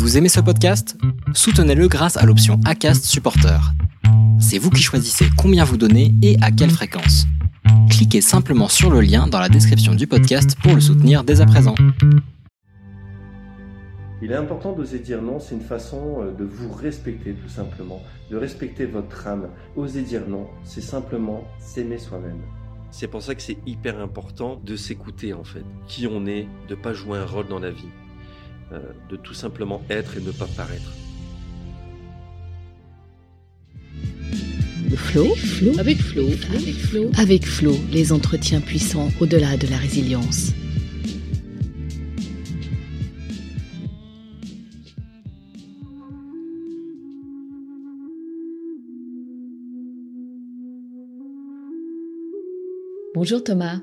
Vous 0.00 0.16
aimez 0.16 0.30
ce 0.30 0.40
podcast? 0.40 0.96
Soutenez-le 1.34 1.86
grâce 1.86 2.16
à 2.16 2.24
l'option 2.24 2.58
ACAST 2.64 3.04
Supporter. 3.04 3.60
C'est 4.40 4.56
vous 4.56 4.70
qui 4.70 4.80
choisissez 4.80 5.26
combien 5.36 5.62
vous 5.62 5.76
donnez 5.76 6.14
et 6.22 6.38
à 6.40 6.50
quelle 6.50 6.70
fréquence. 6.70 7.26
Cliquez 7.90 8.22
simplement 8.22 8.68
sur 8.68 8.90
le 8.90 9.02
lien 9.02 9.26
dans 9.26 9.38
la 9.38 9.50
description 9.50 9.94
du 9.94 10.06
podcast 10.06 10.56
pour 10.62 10.74
le 10.74 10.80
soutenir 10.80 11.22
dès 11.22 11.42
à 11.42 11.46
présent. 11.46 11.74
Il 14.22 14.32
est 14.32 14.36
important 14.36 14.72
d'oser 14.72 15.00
dire 15.00 15.20
non, 15.20 15.38
c'est 15.38 15.54
une 15.54 15.60
façon 15.60 16.22
euh, 16.22 16.32
de 16.32 16.44
vous 16.44 16.72
respecter 16.72 17.34
tout 17.34 17.50
simplement, 17.50 18.00
de 18.30 18.38
respecter 18.38 18.86
votre 18.86 19.26
âme. 19.26 19.48
Oser 19.76 20.00
dire 20.00 20.26
non, 20.26 20.46
c'est 20.64 20.80
simplement 20.80 21.44
s'aimer 21.58 21.98
soi-même. 21.98 22.40
C'est 22.90 23.06
pour 23.06 23.20
ça 23.20 23.34
que 23.34 23.42
c'est 23.42 23.58
hyper 23.66 24.00
important 24.00 24.58
de 24.64 24.76
s'écouter 24.76 25.34
en 25.34 25.44
fait, 25.44 25.64
qui 25.86 26.06
on 26.06 26.24
est, 26.24 26.48
de 26.70 26.74
pas 26.74 26.94
jouer 26.94 27.18
un 27.18 27.26
rôle 27.26 27.48
dans 27.48 27.60
la 27.60 27.70
vie, 27.70 27.90
de 29.10 29.16
tout 29.16 29.34
simplement 29.34 29.82
être 29.90 30.16
et 30.16 30.20
ne 30.20 30.30
pas 30.30 30.46
paraître. 30.56 30.92
Flo, 34.96 35.24
Flo, 35.34 35.78
avec 35.78 35.98
Flo, 35.98 36.26
avec 36.54 36.74
Flo, 36.74 37.10
avec 37.16 37.46
Flo, 37.46 37.72
les 37.90 38.12
entretiens 38.12 38.60
puissants 38.60 39.08
au-delà 39.20 39.56
de 39.56 39.66
la 39.66 39.76
résilience. 39.76 40.52
Bonjour 53.14 53.42
Thomas. 53.42 53.82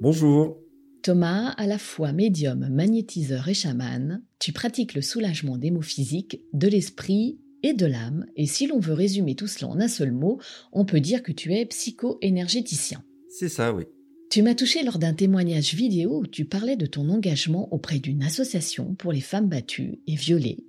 Bonjour. 0.00 0.67
Thomas, 1.02 1.50
à 1.56 1.66
la 1.66 1.78
fois 1.78 2.12
médium, 2.12 2.68
magnétiseur 2.68 3.48
et 3.48 3.54
chaman, 3.54 4.22
tu 4.38 4.52
pratiques 4.52 4.94
le 4.94 5.02
soulagement 5.02 5.56
des 5.56 5.70
maux 5.70 5.82
physiques, 5.82 6.40
de 6.52 6.68
l'esprit 6.68 7.38
et 7.62 7.72
de 7.72 7.86
l'âme, 7.86 8.26
et 8.36 8.46
si 8.46 8.66
l'on 8.66 8.78
veut 8.78 8.92
résumer 8.92 9.34
tout 9.34 9.46
cela 9.46 9.68
en 9.68 9.80
un 9.80 9.88
seul 9.88 10.12
mot, 10.12 10.40
on 10.72 10.84
peut 10.84 11.00
dire 11.00 11.22
que 11.22 11.32
tu 11.32 11.54
es 11.54 11.66
psycho-énergéticien. 11.66 13.02
C'est 13.28 13.48
ça, 13.48 13.72
oui. 13.72 13.84
Tu 14.30 14.42
m'as 14.42 14.54
touché 14.54 14.82
lors 14.82 14.98
d'un 14.98 15.14
témoignage 15.14 15.74
vidéo 15.74 16.20
où 16.20 16.26
tu 16.26 16.44
parlais 16.44 16.76
de 16.76 16.86
ton 16.86 17.08
engagement 17.08 17.72
auprès 17.72 17.98
d'une 17.98 18.22
association 18.22 18.94
pour 18.94 19.12
les 19.12 19.22
femmes 19.22 19.48
battues 19.48 20.00
et 20.06 20.16
violées, 20.16 20.66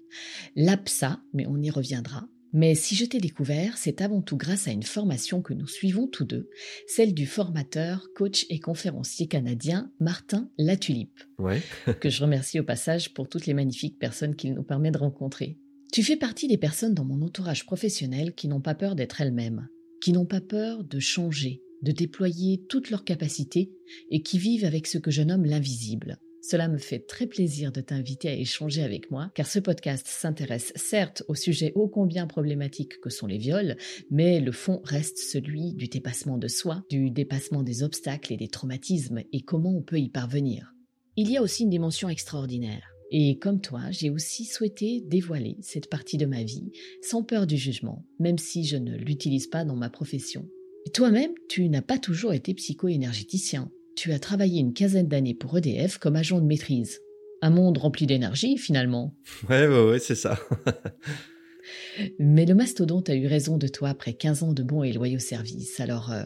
l'APSA, 0.56 1.20
mais 1.34 1.46
on 1.46 1.62
y 1.62 1.70
reviendra, 1.70 2.28
mais 2.54 2.76
si 2.76 2.96
je 2.96 3.06
t'ai 3.06 3.20
découvert, 3.20 3.78
c'est 3.78 4.02
avant 4.02 4.22
tout 4.22 4.38
grâce 4.38 4.68
à 4.68 4.72
une 4.72 4.84
formation 4.84 5.42
que 5.42 5.54
nous 5.54 5.68
suivons 5.68 6.08
tous 6.08 6.26
deux, 6.26 6.50
celle 6.88 7.14
du 7.14 7.26
formateur, 7.26 8.08
coach 8.16 8.46
et 8.50 8.60
conférencier 8.60 9.28
canadien 9.28 9.92
Martin 10.00 10.50
Latulipe, 10.58 11.20
Ouais. 11.38 11.62
que 12.00 12.10
je 12.10 12.22
remercie 12.24 12.60
au 12.60 12.64
passage 12.64 13.14
pour 13.14 13.30
toutes 13.30 13.46
les 13.46 13.54
magnifiques 13.54 14.00
personnes 14.00 14.36
qu'il 14.36 14.54
nous 14.54 14.64
permet 14.64 14.92
de 14.92 14.98
rencontrer. 14.98 15.58
Tu 15.92 16.04
fais 16.04 16.18
partie 16.18 16.48
des 16.48 16.58
personnes 16.58 16.94
dans 16.94 17.06
mon 17.06 17.22
entourage 17.22 17.66
professionnel 17.66 18.34
qui 18.34 18.48
n'ont 18.48 18.62
pas 18.62 18.76
peur 18.76 18.96
d'être 18.96 19.22
elles-mêmes, 19.22 19.68
qui 20.02 20.12
n'ont 20.12 20.26
pas 20.28 20.42
peur 20.42 20.84
de 20.84 21.00
changer, 21.00 21.62
de 21.82 21.92
déployer 21.92 22.64
toutes 22.70 22.90
leurs 22.90 23.04
capacités 23.06 23.72
et 24.12 24.22
qui 24.22 24.38
vivent 24.38 24.66
avec 24.66 24.86
ce 24.88 24.98
que 24.98 25.12
je 25.12 25.22
nomme 25.22 25.46
l'invisible. 25.46 26.20
Cela 26.42 26.68
me 26.68 26.78
fait 26.78 27.00
très 27.00 27.28
plaisir 27.28 27.72
de 27.72 27.82
t'inviter 27.82 28.30
à 28.30 28.34
échanger 28.34 28.84
avec 28.84 29.12
moi, 29.12 29.32
car 29.36 29.46
ce 29.46 29.60
podcast 29.60 30.06
s'intéresse 30.08 30.72
certes 30.76 31.24
au 31.28 31.36
sujet 31.36 31.74
ô 31.76 31.88
combien 31.88 32.28
problématique 32.28 33.00
que 33.02 33.10
sont 33.10 33.28
les 33.28 33.38
viols, 33.38 33.78
mais 34.10 34.40
le 34.40 34.52
fond 34.52 34.82
reste 34.84 35.18
celui 35.18 35.74
du 35.74 35.88
dépassement 35.88 36.38
de 36.38 36.48
soi, 36.48 36.84
du 36.90 37.12
dépassement 37.12 37.64
des 37.64 37.84
obstacles 37.84 38.34
et 38.34 38.38
des 38.38 38.48
traumatismes, 38.48 39.22
et 39.34 39.42
comment 39.42 39.76
on 39.76 39.82
peut 39.82 40.00
y 40.00 40.10
parvenir. 40.10 40.74
Il 41.16 41.30
y 41.30 41.38
a 41.38 41.42
aussi 41.42 41.64
une 41.64 41.70
dimension 41.70 42.08
extraordinaire. 42.08 42.88
Et 43.12 43.40
comme 43.40 43.60
toi, 43.60 43.82
j'ai 43.90 44.10
aussi 44.10 44.46
souhaité 44.46 45.02
dévoiler 45.02 45.58
cette 45.62 45.90
partie 45.90 46.18
de 46.18 46.28
ma 46.28 46.44
vie 46.44 46.72
sans 47.02 47.24
peur 47.24 47.48
du 47.48 47.58
jugement, 47.58 48.06
même 48.20 48.38
si 48.38 48.66
je 48.66 48.78
ne 48.78 48.96
l'utilise 48.96 49.48
pas 49.48 49.66
dans 49.66 49.76
ma 49.76 49.90
profession. 49.90 50.48
Toi-même, 50.94 51.32
tu 51.50 51.68
n'as 51.70 51.82
pas 51.82 51.98
toujours 51.98 52.34
été 52.34 52.54
psycho-énergéticien 52.54 53.72
tu 54.00 54.14
as 54.14 54.20
travaillé 54.20 54.62
une 54.62 54.72
quinzaine 54.72 55.10
d'années 55.10 55.34
pour 55.34 55.58
EDF 55.58 55.98
comme 55.98 56.16
agent 56.16 56.40
de 56.40 56.46
maîtrise. 56.46 57.02
Un 57.42 57.50
monde 57.50 57.78
rempli 57.78 58.08
d'énergie, 58.08 58.58
finalement. 58.58 59.14
Ouais, 59.50 59.68
ouais, 59.68 59.90
ouais, 59.90 60.00
c'est 60.00 60.16
ça. 60.16 60.40
Mais 62.18 62.46
le 62.46 62.56
mastodonte 62.56 63.10
a 63.10 63.16
eu 63.16 63.28
raison 63.28 63.58
de 63.58 63.68
toi 63.68 63.90
après 63.90 64.14
15 64.14 64.44
ans 64.44 64.54
de 64.54 64.64
bons 64.64 64.84
et 64.84 64.94
loyaux 64.94 65.20
services. 65.20 65.82
Alors, 65.82 66.14
euh, 66.14 66.24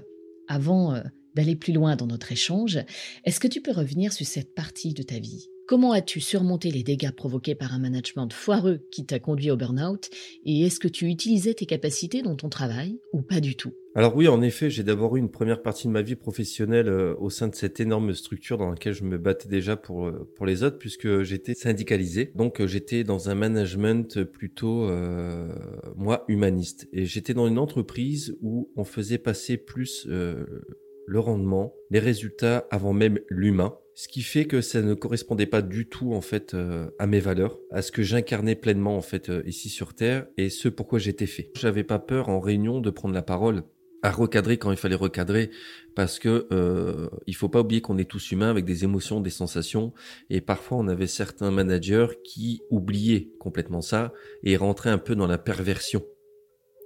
avant 0.48 0.94
euh, 0.94 1.02
d'aller 1.34 1.56
plus 1.56 1.74
loin 1.74 1.96
dans 1.96 2.06
notre 2.06 2.32
échange, 2.32 2.78
est-ce 3.26 3.40
que 3.40 3.48
tu 3.48 3.60
peux 3.60 3.72
revenir 3.72 4.14
sur 4.14 4.28
cette 4.28 4.54
partie 4.54 4.94
de 4.94 5.02
ta 5.02 5.18
vie? 5.18 5.50
Comment 5.68 5.94
as-tu 5.94 6.22
surmonté 6.22 6.70
les 6.70 6.84
dégâts 6.84 7.10
provoqués 7.10 7.56
par 7.56 7.74
un 7.74 7.80
management 7.80 8.32
foireux 8.32 8.86
qui 8.92 9.04
t'a 9.08 9.18
conduit 9.18 9.50
au 9.50 9.58
burn-out? 9.58 10.12
Et 10.46 10.62
est-ce 10.62 10.80
que 10.80 10.88
tu 10.88 11.08
utilisais 11.08 11.56
tes 11.56 11.66
capacités 11.66 12.22
dans 12.22 12.36
ton 12.36 12.50
travail 12.50 13.00
ou 13.14 13.24
pas 13.24 13.40
du 13.40 13.56
tout? 13.56 13.74
Alors 13.96 14.16
oui, 14.16 14.28
en 14.28 14.42
effet, 14.42 14.72
j'ai 14.72 14.82
d'abord 14.82 15.16
eu 15.18 15.20
une 15.20 15.30
première 15.30 15.62
partie 15.62 15.86
de 15.86 15.92
ma 15.92 16.02
vie 16.02 16.16
professionnelle 16.16 16.90
euh, 16.90 17.14
au 17.20 17.30
sein 17.30 17.48
de 17.48 17.54
cette 17.54 17.80
énorme 17.80 18.16
structure 18.16 18.58
dans 18.58 18.72
laquelle 18.72 18.94
je 18.94 19.04
me 19.04 19.20
battais 19.20 19.48
déjà 19.48 19.76
pour 19.76 20.08
euh, 20.08 20.28
pour 20.36 20.48
les 20.48 20.64
autres 20.64 20.80
puisque 20.80 21.22
j'étais 21.22 21.54
syndicalisé. 21.54 22.32
Donc 22.34 22.60
euh, 22.60 22.66
j'étais 22.66 23.04
dans 23.04 23.30
un 23.30 23.36
management 23.36 24.24
plutôt 24.24 24.90
euh, 24.90 25.48
moi 25.96 26.24
humaniste 26.28 26.88
et 26.92 27.06
j'étais 27.06 27.36
dans 27.36 27.48
une 27.48 27.60
entreprise 27.60 28.36
où 28.42 28.72
on 28.76 28.84
faisait 28.84 29.20
passer 29.20 29.58
plus 29.58 30.08
le 30.08 31.20
rendement, 31.20 31.76
les 31.92 32.00
résultats 32.00 32.66
avant 32.72 32.94
même 32.94 33.20
l'humain. 33.30 33.78
Ce 33.94 34.08
qui 34.08 34.24
fait 34.24 34.46
que 34.46 34.62
ça 34.62 34.82
ne 34.82 34.96
correspondait 34.96 35.46
pas 35.46 35.62
du 35.62 35.88
tout 35.88 36.14
en 36.14 36.22
fait 36.22 36.56
à 36.98 37.06
mes 37.06 37.20
valeurs, 37.20 37.60
à 37.70 37.84
ce 37.84 37.92
que 37.92 38.02
j'incarnais 38.02 38.56
pleinement 38.56 38.98
en 38.98 39.02
fait 39.02 39.32
ici 39.46 39.70
sur 39.70 39.94
terre 39.94 40.26
et 40.38 40.50
ce 40.50 40.68
pourquoi 40.68 40.98
j'étais 40.98 41.28
fait. 41.28 41.52
J'avais 41.56 41.84
pas 41.84 42.00
peur 42.00 42.30
en 42.30 42.40
réunion 42.40 42.82
de 42.82 42.90
prendre 42.90 43.14
la 43.14 43.22
parole 43.22 43.64
à 44.04 44.12
recadrer 44.12 44.58
quand 44.58 44.70
il 44.70 44.78
fallait 44.78 44.96
recadrer 44.96 45.50
parce 45.96 46.20
que 46.20 46.46
euh, 46.52 47.10
il 47.26 47.36
faut 47.36 47.50
pas 47.50 47.62
oublier 47.62 47.82
qu'on 47.82 47.98
est 47.98 48.10
tous 48.10 48.32
humains 48.32 48.50
avec 48.50 48.66
des 48.66 48.84
émotions, 48.84 49.22
des 49.22 49.30
sensations 49.30 49.94
et 50.30 50.42
parfois 50.42 50.78
on 50.78 50.88
avait 50.88 51.08
certains 51.08 51.50
managers 51.50 52.08
qui 52.24 52.62
oubliaient 52.70 53.30
complètement 53.40 53.82
ça 53.82 54.14
et 54.44 54.58
rentraient 54.58 54.90
un 54.90 54.98
peu 54.98 55.16
dans 55.16 55.28
la 55.28 55.38
perversion 55.38 56.04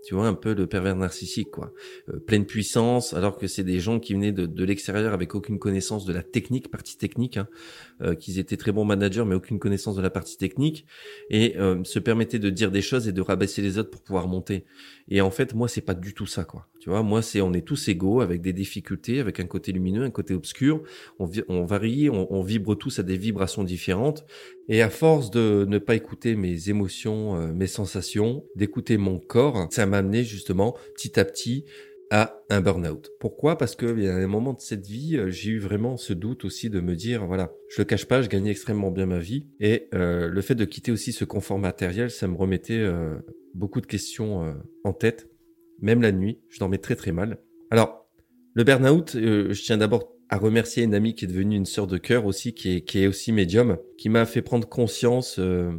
tu 0.07 0.15
vois, 0.15 0.27
un 0.27 0.35
peu 0.35 0.53
le 0.53 0.67
pervers 0.67 0.95
narcissique, 0.95 1.51
quoi. 1.51 1.73
Euh, 2.07 2.17
pleine 2.17 2.45
puissance, 2.45 3.13
alors 3.13 3.37
que 3.37 3.45
c'est 3.45 3.65
des 3.65 3.81
gens 3.81 3.99
qui 3.99 4.13
venaient 4.13 4.31
de, 4.31 4.45
de 4.45 4.63
l'extérieur 4.63 5.13
avec 5.13 5.35
aucune 5.35 5.59
connaissance 5.59 6.05
de 6.05 6.13
la 6.13 6.23
technique, 6.23 6.71
partie 6.71 6.97
technique, 6.97 7.35
hein, 7.35 7.49
euh, 8.01 8.15
qu'ils 8.15 8.39
étaient 8.39 8.55
très 8.55 8.71
bons 8.71 8.85
managers, 8.85 9.25
mais 9.25 9.35
aucune 9.35 9.59
connaissance 9.59 9.97
de 9.97 10.01
la 10.01 10.09
partie 10.09 10.37
technique, 10.37 10.85
et 11.29 11.57
euh, 11.57 11.83
se 11.83 11.99
permettaient 11.99 12.39
de 12.39 12.49
dire 12.49 12.71
des 12.71 12.81
choses 12.81 13.09
et 13.09 13.11
de 13.11 13.21
rabaisser 13.21 13.61
les 13.61 13.77
autres 13.79 13.89
pour 13.89 14.01
pouvoir 14.01 14.29
monter. 14.29 14.63
Et 15.09 15.19
en 15.19 15.29
fait, 15.29 15.53
moi, 15.53 15.67
c'est 15.67 15.81
pas 15.81 15.93
du 15.93 16.13
tout 16.13 16.25
ça, 16.25 16.45
quoi. 16.45 16.69
Tu 16.79 16.89
vois, 16.89 17.03
moi, 17.03 17.21
c'est 17.21 17.41
on 17.41 17.53
est 17.53 17.65
tous 17.65 17.87
égaux, 17.87 18.21
avec 18.21 18.41
des 18.41 18.53
difficultés, 18.53 19.19
avec 19.19 19.39
un 19.39 19.45
côté 19.45 19.71
lumineux, 19.71 20.03
un 20.03 20.11
côté 20.11 20.33
obscur. 20.33 20.83
On, 21.19 21.29
on 21.47 21.65
varie, 21.65 22.09
on, 22.09 22.31
on 22.33 22.41
vibre 22.41 22.75
tous 22.75 22.99
à 22.99 23.03
des 23.03 23.17
vibrations 23.17 23.63
différentes. 23.63 24.25
Et 24.69 24.81
à 24.81 24.89
force 24.89 25.31
de 25.31 25.65
ne 25.67 25.77
pas 25.77 25.95
écouter 25.95 26.35
mes 26.35 26.69
émotions, 26.69 27.35
euh, 27.35 27.53
mes 27.53 27.67
sensations, 27.67 28.43
d'écouter 28.55 28.97
mon 28.97 29.19
corps, 29.19 29.67
ça 29.71 29.85
m'a 29.85 29.99
amené 29.99 30.23
justement 30.23 30.75
petit 30.95 31.19
à 31.19 31.25
petit 31.25 31.65
à 32.09 32.41
un 32.49 32.61
burn-out. 32.61 33.11
Pourquoi? 33.19 33.57
Parce 33.57 33.75
que 33.75 33.85
il 33.97 34.03
y 34.03 34.07
a 34.07 34.15
un 34.15 34.27
moment 34.27 34.53
de 34.53 34.61
cette 34.61 34.85
vie, 34.87 35.17
euh, 35.17 35.29
j'ai 35.29 35.51
eu 35.51 35.59
vraiment 35.59 35.97
ce 35.97 36.13
doute 36.13 36.45
aussi 36.45 36.69
de 36.69 36.79
me 36.79 36.95
dire, 36.95 37.25
voilà, 37.25 37.51
je 37.69 37.81
le 37.81 37.85
cache 37.85 38.05
pas, 38.05 38.21
je 38.21 38.29
gagnais 38.29 38.51
extrêmement 38.51 38.91
bien 38.91 39.05
ma 39.05 39.19
vie, 39.19 39.47
et 39.59 39.89
euh, 39.93 40.29
le 40.29 40.41
fait 40.41 40.55
de 40.55 40.63
quitter 40.63 40.93
aussi 40.93 41.11
ce 41.11 41.25
confort 41.25 41.59
matériel, 41.59 42.09
ça 42.09 42.29
me 42.29 42.37
remettait 42.37 42.79
euh, 42.79 43.15
beaucoup 43.53 43.81
de 43.81 43.87
questions 43.87 44.45
euh, 44.45 44.53
en 44.85 44.93
tête, 44.93 45.29
même 45.79 46.01
la 46.01 46.11
nuit, 46.11 46.39
je 46.49 46.59
dormais 46.59 46.77
très 46.77 46.95
très 46.95 47.11
mal. 47.11 47.39
Alors, 47.69 48.09
le 48.53 48.63
burn-out, 48.63 49.15
euh, 49.15 49.53
je 49.53 49.61
tiens 49.61 49.77
d'abord 49.77 50.13
à 50.29 50.37
remercier 50.37 50.83
une 50.83 50.93
amie 50.93 51.15
qui 51.15 51.25
est 51.25 51.27
devenue 51.27 51.55
une 51.55 51.65
sœur 51.65 51.87
de 51.87 51.97
cœur 51.97 52.25
aussi, 52.25 52.53
qui 52.53 52.77
est, 52.77 52.81
qui 52.81 53.03
est 53.03 53.07
aussi 53.07 53.31
médium, 53.31 53.77
qui 53.97 54.09
m'a 54.09 54.25
fait 54.25 54.41
prendre 54.41 54.67
conscience 54.67 55.37
euh, 55.39 55.71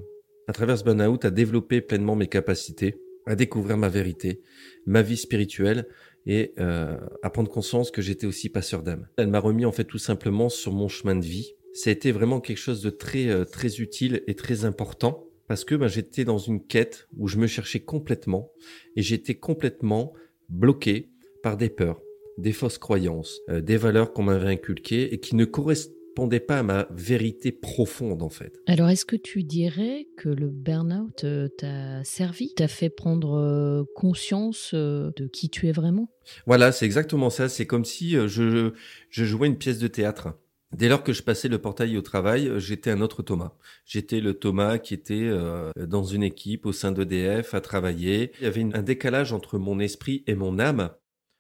à 0.46 0.52
travers 0.52 0.78
ce 0.78 0.84
burn-out, 0.84 1.24
à 1.24 1.30
développer 1.30 1.80
pleinement 1.80 2.16
mes 2.16 2.28
capacités, 2.28 3.00
à 3.26 3.34
découvrir 3.34 3.76
ma 3.76 3.88
vérité, 3.88 4.42
ma 4.86 5.02
vie 5.02 5.16
spirituelle 5.16 5.86
et 6.26 6.54
euh, 6.58 6.96
à 7.22 7.30
prendre 7.30 7.50
conscience 7.50 7.90
que 7.90 8.02
j'étais 8.02 8.26
aussi 8.26 8.48
passeur 8.48 8.82
d'âme. 8.82 9.06
Elle 9.16 9.28
m'a 9.28 9.40
remis 9.40 9.66
en 9.66 9.72
fait 9.72 9.84
tout 9.84 9.98
simplement 9.98 10.48
sur 10.48 10.72
mon 10.72 10.88
chemin 10.88 11.16
de 11.16 11.24
vie. 11.24 11.52
Ça 11.74 11.90
a 11.90 11.92
été 11.92 12.12
vraiment 12.12 12.40
quelque 12.40 12.58
chose 12.58 12.82
de 12.82 12.90
très 12.90 13.28
euh, 13.28 13.44
très 13.44 13.76
utile 13.76 14.22
et 14.26 14.34
très 14.34 14.64
important 14.64 15.27
parce 15.48 15.64
que 15.64 15.74
ben, 15.74 15.88
j'étais 15.88 16.24
dans 16.24 16.38
une 16.38 16.64
quête 16.64 17.08
où 17.16 17.26
je 17.26 17.38
me 17.38 17.46
cherchais 17.46 17.80
complètement 17.80 18.52
et 18.94 19.02
j'étais 19.02 19.34
complètement 19.34 20.12
bloqué 20.48 21.10
par 21.42 21.56
des 21.56 21.70
peurs, 21.70 22.00
des 22.36 22.52
fausses 22.52 22.78
croyances, 22.78 23.40
euh, 23.48 23.60
des 23.60 23.78
valeurs 23.78 24.12
qu'on 24.12 24.22
m'avait 24.22 24.52
inculquées 24.52 25.12
et 25.12 25.18
qui 25.18 25.34
ne 25.34 25.46
correspondaient 25.46 26.40
pas 26.40 26.58
à 26.58 26.62
ma 26.62 26.86
vérité 26.90 27.50
profonde 27.50 28.22
en 28.22 28.28
fait. 28.28 28.60
Alors, 28.66 28.90
est-ce 28.90 29.06
que 29.06 29.16
tu 29.16 29.42
dirais 29.42 30.08
que 30.16 30.28
le 30.28 30.48
burn-out 30.48 31.24
euh, 31.24 31.48
t'a 31.48 32.04
servi, 32.04 32.52
t'a 32.54 32.68
fait 32.68 32.90
prendre 32.90 33.38
euh, 33.38 33.84
conscience 33.94 34.74
de 34.74 35.26
qui 35.32 35.48
tu 35.48 35.68
es 35.68 35.72
vraiment? 35.72 36.10
Voilà, 36.46 36.72
c'est 36.72 36.84
exactement 36.84 37.30
ça. 37.30 37.48
C'est 37.48 37.66
comme 37.66 37.86
si 37.86 38.12
je, 38.12 38.72
je 39.08 39.24
jouais 39.24 39.48
une 39.48 39.56
pièce 39.56 39.78
de 39.78 39.88
théâtre. 39.88 40.34
Dès 40.72 40.88
lors 40.88 41.02
que 41.02 41.12
je 41.12 41.22
passais 41.22 41.48
le 41.48 41.58
portail 41.58 41.96
au 41.96 42.02
travail, 42.02 42.52
j'étais 42.58 42.90
un 42.90 43.00
autre 43.00 43.22
Thomas. 43.22 43.52
J'étais 43.86 44.20
le 44.20 44.34
Thomas 44.34 44.78
qui 44.78 44.92
était 44.92 45.14
euh, 45.24 45.72
dans 45.76 46.04
une 46.04 46.22
équipe 46.22 46.66
au 46.66 46.72
sein 46.72 46.92
d'EDF 46.92 47.54
à 47.54 47.60
travailler. 47.60 48.32
Il 48.40 48.44
y 48.44 48.46
avait 48.46 48.66
un 48.74 48.82
décalage 48.82 49.32
entre 49.32 49.58
mon 49.58 49.80
esprit 49.80 50.24
et 50.26 50.34
mon 50.34 50.58
âme. 50.58 50.90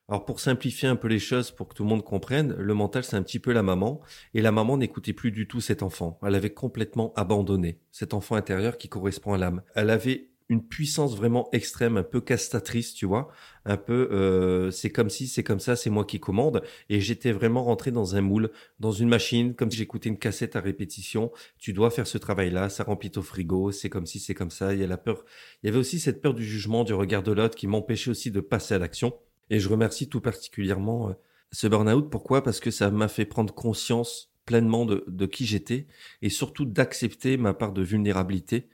Alors 0.08 0.24
pour 0.24 0.40
simplifier 0.40 0.88
un 0.88 0.96
peu 0.96 1.08
les 1.08 1.18
choses, 1.18 1.50
pour 1.50 1.68
que 1.68 1.74
tout 1.74 1.82
le 1.82 1.90
monde 1.90 2.02
comprenne, 2.02 2.54
le 2.54 2.72
mental 2.72 3.04
c'est 3.04 3.16
un 3.16 3.22
petit 3.22 3.38
peu 3.38 3.52
la 3.52 3.62
maman, 3.62 4.00
et 4.32 4.40
la 4.40 4.52
maman 4.52 4.78
n'écoutait 4.78 5.12
plus 5.12 5.30
du 5.30 5.46
tout 5.46 5.60
cet 5.60 5.82
enfant. 5.82 6.18
Elle 6.22 6.34
avait 6.34 6.54
complètement 6.54 7.12
abandonné 7.14 7.78
cet 7.92 8.14
enfant 8.14 8.34
intérieur 8.34 8.78
qui 8.78 8.88
correspond 8.88 9.34
à 9.34 9.38
l'âme. 9.38 9.62
Elle 9.74 9.90
avait 9.90 10.27
une 10.48 10.66
puissance 10.66 11.14
vraiment 11.16 11.48
extrême, 11.52 11.96
un 11.96 12.02
peu 12.02 12.20
castatrice, 12.20 12.94
tu 12.94 13.06
vois, 13.06 13.28
un 13.64 13.76
peu 13.76 14.08
euh, 14.12 14.70
c'est 14.70 14.90
comme 14.90 15.10
si 15.10 15.28
c'est 15.28 15.42
comme 15.42 15.60
ça, 15.60 15.76
c'est 15.76 15.90
moi 15.90 16.04
qui 16.04 16.20
commande, 16.20 16.62
et 16.88 17.00
j'étais 17.00 17.32
vraiment 17.32 17.64
rentré 17.64 17.90
dans 17.90 18.16
un 18.16 18.20
moule, 18.22 18.50
dans 18.80 18.92
une 18.92 19.08
machine, 19.08 19.54
comme 19.54 19.70
si 19.70 19.76
j'écoutais 19.76 20.08
une 20.08 20.18
cassette 20.18 20.56
à 20.56 20.60
répétition. 20.60 21.32
Tu 21.58 21.72
dois 21.72 21.90
faire 21.90 22.06
ce 22.06 22.18
travail-là, 22.18 22.70
ça 22.70 22.84
remplit 22.84 23.12
au 23.16 23.22
frigo, 23.22 23.72
c'est 23.72 23.90
comme 23.90 24.06
si 24.06 24.18
c'est 24.18 24.34
comme 24.34 24.50
ça. 24.50 24.72
Il 24.72 24.80
y 24.80 24.84
a 24.84 24.86
la 24.86 24.96
peur, 24.96 25.24
il 25.62 25.66
y 25.66 25.68
avait 25.68 25.78
aussi 25.78 26.00
cette 26.00 26.22
peur 26.22 26.34
du 26.34 26.44
jugement, 26.44 26.84
du 26.84 26.94
regard 26.94 27.22
de 27.22 27.32
l'autre, 27.32 27.56
qui 27.56 27.66
m'empêchait 27.66 28.10
aussi 28.10 28.30
de 28.30 28.40
passer 28.40 28.74
à 28.74 28.78
l'action. 28.78 29.14
Et 29.50 29.60
je 29.60 29.68
remercie 29.68 30.08
tout 30.08 30.20
particulièrement 30.20 31.10
euh, 31.10 31.12
ce 31.52 31.66
burn-out. 31.66 32.10
Pourquoi? 32.10 32.42
Parce 32.42 32.60
que 32.60 32.70
ça 32.70 32.90
m'a 32.90 33.08
fait 33.08 33.24
prendre 33.24 33.54
conscience 33.54 34.32
pleinement 34.44 34.86
de, 34.86 35.04
de 35.08 35.26
qui 35.26 35.44
j'étais 35.44 35.86
et 36.22 36.30
surtout 36.30 36.64
d'accepter 36.64 37.36
ma 37.36 37.52
part 37.52 37.72
de 37.72 37.82
vulnérabilité, 37.82 38.68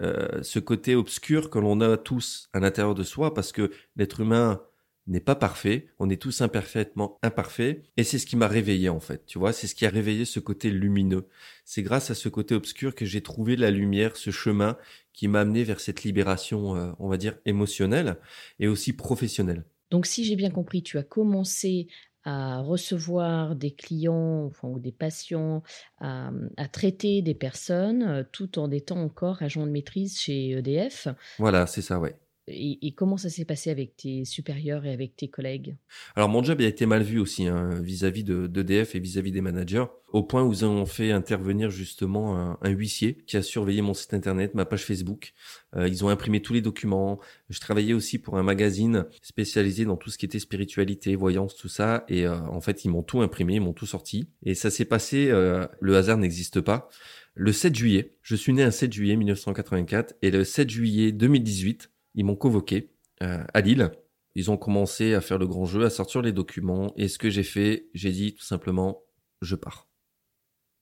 euh, 0.00 0.42
ce 0.42 0.58
côté 0.58 0.94
obscur 0.94 1.50
que 1.50 1.58
l'on 1.58 1.80
a 1.80 1.96
tous 1.96 2.48
à 2.52 2.60
l'intérieur 2.60 2.94
de 2.94 3.02
soi, 3.02 3.34
parce 3.34 3.52
que 3.52 3.70
l'être 3.96 4.20
humain 4.20 4.62
n'est 5.06 5.20
pas 5.20 5.36
parfait, 5.36 5.86
on 5.98 6.10
est 6.10 6.20
tous 6.20 6.40
imparfaitement 6.40 7.18
imparfaits, 7.22 7.84
et 7.96 8.02
c'est 8.02 8.18
ce 8.18 8.26
qui 8.26 8.36
m'a 8.36 8.48
réveillé 8.48 8.88
en 8.88 8.98
fait, 8.98 9.24
tu 9.26 9.38
vois, 9.38 9.52
c'est 9.52 9.68
ce 9.68 9.74
qui 9.74 9.86
a 9.86 9.90
réveillé 9.90 10.24
ce 10.24 10.40
côté 10.40 10.70
lumineux. 10.70 11.28
C'est 11.64 11.82
grâce 11.82 12.10
à 12.10 12.14
ce 12.14 12.28
côté 12.28 12.54
obscur 12.54 12.94
que 12.94 13.04
j'ai 13.04 13.20
trouvé 13.20 13.56
la 13.56 13.70
lumière, 13.70 14.16
ce 14.16 14.30
chemin 14.30 14.76
qui 15.12 15.28
m'a 15.28 15.40
amené 15.40 15.64
vers 15.64 15.80
cette 15.80 16.02
libération, 16.02 16.76
euh, 16.76 16.90
on 16.98 17.08
va 17.08 17.16
dire, 17.16 17.38
émotionnelle 17.46 18.16
et 18.58 18.68
aussi 18.68 18.92
professionnelle. 18.92 19.64
Donc, 19.90 20.06
si 20.06 20.24
j'ai 20.24 20.36
bien 20.36 20.50
compris, 20.50 20.82
tu 20.82 20.98
as 20.98 21.04
commencé 21.04 21.86
à 22.26 22.60
recevoir 22.60 23.54
des 23.54 23.70
clients 23.70 24.50
ou 24.62 24.78
des 24.78 24.92
patients, 24.92 25.62
à, 26.00 26.30
traiter 26.72 27.22
des 27.22 27.34
personnes, 27.34 28.26
tout 28.32 28.58
en 28.58 28.70
étant 28.70 29.00
encore 29.00 29.42
agent 29.42 29.64
de 29.64 29.70
maîtrise 29.70 30.18
chez 30.18 30.50
EDF. 30.50 31.08
Voilà, 31.38 31.66
c'est 31.66 31.82
ça, 31.82 31.98
ouais. 32.00 32.18
Et, 32.48 32.92
comment 32.92 33.16
ça 33.16 33.28
s'est 33.28 33.44
passé 33.44 33.70
avec 33.70 33.96
tes 33.96 34.24
supérieurs 34.24 34.84
et 34.84 34.92
avec 34.92 35.16
tes 35.16 35.28
collègues? 35.28 35.76
Alors 36.14 36.28
mon 36.28 36.44
job 36.44 36.60
a 36.60 36.64
été 36.64 36.86
mal 36.86 37.02
vu 37.02 37.18
aussi 37.18 37.46
hein, 37.46 37.70
vis-à-vis 37.80 38.22
de 38.22 38.46
d'EDF 38.46 38.94
et 38.94 39.00
vis-à-vis 39.00 39.32
des 39.32 39.40
managers, 39.40 39.86
au 40.12 40.22
point 40.22 40.44
où 40.44 40.52
ils 40.52 40.64
ont 40.64 40.86
fait 40.86 41.10
intervenir 41.10 41.70
justement 41.70 42.56
un, 42.62 42.70
huissier 42.70 43.18
qui 43.26 43.36
a 43.36 43.42
surveillé 43.42 43.82
mon 43.82 43.94
site 43.94 44.14
internet, 44.14 44.54
ma 44.54 44.64
page 44.64 44.84
Facebook. 44.84 45.32
Euh, 45.74 45.88
ils 45.88 46.04
ont 46.04 46.08
imprimé 46.08 46.40
tous 46.40 46.52
les 46.52 46.60
documents. 46.60 47.18
Je 47.48 47.58
travaillais 47.58 47.94
aussi 47.94 48.18
pour 48.18 48.38
un 48.38 48.42
magazine 48.42 49.06
spécialisé 49.22 49.84
dans 49.84 49.96
tout 49.96 50.10
ce 50.10 50.18
qui 50.18 50.26
était 50.26 50.38
spiritualité, 50.38 51.16
voyance, 51.16 51.56
tout 51.56 51.68
ça. 51.68 52.04
Et 52.08 52.26
euh, 52.26 52.38
en 52.48 52.60
fait, 52.60 52.84
ils 52.84 52.88
m'ont 52.88 53.02
tout 53.02 53.22
imprimé, 53.22 53.54
ils 53.54 53.60
m'ont 53.60 53.72
tout 53.72 53.86
sorti. 53.86 54.28
Et 54.44 54.54
ça 54.54 54.70
s'est 54.70 54.84
passé, 54.84 55.28
euh, 55.30 55.66
le 55.80 55.96
hasard 55.96 56.18
n'existe 56.18 56.60
pas. 56.60 56.88
Le 57.34 57.52
7 57.52 57.74
juillet, 57.74 58.14
je 58.22 58.34
suis 58.34 58.54
né 58.54 58.62
un 58.62 58.70
7 58.70 58.92
juillet 58.92 59.16
1984 59.16 60.14
et 60.22 60.30
le 60.30 60.42
7 60.42 60.70
juillet 60.70 61.12
2018, 61.12 61.90
ils 62.16 62.24
m'ont 62.24 62.36
convoqué 62.36 62.90
euh, 63.22 63.44
à 63.54 63.60
Lille. 63.60 63.92
Ils 64.34 64.50
ont 64.50 64.56
commencé 64.56 65.14
à 65.14 65.20
faire 65.20 65.38
le 65.38 65.46
grand 65.46 65.64
jeu, 65.64 65.84
à 65.84 65.90
sortir 65.90 66.20
les 66.20 66.32
documents. 66.32 66.92
Et 66.96 67.08
ce 67.08 67.18
que 67.18 67.30
j'ai 67.30 67.42
fait, 67.42 67.88
j'ai 67.94 68.10
dit 68.10 68.34
tout 68.34 68.44
simplement, 68.44 69.02
je 69.40 69.54
pars. 69.54 69.88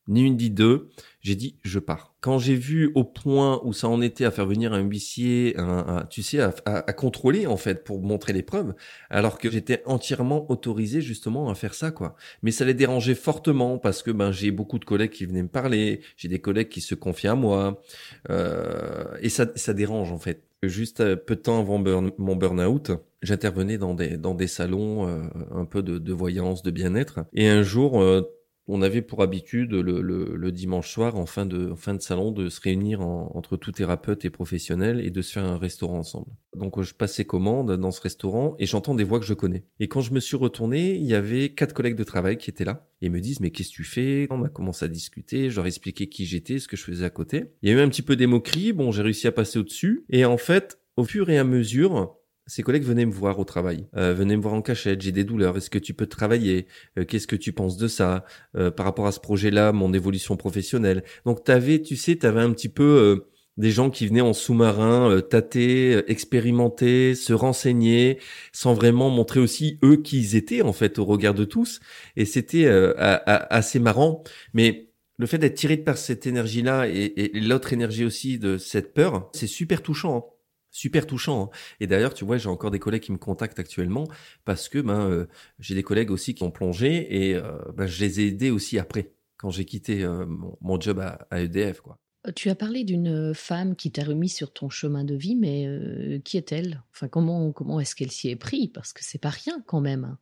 Ni 0.07 0.23
une 0.23 0.37
ni 0.37 0.51
deux, 0.51 0.91
j'ai 1.23 1.35
dit 1.35 1.59
je 1.63 1.79
pars. 1.79 2.15
Quand 2.21 2.39
j'ai 2.39 2.57
vu 2.57 2.93
au 2.95 3.05
point 3.05 3.61
où 3.65 3.73
ça 3.73 3.89
en 3.89 4.03
était 4.03 4.27
à 4.27 4.31
faire 4.31 4.45
venir 4.45 4.75
un 4.75 4.81
huissier, 4.81 5.55
un, 5.57 6.05
tu 6.11 6.23
sais, 6.23 6.41
à, 6.41 6.83
contrôler 6.93 7.47
en 7.47 7.57
fait 7.57 7.85
pour 7.85 8.03
montrer 8.03 8.35
les 8.35 8.43
preuves, 8.43 8.75
alors 9.09 9.39
que 9.39 9.51
j'étais 9.51 9.83
entièrement 9.87 10.51
autorisé 10.51 11.01
justement 11.01 11.49
à 11.49 11.55
faire 11.55 11.73
ça 11.73 11.91
quoi. 11.91 12.17
Mais 12.43 12.51
ça 12.51 12.67
les 12.67 12.75
dérangeait 12.75 13.15
fortement 13.15 13.79
parce 13.79 14.03
que 14.03 14.11
ben 14.11 14.31
j'ai 14.31 14.51
beaucoup 14.51 14.79
de 14.79 14.85
collègues 14.85 15.13
qui 15.13 15.25
venaient 15.25 15.43
me 15.43 15.49
parler, 15.49 16.03
j'ai 16.19 16.29
des 16.29 16.41
collègues 16.41 16.69
qui 16.69 16.83
se 16.83 16.95
confiaient 16.95 17.31
à 17.31 17.35
moi, 17.35 17.81
euh, 18.29 19.07
et 19.23 19.31
ça 19.31 19.47
ça 19.55 19.73
dérange 19.73 20.13
en 20.13 20.19
fait. 20.19 20.43
Juste 20.69 21.01
euh, 21.01 21.17
peu 21.17 21.37
de 21.37 21.41
temps 21.41 21.61
avant 21.61 21.83
mon 22.19 22.37
burn-out, 22.37 22.93
j'intervenais 23.23 23.79
dans 23.79 23.95
des, 23.95 24.17
dans 24.17 24.35
des 24.35 24.47
salons 24.47 25.09
euh, 25.09 25.23
un 25.51 25.65
peu 25.65 25.83
de, 25.83 25.99
de 25.99 26.13
voyance, 26.13 26.63
de 26.63 26.71
bien-être. 26.71 27.21
Et 27.33 27.49
un 27.49 27.63
jour, 27.63 28.01
euh, 28.01 28.23
on 28.67 28.83
avait 28.83 29.03
pour 29.03 29.23
habitude 29.23 29.73
le, 29.73 30.53
dimanche 30.53 30.91
soir, 30.91 31.17
en 31.17 31.27
fin 31.27 31.47
de, 31.47 31.75
salon, 31.99 32.31
de 32.31 32.49
se 32.49 32.61
réunir 32.61 33.01
entre 33.01 33.57
tout 33.57 33.73
thérapeute 33.73 34.25
et 34.25 34.31
professionnels 34.31 35.01
et 35.05 35.11
de 35.11 35.23
se 35.23 35.33
faire 35.33 35.45
un 35.45 35.59
restaurant 35.59 35.99
ensemble. 35.99 36.31
Donc 36.57 36.81
je 36.81 36.95
passais 36.95 37.25
commande 37.25 37.77
dans 37.77 37.91
ce 37.91 38.01
restaurant 38.01 38.55
et 38.59 38.67
j'entends 38.67 38.95
des 38.95 39.05
voix 39.05 39.21
que 39.21 39.27
je 39.27 39.35
connais. 39.35 39.65
Et 39.81 39.89
quand 39.89 40.01
je 40.01 40.13
me 40.13 40.21
suis 40.21 40.37
retourné, 40.37 40.95
il 40.95 41.05
y 41.05 41.15
avait 41.15 41.51
quatre 41.51 41.75
collègues 41.75 41.97
de 41.97 42.05
travail 42.05 42.39
qui 42.39 42.51
étaient 42.51 42.65
là 42.65 42.87
et 43.03 43.09
me 43.09 43.21
disent 43.21 43.41
mais 43.41 43.51
qu'est-ce 43.51 43.71
que 43.71 43.75
tu 43.75 43.85
fais? 43.85 44.27
On 44.31 44.45
a 44.45 44.49
commencé 44.49 44.85
à 44.85 44.89
discuter, 44.89 45.51
je 45.51 45.57
leur 45.57 45.67
ai 45.67 45.69
expliqué 45.69 46.09
qui 46.09 46.25
j'étais, 46.25 46.59
ce 46.59 46.69
que 46.69 46.77
je 46.77 46.85
faisais 46.85 47.05
à 47.05 47.11
côté. 47.11 47.53
Il 47.63 47.69
y 47.69 47.73
a 47.73 47.77
eu 47.77 47.81
un 47.81 47.89
petit 47.89 48.03
peu 48.03 48.17
des 48.17 48.27
moqueries, 48.27 48.73
bon 48.73 48.93
j'ai 48.93 49.03
réussi 49.03 49.27
à 49.27 49.33
passer 49.33 49.59
au-dessus 49.59 50.05
et 50.09 50.25
en 50.25 50.39
fait 50.39 50.79
au 50.97 51.05
fur 51.05 51.29
et 51.29 51.39
à 51.39 51.45
mesure, 51.45 52.17
ses 52.47 52.63
collègues 52.63 52.85
venaient 52.85 53.07
me 53.07 53.13
voir 53.13 53.39
au 53.39 53.45
travail, 53.45 53.87
euh, 53.97 54.13
venaient 54.15 54.37
me 54.37 54.43
voir 54.43 54.55
en 54.55 54.63
cachette, 54.63 55.01
j'ai 55.01 55.13
des 55.13 55.25
douleurs, 55.25 55.57
est-ce 55.57 55.71
que 55.71 55.79
tu 55.79 55.95
peux 55.95 56.07
travailler? 56.07 56.67
Euh, 56.99 57.05
Qu'est-ce 57.05 57.27
que 57.27 57.37
tu 57.37 57.53
penses 57.53 57.77
de 57.77 57.89
ça? 57.89 58.25
Euh, 58.57 58.71
Par 58.71 58.87
rapport 58.87 59.07
à 59.07 59.13
ce 59.13 59.21
projet-là, 59.21 59.73
mon 59.73 59.93
évolution 59.93 60.37
professionnelle. 60.37 61.05
Donc 61.25 61.45
t'avais, 61.45 61.81
tu 61.81 61.97
sais, 61.97 62.17
t'avais 62.17 62.41
un 62.41 62.53
petit 62.53 62.69
peu 62.69 62.83
euh, 62.85 63.31
des 63.57 63.71
gens 63.71 63.89
qui 63.89 64.07
venaient 64.07 64.21
en 64.21 64.33
sous-marin 64.33 65.21
tâter, 65.31 66.03
expérimenter, 66.11 67.15
se 67.15 67.33
renseigner, 67.33 68.19
sans 68.53 68.75
vraiment 68.75 69.11
montrer 69.11 69.41
aussi 69.41 69.79
eux 69.85 69.97
qui 70.03 70.19
ils 70.21 70.37
étaient 70.37 70.63
en 70.63 70.73
fait 70.73 70.99
au 70.99 71.05
regard 71.05 71.35
de 71.35 71.45
tous. 71.45 71.79
Et 72.17 72.25
c'était 72.25 72.67
assez 72.67 73.79
marrant. 73.79 74.25
Mais 74.55 74.91
le 75.19 75.27
fait 75.27 75.39
d'être 75.39 75.55
tiré 75.55 75.77
par 75.77 75.99
cette 75.99 76.27
énergie-là 76.27 76.89
et, 76.89 77.13
et 77.17 77.41
l'autre 77.41 77.73
énergie 77.73 78.05
aussi 78.05 78.41
de 78.41 78.59
cette 78.59 78.93
peur, 78.93 79.31
c'est 79.33 79.47
super 79.47 79.83
touchant. 79.83 80.17
Hein 80.17 80.34
super 80.75 81.07
touchant. 81.07 81.45
Hein. 81.45 81.57
Et 81.81 81.87
d'ailleurs, 81.87 82.13
tu 82.13 82.25
vois, 82.25 82.37
j'ai 82.37 82.49
encore 82.49 82.73
des 82.73 82.81
collègues 82.81 83.03
qui 83.03 83.13
me 83.13 83.17
contactent 83.17 83.61
actuellement 83.61 84.09
parce 84.45 84.69
que 84.69 84.81
ben 84.81 85.09
euh, 85.09 85.27
j'ai 85.61 85.75
des 85.75 85.85
collègues 85.85 86.11
aussi 86.11 86.35
qui 86.35 86.43
ont 86.43 86.51
plongé 86.51 87.29
et 87.29 87.37
euh, 87.37 87.53
ben, 87.75 87.87
je 87.87 88.05
les 88.05 88.21
ai 88.21 88.27
aidés 88.27 88.51
aussi 88.51 88.79
après 88.79 89.13
quand 89.39 89.51
j'ai 89.51 89.65
quitté 89.65 90.03
euh, 90.03 90.27
mon, 90.27 90.81
job 90.81 90.99
à, 91.01 91.41
EDF 91.41 91.81
quoi. 91.81 91.99
Tu 92.35 92.49
as 92.49 92.55
parlé 92.55 92.85
d'une 92.85 93.35
femme 93.35 93.77
qui 93.77 93.93
t'a 93.93 94.03
remis 94.03 94.31
sur 94.31 94.53
ton 94.53 94.71
chemin 94.71 95.05
de 95.05 95.15
vie, 95.15 95.37
mais 95.37 96.23
qui 96.25 96.39
est-elle? 96.39 96.83
Enfin, 96.91 97.07
comment 97.07 97.53
comment 97.53 97.81
est-ce 97.81 97.95
qu'elle 97.95 98.11
s'y 98.11 98.31
est 98.31 98.37
pris? 98.37 98.67
Parce 98.69 98.95
que 98.95 99.01
c'est 99.05 99.21
pas 99.21 99.29
rien 99.29 99.63
quand 99.67 99.83
même. 99.83 100.17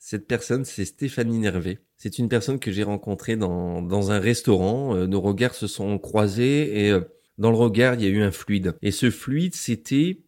Cette 0.00 0.26
personne, 0.26 0.64
c'est 0.64 0.84
Stéphanie 0.84 1.38
Nervé. 1.38 1.78
C'est 1.98 2.18
une 2.18 2.28
personne 2.28 2.58
que 2.58 2.72
j'ai 2.72 2.82
rencontrée 2.82 3.36
dans, 3.36 3.80
dans 3.80 4.10
un 4.10 4.18
restaurant. 4.18 4.96
nos 5.06 5.20
regards 5.20 5.54
se 5.54 5.68
sont 5.68 6.00
croisés 6.00 6.88
et 6.88 6.98
dans 7.38 7.50
le 7.50 7.56
regard, 7.56 7.94
il 7.94 8.02
y 8.02 8.06
a 8.06 8.08
eu 8.08 8.22
un 8.22 8.30
fluide. 8.30 8.76
Et 8.82 8.90
ce 8.90 9.10
fluide, 9.10 9.54
c'était 9.54 10.22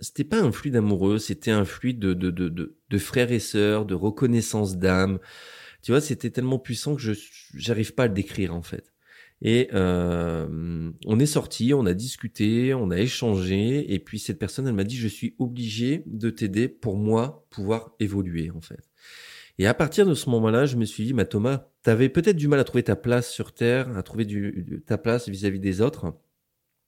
c'était 0.00 0.24
pas 0.24 0.40
un 0.40 0.50
fluide 0.52 0.76
amoureux, 0.76 1.18
c'était 1.18 1.52
un 1.52 1.64
fluide 1.64 2.00
de, 2.00 2.12
de, 2.12 2.30
de, 2.30 2.48
de, 2.48 2.76
de 2.90 2.98
frères 2.98 3.30
et 3.30 3.38
sœurs, 3.38 3.86
de 3.86 3.94
reconnaissance 3.94 4.76
d'âme. 4.76 5.20
Tu 5.82 5.92
vois, 5.92 6.00
c'était 6.00 6.30
tellement 6.30 6.58
puissant 6.58 6.96
que 6.96 7.02
je 7.02 7.12
j'arrive 7.54 7.94
pas 7.94 8.04
à 8.04 8.08
le 8.08 8.14
décrire 8.14 8.54
en 8.54 8.62
fait. 8.62 8.92
Et 9.42 9.68
euh, 9.74 10.92
on 11.06 11.18
est 11.18 11.26
sorti, 11.26 11.74
on 11.74 11.84
a 11.86 11.94
discuté, 11.94 12.74
on 12.74 12.90
a 12.90 12.98
échangé, 12.98 13.92
et 13.92 13.98
puis 13.98 14.20
cette 14.20 14.38
personne, 14.38 14.68
elle 14.68 14.74
m'a 14.74 14.84
dit, 14.84 14.96
je 14.96 15.08
suis 15.08 15.34
obligé 15.40 16.04
de 16.06 16.30
t'aider 16.30 16.68
pour 16.68 16.96
moi 16.96 17.44
pouvoir 17.50 17.92
évoluer 17.98 18.50
en 18.50 18.60
fait. 18.60 18.91
Et 19.58 19.66
à 19.66 19.74
partir 19.74 20.06
de 20.06 20.14
ce 20.14 20.30
moment-là, 20.30 20.66
je 20.66 20.76
me 20.76 20.84
suis 20.84 21.04
dit, 21.04 21.12
bah, 21.12 21.24
Thomas, 21.24 21.68
tu 21.84 21.90
avais 21.90 22.08
peut-être 22.08 22.36
du 22.36 22.48
mal 22.48 22.58
à 22.58 22.64
trouver 22.64 22.82
ta 22.82 22.96
place 22.96 23.30
sur 23.30 23.52
Terre, 23.52 23.96
à 23.96 24.02
trouver 24.02 24.26
ta 24.86 24.98
place 24.98 25.28
vis-à-vis 25.28 25.60
des 25.60 25.80
autres, 25.80 26.14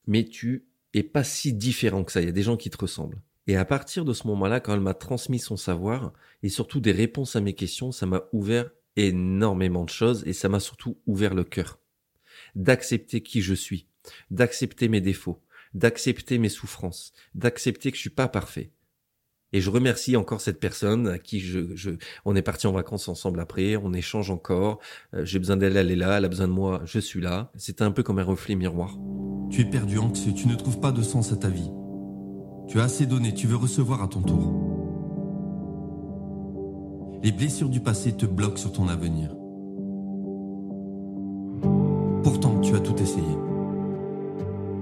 mais 0.07 0.25
tu 0.25 0.67
es 0.93 1.03
pas 1.03 1.23
si 1.23 1.53
différent 1.53 2.03
que 2.03 2.11
ça. 2.11 2.21
Il 2.21 2.25
y 2.25 2.29
a 2.29 2.33
des 2.33 2.43
gens 2.43 2.57
qui 2.57 2.69
te 2.69 2.77
ressemblent. 2.77 3.21
Et 3.47 3.57
à 3.57 3.65
partir 3.65 4.05
de 4.05 4.13
ce 4.13 4.27
moment-là, 4.27 4.59
quand 4.59 4.73
elle 4.73 4.79
m'a 4.79 4.95
transmis 4.95 5.39
son 5.39 5.57
savoir 5.57 6.13
et 6.41 6.49
surtout 6.49 6.79
des 6.79 6.91
réponses 6.91 7.35
à 7.35 7.41
mes 7.41 7.53
questions, 7.53 7.91
ça 7.91 8.07
m'a 8.07 8.23
ouvert 8.33 8.71
énormément 8.95 9.83
de 9.83 9.89
choses 9.89 10.23
et 10.25 10.33
ça 10.33 10.49
m'a 10.49 10.59
surtout 10.59 10.97
ouvert 11.05 11.35
le 11.35 11.43
cœur. 11.43 11.79
D'accepter 12.55 13.21
qui 13.21 13.41
je 13.41 13.53
suis, 13.53 13.87
d'accepter 14.31 14.87
mes 14.87 15.01
défauts, 15.01 15.41
d'accepter 15.73 16.39
mes 16.39 16.49
souffrances, 16.49 17.13
d'accepter 17.35 17.91
que 17.91 17.97
je 17.97 18.01
suis 18.01 18.09
pas 18.09 18.27
parfait, 18.27 18.71
et 19.55 19.61
je 19.61 19.69
remercie 19.69 20.17
encore 20.17 20.41
cette 20.41 20.59
personne 20.59 21.07
à 21.07 21.17
qui 21.17 21.39
je, 21.39 21.95
on 22.25 22.35
est 22.35 22.41
parti 22.41 22.67
en 22.67 22.73
vacances 22.73 23.07
ensemble 23.07 23.39
après, 23.39 23.77
on 23.77 23.93
échange 23.93 24.29
encore. 24.29 24.79
Euh, 25.13 25.23
j'ai 25.23 25.39
besoin 25.39 25.55
d'elle, 25.55 25.77
elle 25.77 25.91
est 25.91 25.95
là, 25.95 26.17
elle 26.17 26.25
a 26.25 26.27
besoin 26.27 26.49
de 26.49 26.51
moi, 26.51 26.81
je 26.83 26.99
suis 26.99 27.21
là. 27.21 27.51
C'était 27.55 27.83
un 27.83 27.91
peu 27.91 28.03
comme 28.03 28.19
un 28.19 28.23
reflet 28.23 28.55
miroir. 28.55 28.97
Tu 29.49 29.61
es 29.61 29.65
perdu, 29.65 29.97
anxieux, 29.97 30.33
tu 30.33 30.49
ne 30.49 30.55
trouves 30.55 30.81
pas 30.81 30.91
de 30.91 31.01
sens 31.01 31.31
à 31.31 31.37
ta 31.37 31.47
vie. 31.47 31.71
Tu 32.67 32.81
as 32.81 32.83
assez 32.83 33.05
donné, 33.05 33.33
tu 33.33 33.47
veux 33.47 33.55
recevoir 33.55 34.03
à 34.03 34.09
ton 34.09 34.23
tour. 34.23 34.61
Les 37.23 37.31
blessures 37.31 37.69
du 37.69 37.79
passé 37.79 38.11
te 38.11 38.25
bloquent 38.25 38.57
sur 38.57 38.73
ton 38.73 38.89
avenir. 38.89 39.35
tu 42.65 42.75
as 42.75 42.79
tout 42.79 42.95
essayé. 43.01 43.37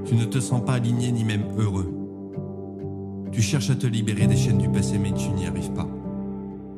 Tu 0.05 0.15
ne 0.15 0.25
te 0.25 0.39
sens 0.39 0.63
pas 0.63 0.73
aligné 0.73 1.11
ni 1.11 1.23
même 1.23 1.45
heureux. 1.57 2.02
Tu 3.33 3.41
cherches 3.41 3.71
à 3.71 3.75
te 3.75 3.87
libérer 3.87 4.27
des 4.27 4.37
chaînes 4.37 4.59
du 4.59 4.69
passé, 4.69 4.99
mais 4.99 5.11
tu 5.11 5.29
n'y 5.29 5.47
arrives 5.47 5.73
pas. 5.73 5.87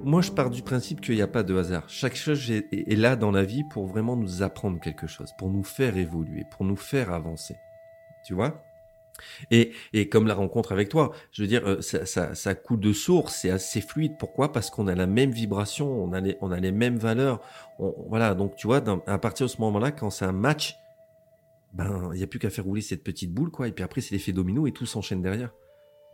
Moi, 0.06 0.22
je 0.22 0.32
pars 0.32 0.50
du 0.50 0.62
principe 0.62 1.02
qu'il 1.02 1.16
n'y 1.16 1.22
a 1.22 1.28
pas 1.28 1.44
de 1.44 1.54
hasard. 1.54 1.84
Chaque 1.90 2.16
chose 2.16 2.50
est, 2.50 2.98
là 2.98 3.18
dans 3.18 3.32
la 3.32 3.44
vie 3.44 3.66
pour 3.72 3.88
vraiment 3.88 4.16
nous 4.16 4.42
apprendre 4.42 4.80
quelque 4.80 5.06
chose, 5.06 5.34
pour 5.38 5.50
nous 5.50 5.66
faire 5.66 5.98
évoluer, 5.98 6.46
pour 6.50 6.64
nous 6.64 6.78
faire 6.78 7.12
avancer. 7.12 7.58
Tu 8.26 8.34
vois? 8.34 8.64
Et, 9.52 9.74
et 9.92 10.08
comme 10.08 10.28
la 10.28 10.34
rencontre 10.34 10.72
avec 10.72 10.88
toi, 10.88 11.12
je 11.34 11.42
veux 11.42 11.48
dire, 11.50 11.68
euh, 11.68 11.82
ça, 11.82 12.06
ça, 12.06 12.36
ça 12.36 12.56
coule 12.56 12.80
de 12.80 12.94
source, 12.94 13.36
c'est 13.36 13.50
assez 13.50 13.82
fluide. 13.82 14.14
Pourquoi? 14.18 14.54
Parce 14.54 14.70
qu'on 14.70 14.88
a 14.88 14.96
la 14.96 15.08
même 15.08 15.32
vibration, 15.32 15.90
on 16.06 16.14
a 16.14 16.22
les, 16.22 16.38
on 16.40 16.54
a 16.54 16.60
les 16.62 16.72
mêmes 16.72 16.98
valeurs. 16.98 17.42
On, 17.80 17.94
voilà, 18.08 18.34
donc 18.34 18.56
tu 18.56 18.68
vois, 18.68 18.82
à 19.08 19.18
partir 19.18 19.48
de 19.48 19.52
ce 19.52 19.60
moment-là, 19.60 19.92
quand 19.92 20.10
c'est 20.10 20.26
un 20.26 20.32
match, 20.32 20.78
ben 21.74 22.12
il 22.14 22.18
n'y 22.18 22.24
a 22.24 22.28
plus 22.28 22.40
qu'à 22.40 22.50
faire 22.50 22.64
rouler 22.64 22.82
cette 22.82 23.04
petite 23.04 23.34
boule, 23.34 23.52
quoi. 23.52 23.68
Et 23.68 23.74
puis 23.74 23.84
après, 23.84 24.00
c'est 24.00 24.16
l'effet 24.16 24.32
domino 24.32 24.68
et 24.68 24.72
tout 24.72 24.86
s'enchaîne 24.86 25.22
derrière. 25.22 25.52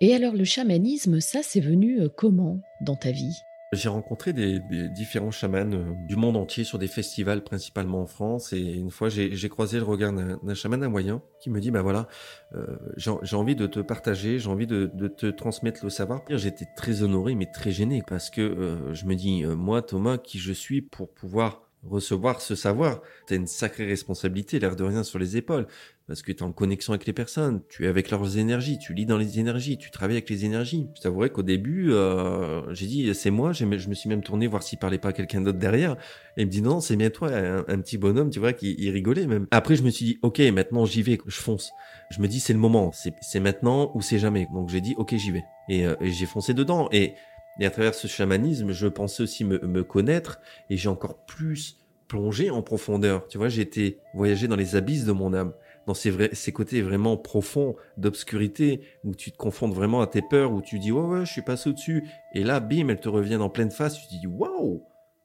Et 0.03 0.15
alors 0.15 0.33
le 0.33 0.45
chamanisme, 0.45 1.19
ça 1.19 1.41
c'est 1.43 1.59
venu 1.59 2.01
euh, 2.01 2.09
comment 2.09 2.59
dans 2.81 2.95
ta 2.95 3.11
vie? 3.11 3.37
J'ai 3.71 3.87
rencontré 3.87 4.33
des, 4.33 4.59
différents 4.89 5.29
chamans 5.29 5.71
euh, 5.71 5.93
du 6.07 6.15
monde 6.15 6.37
entier 6.37 6.63
sur 6.63 6.79
des 6.79 6.87
festivals, 6.87 7.43
principalement 7.43 8.01
en 8.01 8.07
France. 8.07 8.51
Et 8.51 8.59
une 8.59 8.89
fois, 8.89 9.09
j'ai 9.09 9.49
croisé 9.49 9.77
le 9.77 9.83
regard 9.83 10.11
d'un 10.11 10.53
chaman 10.55 10.83
hawaïen 10.83 11.21
qui 11.39 11.51
me 11.51 11.61
dit, 11.61 11.69
bah 11.69 11.83
voilà, 11.83 12.07
euh, 12.55 12.65
j'ai 12.97 13.35
envie 13.35 13.55
de 13.55 13.67
te 13.67 13.79
partager, 13.79 14.39
j'ai 14.39 14.49
envie 14.49 14.67
de, 14.67 14.87
te 15.07 15.27
transmettre 15.27 15.81
le 15.83 15.91
savoir. 15.91 16.23
J'étais 16.29 16.65
très 16.75 17.03
honoré, 17.03 17.35
mais 17.35 17.45
très 17.45 17.71
gêné, 17.71 18.03
parce 18.05 18.29
que 18.29 18.89
je 18.91 19.05
me 19.05 19.15
dis, 19.15 19.45
moi, 19.45 19.81
Thomas, 19.81 20.17
qui 20.17 20.37
je 20.37 20.51
suis 20.51 20.81
pour 20.81 21.13
pouvoir 21.13 21.70
recevoir 21.83 22.41
ce 22.41 22.55
savoir. 22.55 23.01
Tu 23.27 23.33
as 23.33 23.37
une 23.37 23.47
sacrée 23.47 23.85
responsabilité, 23.85 24.59
l'air 24.59 24.75
de 24.75 24.83
rien, 24.83 25.03
sur 25.03 25.19
les 25.19 25.37
épaules, 25.37 25.67
parce 26.07 26.21
que 26.21 26.31
tu 26.31 26.39
es 26.39 26.43
en 26.43 26.51
connexion 26.51 26.93
avec 26.93 27.05
les 27.05 27.13
personnes, 27.13 27.61
tu 27.69 27.85
es 27.85 27.87
avec 27.87 28.11
leurs 28.11 28.37
énergies, 28.37 28.77
tu 28.77 28.93
lis 28.93 29.05
dans 29.05 29.17
les 29.17 29.39
énergies, 29.39 29.77
tu 29.77 29.91
travailles 29.91 30.17
avec 30.17 30.29
les 30.29 30.45
énergies. 30.45 30.87
Je 30.95 31.01
t'avouerai 31.01 31.29
qu'au 31.29 31.43
début, 31.43 31.91
euh, 31.91 32.61
j'ai 32.73 32.85
dit, 32.85 33.15
c'est 33.15 33.31
moi, 33.31 33.53
je 33.53 33.65
me 33.65 33.93
suis 33.93 34.09
même 34.09 34.21
tourné 34.21 34.47
voir 34.47 34.63
s'il 34.63 34.79
parlait 34.79 34.97
pas 34.97 35.13
quelqu'un 35.13 35.41
d'autre 35.41 35.59
derrière, 35.59 35.93
et 36.37 36.41
il 36.41 36.45
me 36.45 36.51
dit, 36.51 36.61
non, 36.61 36.81
c'est 36.81 36.95
bien 36.95 37.09
toi, 37.09 37.29
un, 37.31 37.79
petit 37.79 37.97
bonhomme, 37.97 38.29
tu 38.29 38.39
vois, 38.39 38.53
qui 38.53 38.75
il 38.77 38.91
rigolait 38.91 39.27
même. 39.27 39.47
Après, 39.51 39.75
je 39.75 39.83
me 39.83 39.89
suis 39.89 40.05
dit, 40.05 40.19
ok, 40.21 40.39
maintenant 40.53 40.85
j'y 40.85 41.01
vais, 41.01 41.17
je 41.25 41.37
fonce. 41.37 41.71
Je 42.09 42.21
me 42.21 42.27
dis, 42.27 42.39
c'est 42.39 42.53
le 42.53 42.59
moment, 42.59 42.91
c'est 42.93 43.39
maintenant 43.39 43.91
ou 43.95 44.01
c'est 44.01 44.19
jamais. 44.19 44.47
Donc 44.53 44.69
j'ai 44.69 44.81
dit, 44.81 44.95
ok, 44.97 45.15
j'y 45.15 45.31
vais. 45.31 45.43
Et, 45.69 45.85
euh, 45.85 45.95
et 46.01 46.11
j'ai 46.11 46.25
foncé 46.25 46.53
dedans. 46.53 46.89
Et 46.91 47.13
et 47.61 47.65
à 47.67 47.69
travers 47.69 47.93
ce 47.93 48.07
chamanisme, 48.07 48.71
je 48.71 48.87
pensais 48.87 49.21
aussi 49.21 49.45
me, 49.45 49.83
connaître 49.83 50.39
et 50.71 50.77
j'ai 50.77 50.89
encore 50.89 51.23
plus 51.27 51.77
plongé 52.07 52.49
en 52.49 52.63
profondeur. 52.63 53.27
Tu 53.27 53.37
vois, 53.37 53.49
j'ai 53.49 53.61
été 53.61 53.99
voyager 54.15 54.47
dans 54.47 54.55
les 54.55 54.75
abysses 54.75 55.05
de 55.05 55.11
mon 55.11 55.31
âme, 55.35 55.53
dans 55.85 55.93
ces, 55.93 56.09
vrais, 56.09 56.31
ces 56.33 56.51
côtés 56.51 56.81
vraiment 56.81 57.17
profonds 57.17 57.75
d'obscurité 57.97 58.81
où 59.03 59.13
tu 59.13 59.31
te 59.31 59.37
confondes 59.37 59.75
vraiment 59.75 60.01
à 60.01 60.07
tes 60.07 60.23
peurs, 60.23 60.51
où 60.53 60.63
tu 60.63 60.79
dis 60.79 60.91
ouais 60.91 61.03
ouais, 61.03 61.25
je 61.27 61.31
suis 61.31 61.43
passé 61.43 61.69
au-dessus. 61.69 62.03
Et 62.33 62.43
là, 62.43 62.59
bim, 62.61 62.89
elles 62.89 62.99
te 62.99 63.09
reviennent 63.09 63.43
en 63.43 63.49
pleine 63.49 63.69
face. 63.69 63.93
Tu 63.93 64.07
te 64.07 64.19
dis 64.19 64.27
waouh, 64.27 64.81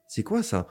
c'est 0.07 0.23
quoi 0.23 0.43
ça? 0.43 0.69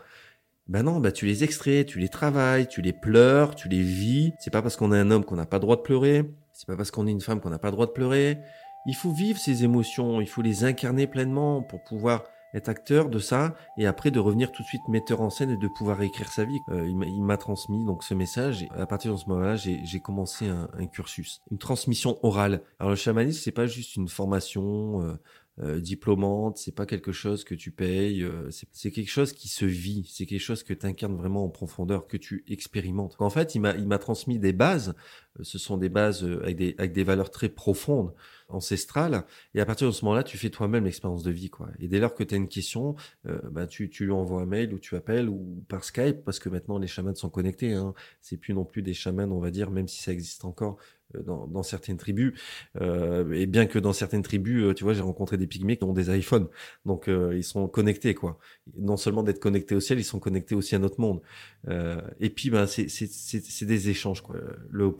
Ben 0.67 0.83
non, 0.83 0.99
ben 0.99 1.11
tu 1.11 1.25
les 1.25 1.43
extrais, 1.43 1.83
tu 1.83 1.97
les 1.97 2.09
travailles, 2.09 2.67
tu 2.67 2.83
les 2.83 2.93
pleures, 2.93 3.55
tu 3.55 3.69
les 3.69 3.81
vis. 3.81 4.33
C'est 4.39 4.51
pas 4.51 4.61
parce 4.61 4.75
qu'on 4.75 4.93
est 4.93 4.99
un 4.99 5.09
homme 5.09 5.25
qu'on 5.25 5.35
n'a 5.35 5.47
pas 5.47 5.57
le 5.57 5.61
droit 5.61 5.77
de 5.77 5.81
pleurer. 5.81 6.29
C'est 6.53 6.67
pas 6.67 6.77
parce 6.77 6.91
qu'on 6.91 7.07
est 7.07 7.11
une 7.11 7.21
femme 7.21 7.41
qu'on 7.41 7.49
n'a 7.49 7.59
pas 7.59 7.69
le 7.69 7.73
droit 7.73 7.87
de 7.87 7.91
pleurer. 7.91 8.37
Il 8.85 8.95
faut 8.95 9.11
vivre 9.11 9.39
ces 9.39 9.63
émotions, 9.63 10.21
il 10.21 10.27
faut 10.27 10.41
les 10.41 10.63
incarner 10.63 11.07
pleinement 11.07 11.61
pour 11.61 11.83
pouvoir 11.83 12.23
être 12.53 12.69
acteur 12.69 13.09
de 13.09 13.19
ça 13.19 13.53
et 13.77 13.85
après 13.85 14.11
de 14.11 14.19
revenir 14.19 14.51
tout 14.51 14.63
de 14.63 14.67
suite 14.67 14.87
metteur 14.87 15.21
en 15.21 15.29
scène 15.29 15.51
et 15.51 15.57
de 15.57 15.67
pouvoir 15.67 16.01
écrire 16.01 16.31
sa 16.31 16.45
vie. 16.45 16.59
Euh, 16.69 16.87
il 16.87 17.21
m'a 17.21 17.37
transmis 17.37 17.83
donc 17.83 18.03
ce 18.03 18.13
message 18.13 18.63
et 18.63 18.69
à 18.77 18.85
partir 18.85 19.11
de 19.11 19.17
ce 19.17 19.27
moment-là, 19.27 19.55
j'ai 19.57 19.99
commencé 19.99 20.47
un, 20.47 20.69
un, 20.77 20.87
cursus, 20.87 21.41
une 21.51 21.57
transmission 21.57 22.17
orale. 22.23 22.61
Alors 22.79 22.91
le 22.91 22.95
chamanisme, 22.95 23.41
c'est 23.43 23.51
pas 23.51 23.67
juste 23.67 23.97
une 23.97 24.07
formation 24.07 25.01
euh, 25.01 25.19
euh, 25.61 25.79
diplômante, 25.79 26.57
c'est 26.57 26.75
pas 26.75 26.85
quelque 26.85 27.13
chose 27.13 27.45
que 27.45 27.55
tu 27.55 27.71
payes, 27.71 28.23
euh, 28.23 28.49
c'est 28.73 28.91
quelque 28.91 29.09
chose 29.09 29.31
qui 29.31 29.47
se 29.47 29.63
vit, 29.63 30.05
c'est 30.11 30.25
quelque 30.25 30.41
chose 30.41 30.63
que 30.63 30.73
tu 30.73 30.85
incarnes 30.85 31.15
vraiment 31.15 31.45
en 31.45 31.49
profondeur, 31.49 32.07
que 32.07 32.17
tu 32.17 32.43
expérimentes. 32.49 33.15
En 33.19 33.29
fait, 33.29 33.55
il 33.55 33.61
m'a 33.61 33.97
transmis 33.97 34.37
des 34.37 34.51
bases, 34.51 34.95
ce 35.41 35.57
sont 35.57 35.77
des 35.77 35.89
bases 35.89 36.23
euh, 36.23 36.41
avec 36.43 36.55
des 36.57 36.75
avec 36.77 36.93
des 36.93 37.03
valeurs 37.03 37.31
très 37.31 37.49
profondes 37.49 38.13
ancestrale. 38.49 39.25
Et 39.53 39.59
à 39.61 39.65
partir 39.65 39.87
de 39.87 39.91
ce 39.91 40.05
moment-là, 40.05 40.23
tu 40.23 40.37
fais 40.37 40.49
toi-même 40.49 40.85
l'expérience 40.85 41.23
de 41.23 41.31
vie, 41.31 41.49
quoi. 41.49 41.69
Et 41.79 41.87
dès 41.87 41.99
lors 41.99 42.13
que 42.13 42.23
tu 42.23 42.35
as 42.35 42.37
une 42.37 42.47
question, 42.47 42.95
euh, 43.27 43.39
bah, 43.51 43.67
tu, 43.67 43.89
tu 43.89 44.05
lui 44.05 44.11
envoies 44.11 44.41
un 44.41 44.45
mail 44.45 44.73
ou 44.73 44.79
tu 44.79 44.95
appelles 44.95 45.29
ou 45.29 45.63
par 45.67 45.83
Skype, 45.83 46.23
parce 46.23 46.39
que 46.39 46.49
maintenant 46.49 46.77
les 46.77 46.87
chamans 46.87 47.15
sont 47.15 47.29
connectés. 47.29 47.73
Hein. 47.73 47.93
C'est 48.21 48.37
plus 48.37 48.53
non 48.53 48.65
plus 48.65 48.81
des 48.81 48.93
chamans, 48.93 49.23
on 49.23 49.39
va 49.39 49.51
dire, 49.51 49.71
même 49.71 49.87
si 49.87 50.01
ça 50.01 50.11
existe 50.11 50.45
encore 50.45 50.77
euh, 51.13 51.21
dans, 51.21 51.47
dans 51.47 51.63
certaines 51.63 51.97
tribus. 51.97 52.33
Euh, 52.81 53.31
et 53.31 53.45
bien 53.45 53.65
que 53.67 53.77
dans 53.77 53.93
certaines 53.93 54.23
tribus, 54.23 54.63
euh, 54.63 54.73
tu 54.73 54.83
vois, 54.83 54.93
j'ai 54.93 55.01
rencontré 55.01 55.37
des 55.37 55.47
pygmées 55.47 55.77
qui 55.77 55.83
ont 55.83 55.93
des 55.93 56.15
iPhones, 56.15 56.47
donc 56.85 57.07
ils 57.07 57.43
sont 57.43 57.67
connectés, 57.67 58.13
quoi. 58.13 58.39
Non 58.77 58.97
seulement 58.97 59.23
d'être 59.23 59.39
connectés 59.39 59.75
au 59.75 59.79
ciel, 59.79 59.99
ils 59.99 60.03
sont 60.03 60.19
connectés 60.19 60.55
aussi 60.55 60.75
à 60.75 60.79
notre 60.79 60.99
monde. 60.99 61.21
et 62.19 62.29
puis, 62.29 62.49
ben, 62.49 62.65
c'est 62.67 63.65
des 63.65 63.89
échanges, 63.89 64.21
quoi. 64.21 64.35
Le 64.69 64.91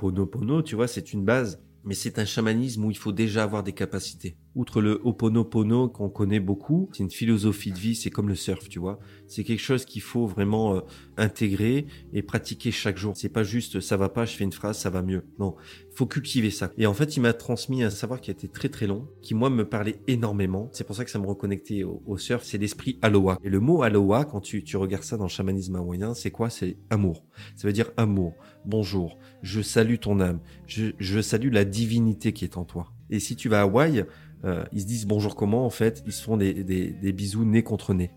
tu 0.62 0.76
vois, 0.76 0.88
c'est 0.88 1.14
une 1.14 1.24
base 1.24 1.60
mais 1.86 1.94
c'est 1.94 2.20
un 2.20 2.26
chamanisme 2.26 2.84
où 2.84 2.92
il 2.92 2.98
faut 2.98 3.12
déjà 3.12 3.44
avoir 3.44 3.64
des 3.64 3.74
capacités. 3.74 4.36
Outre 4.56 4.82
le 4.82 5.02
Ho'oponopono 5.04 5.90
qu'on 5.90 6.10
connaît 6.10 6.40
beaucoup, 6.40 6.90
c'est 6.94 7.04
une 7.04 7.12
philosophie 7.12 7.74
de 7.74 7.78
vie, 7.78 7.94
c'est 7.94 8.10
comme 8.10 8.30
le 8.30 8.36
surf, 8.36 8.70
tu 8.70 8.80
vois. 8.80 9.00
C'est 9.28 9.44
quelque 9.44 9.62
chose 9.62 9.84
qu'il 9.84 10.02
faut 10.02 10.28
vraiment 10.28 10.76
euh, 10.76 10.80
intégrer 11.18 11.88
et 12.14 12.22
pratiquer 12.22 12.72
chaque 12.72 12.98
jour. 12.98 13.18
C'est 13.18 13.28
pas 13.28 13.44
juste 13.44 13.82
ça 13.82 13.98
va 13.98 14.08
pas, 14.08 14.24
je 14.24 14.34
fais 14.34 14.46
une 14.46 14.54
phrase, 14.54 14.78
ça 14.78 14.90
va 14.90 15.02
mieux. 15.02 15.26
Non, 15.40 15.56
faut 15.94 16.06
cultiver 16.06 16.52
ça. 16.52 16.72
Et 16.78 16.86
en 16.86 16.94
fait, 16.94 17.18
il 17.18 17.20
m'a 17.20 17.34
transmis 17.34 17.84
un 17.84 17.90
savoir 17.90 18.22
qui 18.22 18.32
a 18.32 18.34
été 18.34 18.48
très 18.48 18.70
très 18.70 18.88
long, 18.88 19.10
qui 19.22 19.34
moi 19.34 19.50
me 19.50 19.68
parlait 19.68 20.00
énormément. 20.08 20.70
C'est 20.72 20.86
pour 20.86 20.96
ça 20.96 21.04
que 21.04 21.12
ça 21.12 21.20
me 21.20 21.28
reconnectait 21.28 21.84
au, 21.84 22.18
surf, 22.18 22.46
c'est 22.46 22.58
l'esprit 22.58 22.98
aloha. 23.02 23.38
Et 23.44 23.50
le 23.50 23.60
mot 23.60 23.84
aloha, 23.84 24.24
quand 24.24 24.40
tu, 24.40 24.64
tu 24.64 24.78
regardes 24.78 25.04
ça 25.04 25.18
dans 25.18 25.26
le 25.26 25.30
chamanisme 25.30 25.76
hawaïen, 25.76 26.14
c'est 26.14 26.32
quoi? 26.32 26.50
C'est 26.50 26.78
amour. 26.90 27.26
Ça 27.58 27.68
veut 27.68 27.74
dire 27.74 27.92
amour. 27.98 28.36
Bonjour. 28.66 29.20
Je 29.42 29.62
salue 29.62 29.98
ton 29.98 30.22
âme. 30.22 30.40
Je, 30.66 30.92
je 30.98 31.20
salue 31.20 31.52
la 31.52 31.66
divinité 31.66 32.32
qui 32.32 32.46
est 32.46 32.58
en 32.58 32.64
toi. 32.64 32.94
Et 33.10 33.20
si 33.20 33.36
tu 33.36 33.50
vas 33.50 33.60
à 33.60 33.64
Hawaï, 33.64 34.06
euh, 34.44 34.64
ils 34.72 34.82
se 34.82 34.86
disent 34.86 35.06
bonjour 35.08 35.36
comment 35.36 35.66
en 35.66 35.70
fait, 35.70 36.04
ils 36.06 36.12
se 36.14 36.24
font 36.24 36.38
des, 36.38 36.64
des, 36.64 37.14
bisous 37.14 37.46
nez 37.46 37.64
contre 37.64 37.94
nez. 37.94 38.12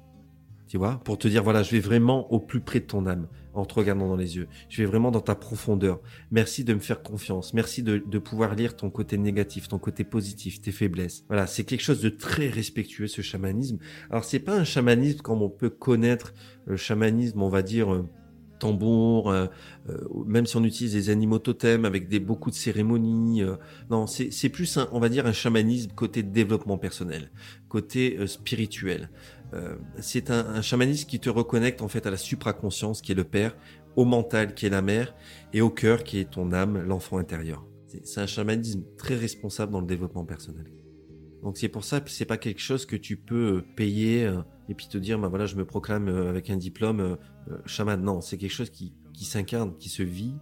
Tu 0.67 0.77
vois, 0.77 1.01
pour 1.05 1.17
te 1.17 1.29
dire 1.29 1.43
voilà, 1.43 1.63
je 1.63 1.71
vais 1.71 1.81
vraiment 1.81 2.31
au 2.31 2.41
plus 2.41 2.61
près 2.61 2.81
de 2.81 2.85
ton 2.85 3.07
âme 3.07 3.27
en 3.55 3.65
te 3.65 3.75
regardant 3.75 4.07
dans 4.07 4.17
les 4.17 4.37
yeux. 4.37 4.49
Je 4.69 4.83
vais 4.83 4.87
vraiment 4.87 5.11
dans 5.11 5.23
ta 5.23 5.35
profondeur. 5.35 6.01
Merci 6.31 6.63
de 6.63 6.75
me 6.75 6.79
faire 6.79 7.03
confiance. 7.03 7.55
Merci 7.55 7.83
de, 7.83 7.99
de 7.99 8.19
pouvoir 8.19 8.55
lire 8.55 8.77
ton 8.77 8.91
côté 8.91 9.17
négatif, 9.17 9.69
ton 9.69 9.79
côté 9.79 10.05
positif, 10.05 10.61
tes 10.61 10.71
faiblesses. 10.71 11.25
Voilà, 11.29 11.47
c'est 11.47 11.65
quelque 11.65 11.83
chose 11.83 12.03
de 12.03 12.11
très 12.11 12.49
respectueux 12.49 13.07
ce 13.07 13.23
chamanisme. 13.23 13.79
Alors 14.11 14.25
c'est 14.25 14.41
pas 14.41 14.55
un 14.55 14.65
chamanisme 14.65 15.21
comme 15.21 15.41
on 15.41 15.49
peut 15.49 15.71
connaître 15.71 16.35
le 16.67 16.77
chamanisme, 16.77 17.41
on 17.41 17.49
va 17.49 17.63
dire 17.63 17.95
euh, 17.95 18.09
tambour, 18.59 19.31
euh, 19.31 19.47
euh, 19.89 19.97
même 20.27 20.47
si 20.47 20.57
on 20.57 20.65
utilise 20.65 20.93
des 20.93 21.11
animaux 21.11 21.39
totems 21.39 21.85
avec 21.85 22.09
des 22.09 22.21
beaucoup 22.21 22.51
de 22.51 22.55
cérémonies. 22.55 23.43
Euh, 23.43 23.57
non, 23.91 24.07
c'est 24.07 24.49
plus, 24.49 24.77
un, 24.77 24.89
on 24.93 25.01
va 25.01 25.09
dire, 25.09 25.27
un 25.27 25.33
chamanisme 25.33 25.91
côté 25.93 26.23
développement 26.23 26.79
personnel, 26.79 27.31
côté 27.69 28.27
spirituel. 28.27 29.11
c'est 30.01 30.31
un, 30.31 30.47
un, 30.47 30.63
chamanisme 30.63 31.09
qui 31.09 31.21
te 31.21 31.31
reconnecte 31.31 31.81
en 31.81 31.89
fait 31.89 32.07
à 32.07 32.11
la 32.11 32.17
supraconscience 32.17 33.01
qui 33.01 33.13
est 33.13 33.15
le 33.15 33.25
père, 33.25 33.57
au 33.97 34.05
mental 34.05 34.55
qui 34.55 34.67
est 34.67 34.71
la 34.71 34.83
mère 34.83 35.15
et 35.53 35.61
au 35.61 35.71
cœur 35.71 36.05
qui 36.05 36.19
est 36.19 36.31
ton 36.31 36.53
âme, 36.53 36.83
l'enfant 36.83 37.19
intérieur. 37.19 37.67
C'est 38.05 38.21
un 38.21 38.27
chamanisme 38.27 38.83
très 38.99 39.17
responsable 39.17 39.73
dans 39.73 39.81
le 39.81 39.87
développement 39.87 40.25
personnel. 40.25 40.67
Donc 41.43 41.57
c'est 41.57 41.69
pour 41.69 41.85
ça 41.85 42.01
que 42.01 42.11
c'est 42.11 42.27
pas 42.27 42.37
quelque 42.37 42.61
chose 42.61 42.85
que 42.85 42.97
tu 42.97 43.17
peux 43.17 43.65
payer 43.77 44.31
et 44.69 44.75
puis 44.75 44.87
te 44.89 44.99
dire, 44.99 45.19
bah 45.19 45.29
voilà, 45.29 45.47
je 45.47 45.57
me 45.57 45.65
proclame 45.65 46.09
euh, 46.09 46.29
avec 46.29 46.51
un 46.51 46.57
diplôme 46.57 47.01
euh, 47.01 47.17
euh, 47.51 47.59
chaman. 47.67 48.01
Non, 48.01 48.21
c'est 48.21 48.37
quelque 48.37 48.53
chose 48.53 48.71
qui, 48.71 48.93
qui 49.15 49.25
s'incarne, 49.25 49.77
qui 49.79 49.89
se 49.89 50.03
vit. 50.03 50.37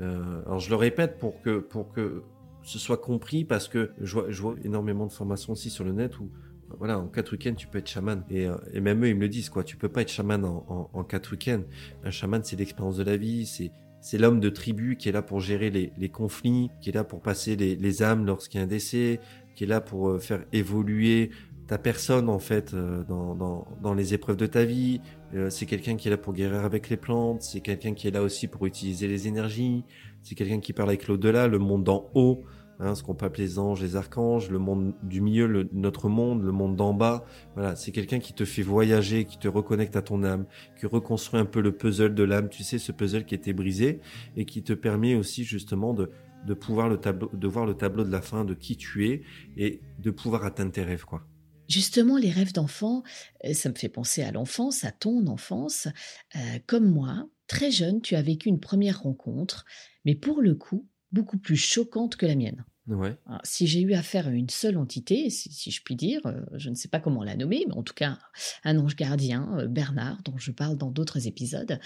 Alors 0.00 0.60
je 0.60 0.70
le 0.70 0.76
répète 0.76 1.18
pour 1.18 1.42
que 1.42 1.58
pour 1.58 1.92
que 1.92 2.22
ce 2.62 2.78
soit 2.78 2.98
compris 2.98 3.44
parce 3.44 3.66
que 3.66 3.90
je 4.00 4.12
vois, 4.12 4.26
je 4.30 4.40
vois 4.40 4.54
énormément 4.62 5.06
de 5.06 5.10
formations 5.10 5.54
aussi 5.54 5.70
sur 5.70 5.82
le 5.82 5.90
net 5.90 6.20
où 6.20 6.30
voilà, 6.78 7.00
en 7.00 7.08
quatre 7.08 7.32
week-ends, 7.32 7.54
tu 7.56 7.66
peux 7.66 7.78
être 7.78 7.88
chaman. 7.88 8.24
Et, 8.30 8.46
et, 8.72 8.80
même 8.80 9.02
eux, 9.02 9.08
ils 9.08 9.16
me 9.16 9.22
le 9.22 9.28
disent, 9.28 9.48
quoi. 9.48 9.64
Tu 9.64 9.76
peux 9.76 9.88
pas 9.88 10.02
être 10.02 10.10
chaman 10.10 10.44
en, 10.44 10.64
en, 10.68 10.90
en 10.92 11.02
quatre 11.02 11.32
week-ends. 11.32 11.62
Un 12.04 12.10
chaman, 12.12 12.44
c'est 12.44 12.54
l'expérience 12.54 12.96
de 12.96 13.02
la 13.02 13.16
vie, 13.16 13.44
c'est, 13.44 13.72
c'est 14.00 14.18
l'homme 14.18 14.38
de 14.38 14.50
tribu 14.50 14.96
qui 14.96 15.08
est 15.08 15.12
là 15.12 15.22
pour 15.22 15.40
gérer 15.40 15.70
les, 15.70 15.92
les 15.98 16.08
conflits, 16.10 16.70
qui 16.80 16.90
est 16.90 16.92
là 16.92 17.02
pour 17.02 17.20
passer 17.20 17.56
les, 17.56 17.74
les 17.74 18.02
âmes 18.04 18.24
lorsqu'il 18.24 18.58
y 18.58 18.60
a 18.60 18.64
un 18.64 18.68
décès, 18.68 19.18
qui 19.56 19.64
est 19.64 19.66
là 19.66 19.80
pour 19.80 20.22
faire 20.22 20.44
évoluer 20.52 21.30
ta 21.68 21.76
personne 21.76 22.30
en 22.30 22.38
fait 22.38 22.72
euh, 22.72 23.04
dans, 23.04 23.34
dans, 23.34 23.68
dans, 23.82 23.94
les 23.94 24.14
épreuves 24.14 24.36
de 24.36 24.46
ta 24.46 24.64
vie. 24.64 25.00
Euh, 25.34 25.50
c'est 25.50 25.66
quelqu'un 25.66 25.96
qui 25.96 26.08
est 26.08 26.10
là 26.10 26.16
pour 26.16 26.32
guérir 26.32 26.64
avec 26.64 26.88
les 26.88 26.96
plantes. 26.96 27.42
C'est 27.42 27.60
quelqu'un 27.60 27.92
qui 27.92 28.08
est 28.08 28.10
là 28.10 28.22
aussi 28.22 28.48
pour 28.48 28.66
utiliser 28.66 29.06
les 29.06 29.28
énergies. 29.28 29.84
C'est 30.22 30.34
quelqu'un 30.34 30.60
qui 30.60 30.72
parle 30.72 30.88
avec 30.88 31.06
l'au-delà, 31.06 31.46
le 31.46 31.58
monde 31.58 31.84
d'en 31.84 32.10
haut. 32.14 32.42
hein, 32.80 32.94
ce 32.94 33.02
qu'on 33.02 33.14
peut 33.14 33.26
appeler 33.26 33.44
les 33.44 33.58
anges, 33.58 33.82
les 33.82 33.96
archanges, 33.96 34.50
le 34.50 34.58
monde 34.58 34.94
du 35.02 35.20
milieu, 35.20 35.68
notre 35.72 36.08
monde, 36.08 36.42
le 36.42 36.52
monde 36.52 36.74
d'en 36.74 36.94
bas. 36.94 37.26
Voilà, 37.54 37.76
c'est 37.76 37.92
quelqu'un 37.92 38.18
qui 38.18 38.32
te 38.32 38.46
fait 38.46 38.62
voyager, 38.62 39.26
qui 39.26 39.38
te 39.38 39.48
reconnecte 39.48 39.94
à 39.94 40.02
ton 40.02 40.24
âme, 40.24 40.46
qui 40.80 40.86
reconstruit 40.86 41.38
un 41.38 41.44
peu 41.44 41.60
le 41.60 41.72
puzzle 41.72 42.14
de 42.14 42.22
l'âme, 42.22 42.48
tu 42.48 42.62
sais, 42.62 42.78
ce 42.78 42.92
puzzle 42.92 43.26
qui 43.26 43.34
était 43.34 43.52
brisé 43.52 44.00
et 44.36 44.46
qui 44.46 44.62
te 44.62 44.72
permet 44.72 45.16
aussi 45.16 45.44
justement 45.44 45.92
de, 45.92 46.10
de 46.46 46.54
pouvoir 46.54 46.88
le 46.88 46.96
tableau, 46.96 47.30
de 47.34 47.48
voir 47.48 47.66
le 47.66 47.74
tableau 47.74 48.04
de 48.04 48.10
la 48.10 48.22
fin 48.22 48.46
de 48.46 48.54
qui 48.54 48.76
tu 48.76 49.06
es 49.08 49.22
et 49.58 49.80
de 49.98 50.10
pouvoir 50.10 50.44
atteindre 50.46 50.72
tes 50.72 50.82
rêves, 50.82 51.04
quoi. 51.04 51.26
Justement, 51.68 52.16
les 52.16 52.30
rêves 52.30 52.52
d'enfant, 52.52 53.02
euh, 53.44 53.52
ça 53.52 53.68
me 53.68 53.74
fait 53.74 53.88
penser 53.88 54.22
à 54.22 54.32
l'enfance, 54.32 54.84
à 54.84 54.90
ton 54.90 55.26
enfance. 55.26 55.88
Euh, 56.34 56.58
comme 56.66 56.88
moi, 56.88 57.28
très 57.46 57.70
jeune, 57.70 58.00
tu 58.00 58.16
as 58.16 58.22
vécu 58.22 58.48
une 58.48 58.60
première 58.60 59.02
rencontre, 59.02 59.64
mais 60.04 60.14
pour 60.14 60.40
le 60.40 60.54
coup, 60.54 60.88
beaucoup 61.12 61.38
plus 61.38 61.56
choquante 61.56 62.16
que 62.16 62.26
la 62.26 62.34
mienne. 62.34 62.64
Ouais. 62.86 63.14
si 63.44 63.66
j'ai 63.66 63.82
eu 63.82 63.92
affaire 63.92 64.28
à 64.28 64.30
une 64.30 64.48
seule 64.48 64.78
entité, 64.78 65.28
si, 65.28 65.70
je 65.70 65.82
puis 65.82 65.94
dire, 65.94 66.22
euh, 66.24 66.40
je 66.54 66.70
ne 66.70 66.74
sais 66.74 66.88
pas 66.88 67.00
comment 67.00 67.22
la 67.22 67.36
nommer, 67.36 67.66
mais 67.68 67.74
en 67.74 67.82
tout 67.82 67.92
cas 67.92 68.18
un 68.64 68.78
ange 68.78 68.96
gardien, 68.96 69.66
Bernard, 69.68 70.22
dont 70.22 70.38
je 70.38 70.52
parle 70.52 70.78
dans 70.78 70.90
d'autres 70.90 71.26
épisodes, 71.26 71.78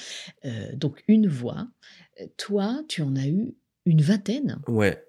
donc 0.75 1.03
une 1.09 1.27
voix. 1.27 1.67
Toi, 2.37 2.85
tu 2.87 3.03
en 3.03 3.17
as 3.17 3.27
eu 3.27 3.57
une 3.85 4.01
vingtaine. 4.01 4.61
Ouais, 4.69 5.05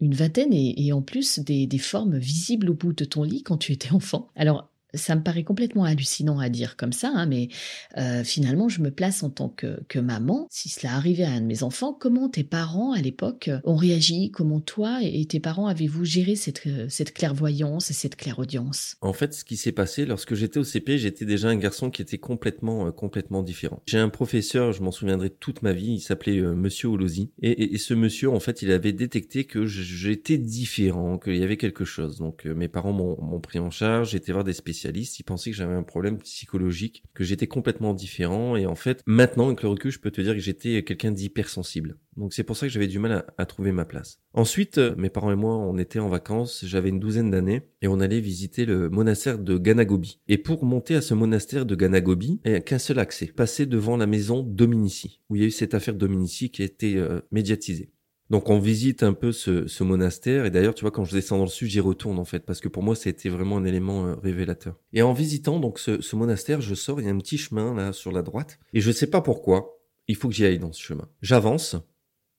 Une 0.00 0.14
vingtaine 0.14 0.52
et, 0.52 0.92
en 0.92 1.02
plus 1.02 1.40
des, 1.40 1.66
des, 1.66 1.78
formes 1.78 2.16
visibles 2.16 2.70
au 2.70 2.74
bout 2.74 2.92
de 2.92 3.04
ton 3.04 3.22
lit 3.22 3.42
quand 3.42 3.56
tu 3.56 3.72
étais 3.72 3.92
enfant. 3.92 4.28
Alors, 4.36 4.69
ça 4.94 5.14
me 5.14 5.22
paraît 5.22 5.44
complètement 5.44 5.84
hallucinant 5.84 6.38
à 6.38 6.48
dire 6.48 6.76
comme 6.76 6.92
ça, 6.92 7.10
hein, 7.14 7.26
mais 7.26 7.48
euh, 7.96 8.24
finalement, 8.24 8.68
je 8.68 8.80
me 8.80 8.90
place 8.90 9.22
en 9.22 9.30
tant 9.30 9.48
que, 9.48 9.98
maman. 10.00 10.46
Si 10.50 10.70
cela 10.70 10.94
arrivait 10.94 11.24
à 11.24 11.30
un 11.30 11.42
de 11.42 11.46
mes 11.46 11.62
enfants, 11.62 11.92
comment 11.92 12.30
tes 12.30 12.42
parents 12.42 12.92
à 12.92 13.00
l'époque 13.00 13.50
ont 13.64 13.76
réagi? 13.76 14.30
Comment 14.30 14.60
toi 14.60 15.00
et 15.02 15.24
tes 15.26 15.40
parents 15.40 15.66
avez-vous 15.66 16.04
géré 16.04 16.36
cette, 16.36 16.66
euh, 16.66 16.86
cette 16.88 17.12
clairvoyance 17.12 17.90
et 17.90 17.92
cette 17.92 18.16
clairaudience? 18.16 18.96
En 19.02 19.12
fait, 19.12 19.34
ce 19.34 19.44
qui 19.44 19.58
s'est 19.58 19.72
passé 19.72 20.06
lorsque 20.06 20.34
j'étais 20.34 20.58
au 20.58 20.64
CP, 20.64 20.96
j'étais 20.96 21.26
déjà 21.26 21.48
un 21.48 21.56
garçon 21.56 21.90
qui 21.90 22.00
était 22.00 22.16
complètement, 22.16 22.86
euh, 22.86 22.92
complètement 22.92 23.42
différent. 23.42 23.82
J'ai 23.86 23.98
un 23.98 24.08
professeur, 24.08 24.72
je 24.72 24.82
m'en 24.82 24.90
souviendrai 24.90 25.28
toute 25.28 25.60
ma 25.60 25.72
vie, 25.72 25.92
il 25.92 26.00
s'appelait 26.00 26.40
Monsieur 26.40 26.88
Olosi, 26.88 27.30
et, 27.42 27.74
et, 27.74 27.78
ce 27.78 27.92
monsieur, 27.92 28.30
en 28.30 28.40
fait, 28.40 28.62
il 28.62 28.70
avait 28.70 28.92
détecté 28.92 29.44
que 29.44 29.66
j'étais 29.66 30.38
différent, 30.38 31.18
qu'il 31.18 31.36
y 31.36 31.42
avait 31.42 31.58
quelque 31.58 31.84
chose. 31.84 32.18
Donc, 32.18 32.46
mes 32.46 32.68
parents 32.68 32.92
m'ont 32.92 33.40
pris 33.40 33.58
en 33.58 33.70
charge, 33.70 34.10
j'étais 34.12 34.32
voir 34.32 34.44
des 34.44 34.52
spécialistes 34.52 34.79
il 34.84 35.24
pensait 35.24 35.50
que 35.50 35.56
j'avais 35.56 35.74
un 35.74 35.82
problème 35.82 36.18
psychologique, 36.18 37.04
que 37.14 37.24
j'étais 37.24 37.46
complètement 37.46 37.94
différent. 37.94 38.56
Et 38.56 38.66
en 38.66 38.74
fait, 38.74 39.02
maintenant, 39.06 39.46
avec 39.46 39.62
le 39.62 39.68
recul, 39.68 39.90
je 39.90 39.98
peux 39.98 40.10
te 40.10 40.20
dire 40.20 40.34
que 40.34 40.40
j'étais 40.40 40.82
quelqu'un 40.82 41.12
d'hypersensible. 41.12 41.96
Donc 42.16 42.34
c'est 42.34 42.44
pour 42.44 42.56
ça 42.56 42.66
que 42.66 42.72
j'avais 42.72 42.86
du 42.86 42.98
mal 42.98 43.24
à, 43.38 43.46
trouver 43.46 43.72
ma 43.72 43.84
place. 43.84 44.18
Ensuite, 44.34 44.78
euh, 44.78 44.94
mes 44.96 45.10
parents 45.10 45.32
et 45.32 45.36
moi, 45.36 45.56
on 45.56 45.78
était 45.78 45.98
en 45.98 46.08
vacances, 46.08 46.64
j'avais 46.66 46.90
une 46.90 47.00
douzaine 47.00 47.30
d'années, 47.30 47.62
et 47.82 47.88
on 47.88 48.00
allait 48.00 48.20
visiter 48.20 48.66
le 48.66 48.90
monastère 48.90 49.38
de 49.38 49.56
Ganagobi. 49.58 50.20
Et 50.28 50.38
pour 50.38 50.64
monter 50.64 50.94
à 50.94 51.00
ce 51.00 51.14
monastère 51.14 51.66
de 51.66 51.74
Ganagobi, 51.74 52.40
il 52.44 52.50
n'y 52.50 52.56
a 52.56 52.60
qu'un 52.60 52.78
seul 52.78 52.98
accès, 52.98 53.26
passer 53.26 53.66
devant 53.66 53.96
la 53.96 54.06
maison 54.06 54.42
Dominici, 54.42 55.20
où 55.30 55.36
il 55.36 55.42
y 55.42 55.44
a 55.44 55.48
eu 55.48 55.52
cette 55.52 55.74
affaire 55.74 55.94
Dominici 55.94 56.50
qui 56.50 56.62
a 56.62 56.66
été 56.66 56.96
euh, 56.96 57.20
médiatisée. 57.30 57.90
Donc 58.30 58.48
on 58.48 58.60
visite 58.60 59.02
un 59.02 59.12
peu 59.12 59.32
ce, 59.32 59.82
monastère 59.82 60.44
et 60.44 60.50
d'ailleurs 60.50 60.74
tu 60.74 60.82
vois 60.82 60.92
quand 60.92 61.04
je 61.04 61.12
descends 61.12 61.38
dans 61.38 61.44
le 61.44 61.50
sud 61.50 61.68
j'y 61.68 61.80
retourne 61.80 62.18
en 62.18 62.24
fait 62.24 62.46
parce 62.46 62.60
que 62.60 62.68
pour 62.68 62.84
moi 62.84 62.94
c'était 62.94 63.28
vraiment 63.28 63.56
un 63.56 63.64
élément 63.64 64.06
euh, 64.06 64.14
révélateur. 64.14 64.78
Et 64.92 65.02
en 65.02 65.12
visitant 65.12 65.58
donc 65.58 65.80
ce, 65.80 66.14
monastère 66.14 66.60
je 66.60 66.76
sors 66.76 67.00
il 67.00 67.06
y 67.06 67.08
a 67.08 67.12
un 67.12 67.18
petit 67.18 67.38
chemin 67.38 67.74
là 67.74 67.92
sur 67.92 68.12
la 68.12 68.22
droite 68.22 68.60
et 68.72 68.80
je 68.80 68.92
sais 68.92 69.08
pas 69.08 69.20
pourquoi 69.20 69.80
il 70.06 70.14
faut 70.14 70.28
que 70.28 70.34
j'y 70.34 70.46
aille 70.46 70.60
dans 70.60 70.72
ce 70.72 70.80
chemin. 70.80 71.08
J'avance 71.22 71.74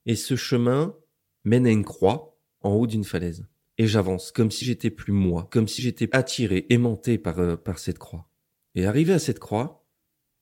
et 0.06 0.16
ce 0.16 0.34
chemin 0.34 0.96
mène 1.44 1.66
à 1.66 1.70
une 1.70 1.84
croix 1.84 2.38
en 2.62 2.70
haut 2.70 2.86
d'une 2.86 3.04
falaise 3.04 3.46
et 3.76 3.86
j'avance 3.86 4.32
comme 4.32 4.50
si 4.50 4.64
j'étais 4.64 4.90
plus 4.90 5.12
moi, 5.12 5.46
comme 5.50 5.68
si 5.68 5.82
j'étais 5.82 6.08
attiré, 6.12 6.66
aimanté 6.70 7.18
par 7.18 7.38
euh, 7.38 7.56
par 7.56 7.78
cette 7.78 7.98
croix. 7.98 8.30
Et 8.74 8.86
arrivé 8.86 9.12
à 9.12 9.18
cette 9.18 9.40
croix, 9.40 9.86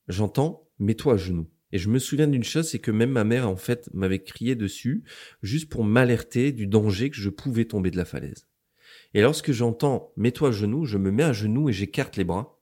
j'entends 0.07 0.69
mets-toi 0.79 1.15
à 1.15 1.17
genoux. 1.17 1.50
Et 1.71 1.77
je 1.77 1.89
me 1.89 1.99
souviens 1.99 2.27
d'une 2.27 2.43
chose, 2.43 2.69
c'est 2.69 2.79
que 2.79 2.91
même 2.91 3.11
ma 3.11 3.23
mère, 3.23 3.49
en 3.49 3.55
fait, 3.55 3.89
m'avait 3.93 4.23
crié 4.23 4.55
dessus, 4.55 5.03
juste 5.41 5.69
pour 5.69 5.83
m'alerter 5.83 6.51
du 6.51 6.67
danger 6.67 7.09
que 7.09 7.17
je 7.17 7.29
pouvais 7.29 7.65
tomber 7.65 7.91
de 7.91 7.97
la 7.97 8.05
falaise. 8.05 8.47
Et 9.13 9.21
lorsque 9.21 9.51
j'entends 9.51 10.13
mets-toi 10.17 10.49
à 10.49 10.51
genoux, 10.51 10.85
je 10.85 10.97
me 10.97 11.11
mets 11.11 11.23
à 11.23 11.33
genoux 11.33 11.69
et 11.69 11.73
j'écarte 11.73 12.17
les 12.17 12.23
bras. 12.23 12.59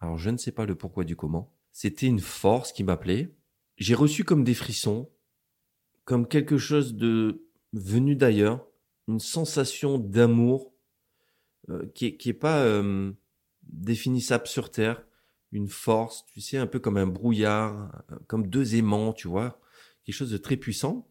Alors 0.00 0.18
je 0.18 0.30
ne 0.30 0.36
sais 0.36 0.52
pas 0.52 0.66
le 0.66 0.74
pourquoi 0.74 1.04
du 1.04 1.16
comment. 1.16 1.54
C'était 1.70 2.06
une 2.06 2.20
force 2.20 2.72
qui 2.72 2.84
m'appelait. 2.84 3.34
J'ai 3.76 3.94
reçu 3.94 4.24
comme 4.24 4.44
des 4.44 4.54
frissons, 4.54 5.10
comme 6.04 6.28
quelque 6.28 6.58
chose 6.58 6.94
de 6.94 7.46
venu 7.72 8.14
d'ailleurs, 8.16 8.66
une 9.08 9.20
sensation 9.20 9.98
d'amour 9.98 10.72
euh, 11.70 11.86
qui, 11.94 12.06
est, 12.06 12.16
qui 12.16 12.28
est 12.28 12.34
pas 12.34 12.62
euh, 12.62 13.12
définissable 13.62 14.46
sur 14.46 14.70
terre, 14.70 15.04
une 15.52 15.68
force, 15.68 16.24
tu 16.32 16.40
sais, 16.40 16.56
un 16.56 16.66
peu 16.66 16.78
comme 16.78 16.96
un 16.96 17.06
brouillard, 17.06 18.02
comme 18.26 18.46
deux 18.46 18.74
aimants, 18.74 19.12
tu 19.12 19.28
vois, 19.28 19.60
quelque 20.04 20.14
chose 20.14 20.30
de 20.30 20.38
très 20.38 20.56
puissant. 20.56 21.08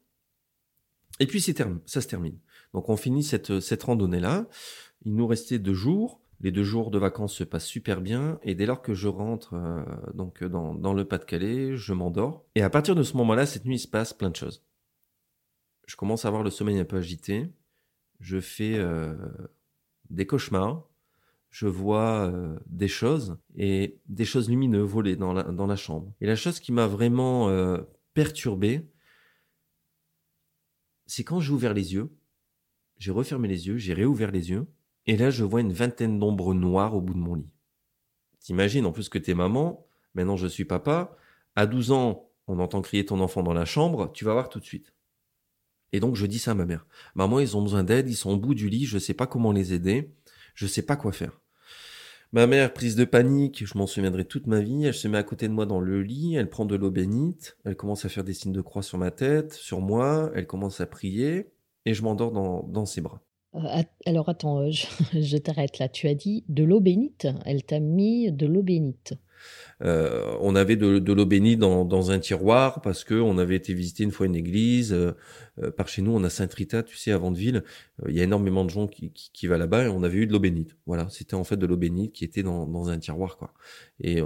Et 1.20 1.28
puis 1.28 1.40
c'est 1.40 1.56
ça 1.86 2.02
se 2.02 2.08
termine. 2.08 2.40
Donc 2.74 2.90
on 2.90 2.98
finit 2.98 3.24
cette, 3.24 3.60
cette 3.60 3.84
randonnée-là. 3.84 4.48
Il 5.06 5.16
nous 5.16 5.28
restait 5.28 5.60
deux 5.60 5.74
jours. 5.74 6.22
Les 6.40 6.52
deux 6.52 6.64
jours 6.64 6.90
de 6.90 6.98
vacances 6.98 7.36
se 7.36 7.44
passent 7.44 7.68
super 7.68 8.02
bien. 8.02 8.40
Et 8.42 8.56
dès 8.56 8.66
lors 8.66 8.82
que 8.82 8.96
je 8.96 9.08
rentre 9.08 9.54
euh, 9.54 9.84
donc 10.16 10.44
dans, 10.44 10.74
dans 10.74 10.94
le 10.94 11.06
Pas-de-Calais, 11.06 11.78
je 11.78 11.94
m'endors. 11.94 12.46
Et 12.56 12.64
à 12.64 12.70
partir 12.72 12.96
de 12.96 13.04
ce 13.04 13.16
moment-là, 13.18 13.46
cette 13.46 13.66
nuit, 13.66 13.76
il 13.76 13.80
se 13.80 13.88
passe 13.88 14.14
plein 14.14 14.32
de 14.32 14.36
choses. 14.36 14.66
Je 15.86 15.96
commence 15.96 16.26
à 16.26 16.30
avoir 16.30 16.42
le 16.42 16.50
sommeil 16.50 16.80
un 16.80 16.86
peu 16.86 16.98
agité. 16.98 17.52
Je 18.20 18.40
fais 18.40 18.76
euh, 18.78 19.14
des 20.10 20.26
cauchemars 20.26 20.88
je 21.52 21.68
vois 21.68 22.32
euh, 22.32 22.58
des 22.66 22.88
choses 22.88 23.38
et 23.56 24.00
des 24.08 24.26
choses 24.26 24.50
lumineuses 24.50 24.90
voler 24.90 25.16
dans 25.18 25.34
la, 25.34 25.44
dans 25.44 25.68
la 25.68 25.76
chambre. 25.76 26.14
Et 26.22 26.26
la 26.26 26.38
chose 26.38 26.60
qui 26.60 26.72
m'a 26.72 26.88
vraiment 26.88 27.50
euh, 27.50 27.78
perturbé, 28.14 28.90
c'est 31.06 31.26
quand 31.26 31.42
j'ai 31.42 31.52
ouvert 31.52 31.74
les 31.74 31.94
yeux, 31.94 32.10
j'ai 32.98 33.12
refermé 33.12 33.50
les 33.50 33.68
yeux, 33.68 33.78
j'ai 33.78 33.94
réouvert 33.94 34.32
les 34.32 34.50
yeux, 34.50 34.66
et 35.06 35.18
là 35.18 35.30
je 35.30 35.44
vois 35.44 35.60
une 35.60 35.74
vingtaine 35.74 36.20
d'ombres 36.20 36.54
noires 36.54 36.96
au 36.96 37.02
bout 37.02 37.14
de 37.14 37.20
mon 37.20 37.36
lit. 37.36 37.50
T'imagines 38.40 38.86
en 38.86 38.94
plus 38.94 39.10
que 39.10 39.18
t'es 39.18 39.34
maman, 39.34 39.86
maintenant 40.16 40.38
je 40.38 40.48
suis 40.48 40.66
papa, 40.66 41.18
à 41.56 41.66
12 41.66 41.92
ans 41.92 42.30
on 42.48 42.60
entend 42.60 42.82
crier 42.82 43.06
ton 43.06 43.20
enfant 43.20 43.44
dans 43.44 43.54
la 43.54 43.66
chambre, 43.66 44.12
tu 44.14 44.24
vas 44.24 44.34
voir 44.34 44.48
tout 44.48 44.60
de 44.60 44.66
suite. 44.66 44.94
Et 45.92 46.00
donc 46.00 46.16
je 46.16 46.26
dis 46.26 46.40
ça 46.40 46.52
à 46.52 46.54
ma 46.54 46.66
mère. 46.66 46.86
Maman, 47.16 47.40
ils 47.40 47.58
ont 47.58 47.62
besoin 47.62 47.84
d'aide, 47.84 48.10
ils 48.10 48.16
sont 48.16 48.32
au 48.32 48.38
bout 48.38 48.56
du 48.56 48.70
lit, 48.70 48.86
je 48.86 48.98
sais 48.98 49.14
pas 49.14 49.28
comment 49.28 49.52
les 49.52 49.74
aider, 49.74 50.14
je 50.56 50.66
sais 50.66 50.82
pas 50.82 50.96
quoi 50.96 51.12
faire. 51.12 51.41
Ma 52.34 52.48
mère, 52.48 52.72
prise 52.72 52.96
de 52.96 53.04
panique, 53.04 53.66
je 53.66 53.78
m'en 53.78 53.88
souviendrai 53.88 54.24
toute 54.24 54.48
ma 54.48 54.62
vie, 54.62 54.86
elle 54.86 54.94
se 54.94 55.10
met 55.10 55.18
à 55.18 55.24
côté 55.24 55.50
de 55.50 55.54
moi 55.54 55.66
dans 55.66 55.82
le 55.82 56.02
lit, 56.02 56.36
elle 56.36 56.50
prend 56.50 56.66
de 56.66 56.76
l'eau 56.76 56.90
bénite, 56.90 57.58
elle 57.66 57.76
commence 57.76 58.06
à 58.06 58.10
faire 58.10 58.24
des 58.24 58.34
signes 58.34 58.54
de 58.54 58.62
croix 58.62 58.84
sur 58.84 58.98
ma 58.98 59.12
tête, 59.12 59.52
sur 59.52 59.82
moi, 59.82 60.32
elle 60.34 60.48
commence 60.48 60.80
à 60.80 60.86
prier, 60.86 61.52
et 61.86 61.94
je 61.94 62.04
m'endors 62.04 62.32
dans, 62.32 62.86
ses 62.86 63.02
bras. 63.02 63.22
Euh, 63.56 63.84
alors 64.06 64.30
attends, 64.30 64.62
euh, 64.62 64.72
je 65.14 65.38
t'arrête 65.38 65.80
là. 65.80 65.90
Tu 65.90 66.08
as 66.08 66.16
dit 66.16 66.46
de 66.48 66.64
l'eau 66.64 66.80
bénite. 66.80 67.28
Elle 67.46 67.64
t'a 67.64 67.80
mis 67.80 68.32
de 68.32 68.46
l'eau 68.46 68.64
bénite. 68.64 69.14
Euh, 69.84 70.36
on 70.42 70.56
avait 70.56 70.76
de, 70.76 71.14
l'eau 71.14 71.26
bénite 71.26 71.60
dans, 71.60 72.12
un 72.12 72.20
tiroir 72.20 72.82
parce 72.82 73.04
que 73.04 73.16
on 73.16 73.38
avait 73.38 73.56
été 73.56 73.74
visiter 73.74 74.04
une 74.04 74.12
fois 74.12 74.26
une 74.26 74.36
église. 74.36 74.94
Euh, 74.94 75.12
euh, 75.62 75.72
par 75.72 75.88
chez 75.88 76.02
nous, 76.02 76.12
on 76.12 76.24
a 76.24 76.30
Saint-Rita, 76.30 76.84
tu 76.84 76.98
sais, 76.98 77.12
à 77.12 77.18
Vandeville. 77.18 77.64
Il 78.08 78.16
y 78.16 78.22
a 78.22 78.24
énormément 78.24 78.64
de 78.64 78.70
gens 78.70 78.88
qui, 78.88 79.12
qui, 79.12 79.48
va 79.48 79.58
là-bas 79.58 79.86
et 79.86 79.88
on 79.88 80.04
avait 80.04 80.18
eu 80.20 80.28
de 80.28 80.34
l'eau 80.34 80.40
bénite. 80.40 80.78
Voilà, 80.86 81.08
c'était 81.10 81.36
en 81.36 81.44
fait 81.44 81.58
de 81.58 81.66
l'eau 81.66 81.78
bénite 81.78 82.14
qui 82.14 82.24
était 82.24 82.44
dans, 82.44 82.68
dans 82.68 82.90
un 82.90 83.00
tiroir, 83.00 83.38
quoi. 83.38 83.54
Et 84.00 84.22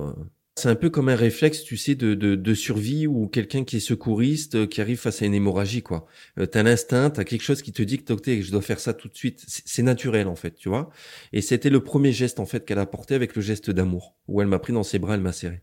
c'est 0.58 0.70
un 0.70 0.76
peu 0.76 0.90
comme 0.90 1.10
un 1.10 1.16
réflexe, 1.16 1.64
tu 1.64 1.76
sais, 1.76 1.96
de, 1.96 2.14
de, 2.14 2.36
de 2.36 2.54
survie 2.54 3.08
ou 3.08 3.28
quelqu'un 3.28 3.66
qui 3.66 3.78
est 3.78 3.82
secouriste, 3.82 4.56
euh, 4.56 4.68
qui 4.68 4.80
arrive 4.80 4.98
face 4.98 5.22
à 5.22 5.26
une 5.26 5.34
hémorragie, 5.34 5.84
quoi. 5.84 6.06
Euh, 6.40 6.46
t'as 6.46 6.64
l'instinct, 6.64 7.10
t'as 7.10 7.26
quelque 7.26 7.42
chose 7.42 7.62
qui 7.62 7.74
te 7.74 7.82
dit 7.84 8.02
que 8.02 8.16
je 8.42 8.52
dois 8.52 8.62
faire 8.62 8.80
ça 8.80 8.94
tout 8.94 9.10
de 9.10 9.16
suite. 9.16 9.44
C'est 9.48 9.84
naturel, 9.84 10.28
en 10.28 10.36
fait, 10.36 10.56
tu 10.56 10.70
vois. 10.70 10.92
Et 11.34 11.42
c'était 11.42 11.70
le 11.70 11.84
premier 11.84 12.14
geste, 12.14 12.40
en 12.40 12.46
fait, 12.46 12.64
qu'elle 12.66 12.80
a 12.80 12.86
porté 12.86 13.16
avec 13.16 13.36
le 13.36 13.42
geste 13.42 13.70
d'amour, 13.70 14.16
où 14.30 14.42
elle 14.42 14.48
m'a 14.48 14.60
pris 14.60 14.72
dans 14.72 14.84
ses 14.84 14.98
bras, 14.98 15.16
elle 15.16 15.22
m'a 15.22 15.34
serré. 15.34 15.62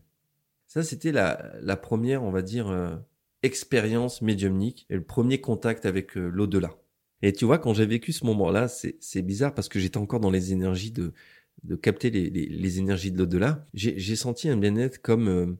Ça, 0.67 0.83
c'était 0.83 1.11
la, 1.11 1.53
la 1.61 1.75
première, 1.75 2.23
on 2.23 2.31
va 2.31 2.43
dire, 2.43 2.67
euh, 2.69 2.95
expérience 3.41 4.21
médiumnique 4.21 4.85
et 4.91 4.95
le 4.95 5.03
premier 5.03 5.41
contact 5.41 5.87
avec 5.87 6.13
l'au-delà. 6.15 6.71
Et 7.23 7.33
tu 7.33 7.45
vois, 7.45 7.57
quand 7.57 7.73
j'ai 7.73 7.85
vécu 7.85 8.11
ce 8.11 8.25
moment-là, 8.25 8.67
c'est 8.67 9.21
bizarre 9.21 9.53
parce 9.55 9.69
que 9.69 9.79
j'étais 9.79 9.97
encore 9.97 10.19
dans 10.19 10.29
les 10.29 10.51
énergies 10.51 10.91
de, 10.91 11.13
de 11.63 11.75
capter 11.75 12.09
les, 12.09 12.29
les, 12.29 12.79
énergies 12.79 13.11
de 13.11 13.17
l'au-delà, 13.17 13.65
j'ai 13.73 14.15
senti 14.15 14.49
un 14.49 14.57
bien-être 14.57 15.01
comme, 15.01 15.27
euh, 15.27 15.57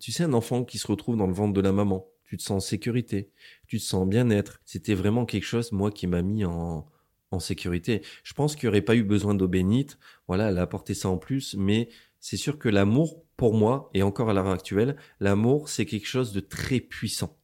tu 0.00 0.12
sais, 0.12 0.24
un 0.24 0.32
enfant 0.32 0.64
qui 0.64 0.78
se 0.78 0.86
retrouve 0.86 1.16
dans 1.16 1.26
le 1.26 1.32
ventre 1.32 1.52
de 1.52 1.60
la 1.60 1.72
maman. 1.72 2.06
Tu 2.24 2.36
te 2.36 2.42
sens 2.42 2.64
en 2.64 2.66
sécurité, 2.66 3.30
tu 3.66 3.78
te 3.78 3.84
sens 3.84 4.08
bien-être. 4.08 4.60
C'était 4.64 4.94
vraiment 4.94 5.26
quelque 5.26 5.44
chose, 5.44 5.72
moi, 5.72 5.90
qui 5.90 6.06
m'a 6.06 6.22
mis 6.22 6.44
en, 6.44 6.86
en 7.30 7.40
sécurité. 7.40 8.02
Je 8.22 8.32
pense 8.32 8.56
qu'il 8.56 8.68
n'y 8.68 8.70
aurait 8.70 8.82
pas 8.82 8.96
eu 8.96 9.02
besoin 9.02 9.34
d'eau 9.34 9.48
bénite. 9.48 9.98
Voilà, 10.26 10.48
elle 10.48 10.58
a 10.58 10.62
apporté 10.62 10.94
ça 10.94 11.08
en 11.08 11.18
plus, 11.18 11.54
mais 11.58 11.88
c'est 12.20 12.36
sûr 12.36 12.58
que 12.58 12.68
l'amour, 12.68 13.22
pour 13.36 13.54
moi, 13.54 13.90
et 13.92 14.02
encore 14.02 14.30
à 14.30 14.34
l'heure 14.34 14.48
actuelle, 14.48 14.96
l'amour, 15.20 15.68
c'est 15.68 15.84
quelque 15.84 16.06
chose 16.06 16.32
de 16.32 16.40
très 16.40 16.80
puissant. 16.80 17.36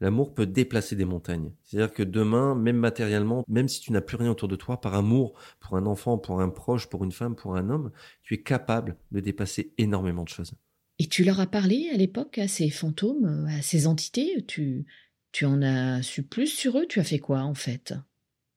L'amour 0.00 0.34
peut 0.34 0.46
déplacer 0.46 0.94
des 0.94 1.04
montagnes. 1.04 1.50
C'est-à-dire 1.64 1.92
que 1.92 2.02
demain, 2.02 2.54
même 2.54 2.76
matériellement, 2.76 3.44
même 3.48 3.68
si 3.68 3.80
tu 3.80 3.92
n'as 3.92 4.00
plus 4.00 4.16
rien 4.16 4.30
autour 4.30 4.48
de 4.48 4.56
toi, 4.56 4.80
par 4.80 4.94
amour 4.94 5.38
pour 5.60 5.76
un 5.76 5.86
enfant, 5.86 6.18
pour 6.18 6.40
un 6.40 6.48
proche, 6.48 6.88
pour 6.88 7.04
une 7.04 7.12
femme, 7.12 7.34
pour 7.34 7.56
un 7.56 7.68
homme, 7.68 7.90
tu 8.22 8.34
es 8.34 8.42
capable 8.42 8.96
de 9.10 9.20
dépasser 9.20 9.72
énormément 9.78 10.22
de 10.22 10.28
choses. 10.28 10.52
Et 11.00 11.06
tu 11.06 11.24
leur 11.24 11.40
as 11.40 11.46
parlé 11.46 11.90
à 11.92 11.96
l'époque 11.96 12.38
à 12.38 12.48
ces 12.48 12.70
fantômes, 12.70 13.48
à 13.50 13.62
ces 13.62 13.86
entités? 13.86 14.44
Tu, 14.46 14.86
tu 15.32 15.44
en 15.44 15.62
as 15.62 16.02
su 16.02 16.22
plus 16.22 16.48
sur 16.48 16.78
eux? 16.78 16.86
Tu 16.88 17.00
as 17.00 17.04
fait 17.04 17.18
quoi 17.18 17.40
en 17.40 17.54
fait? 17.54 17.94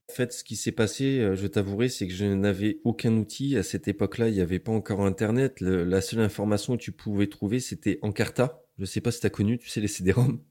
En 0.10 0.14
fait, 0.14 0.34
ce 0.34 0.44
qui 0.44 0.58
s'est 0.58 0.74
passé, 0.74 1.20
euh, 1.20 1.36
je 1.36 1.48
t'avouerai, 1.48 1.88
c'est 1.88 2.06
que 2.06 2.14
je 2.14 2.26
n'avais 2.26 2.82
aucun 2.84 3.14
outil. 3.14 3.56
À 3.56 3.64
cette 3.64 3.88
époque-là, 3.88 4.28
il 4.28 4.34
n'y 4.34 4.42
avait 4.42 4.60
pas 4.60 4.74
encore 4.74 5.06
Internet. 5.06 5.62
la 5.62 6.02
seule 6.02 6.20
information 6.20 6.76
que 6.76 6.82
tu 6.82 6.92
pouvais 6.92 7.28
trouver, 7.28 7.60
c'était 7.62 7.98
Encarta. 8.02 8.62
Je 8.78 8.84
ne 8.84 8.88
sais 8.88 9.00
pas 9.00 9.12
si 9.12 9.22
tu 9.22 9.28
as 9.28 9.30
connu, 9.30 9.58
tu 9.58 9.70
sais, 9.70 9.80
les 9.80 9.88
CD-ROM. 9.88 10.42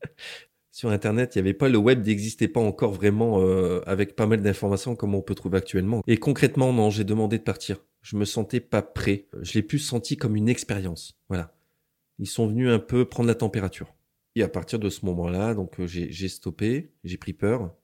Sur 0.73 0.91
Internet, 0.91 1.35
il 1.35 1.39
n'y 1.39 1.49
avait 1.49 1.55
pas 1.55 1.69
le 1.69 1.79
web 1.79 2.07
n'existait 2.07 2.49
pas 2.49 2.61
encore 2.61 2.93
vraiment 2.93 3.41
euh, 3.41 3.81
avec 3.87 4.15
pas 4.15 4.27
mal 4.27 4.41
d'informations 4.41 4.95
comme 4.95 5.15
on 5.15 5.23
peut 5.23 5.35
trouver 5.35 5.59
actuellement. 5.59 6.03
Et 6.07 6.17
concrètement, 6.17 6.73
non, 6.73 6.91
j'ai 6.91 7.05
demandé 7.05 7.39
de 7.39 7.43
partir. 7.43 7.85
Je 8.03 8.17
me 8.17 8.25
sentais 8.25 8.61
pas 8.61 8.83
prêt. 8.83 9.27
Je 9.43 9.55
l'ai 9.55 9.63
plus 9.63 9.81
senti 9.81 10.17
comme 10.17 10.37
une 10.37 10.49
expérience. 10.49 11.19
Voilà. 11.29 11.53
Ils 12.19 12.29
sont 12.29 12.47
venus 12.47 12.71
un 12.71 12.79
peu 12.79 13.05
prendre 13.05 13.27
la 13.27 13.35
température. 13.35 13.95
Et 14.37 14.43
à 14.43 14.49
partir 14.49 14.79
de 14.79 14.89
ce 14.89 15.05
moment-là, 15.07 15.55
donc 15.55 15.81
euh, 15.81 15.87
j'ai 15.87 16.29
stoppé, 16.29 16.93
j'ai 17.03 17.17
pris 17.17 17.33
peur. 17.33 17.75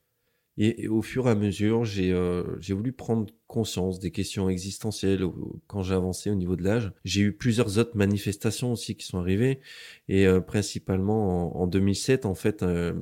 Et, 0.58 0.88
au 0.88 1.02
fur 1.02 1.26
et 1.28 1.30
à 1.30 1.34
mesure, 1.34 1.84
j'ai 1.84 2.12
euh, 2.12 2.42
voulu 2.70 2.92
prendre 2.92 3.26
conscience 3.46 3.98
des 3.98 4.10
questions 4.10 4.48
existentielles 4.48 5.24
quand 5.66 5.82
j'ai 5.82 5.94
avancé 5.94 6.30
au 6.30 6.34
niveau 6.34 6.56
de 6.56 6.62
l'âge. 6.62 6.92
J'ai 7.04 7.20
eu 7.22 7.32
plusieurs 7.32 7.78
autres 7.78 7.96
manifestations 7.96 8.72
aussi 8.72 8.96
qui 8.96 9.06
sont 9.06 9.18
arrivées, 9.18 9.60
et 10.08 10.26
euh, 10.26 10.40
principalement 10.40 11.56
en, 11.56 11.62
en, 11.62 11.66
2007, 11.66 12.24
en 12.24 12.34
fait, 12.34 12.62
euh, 12.62 12.94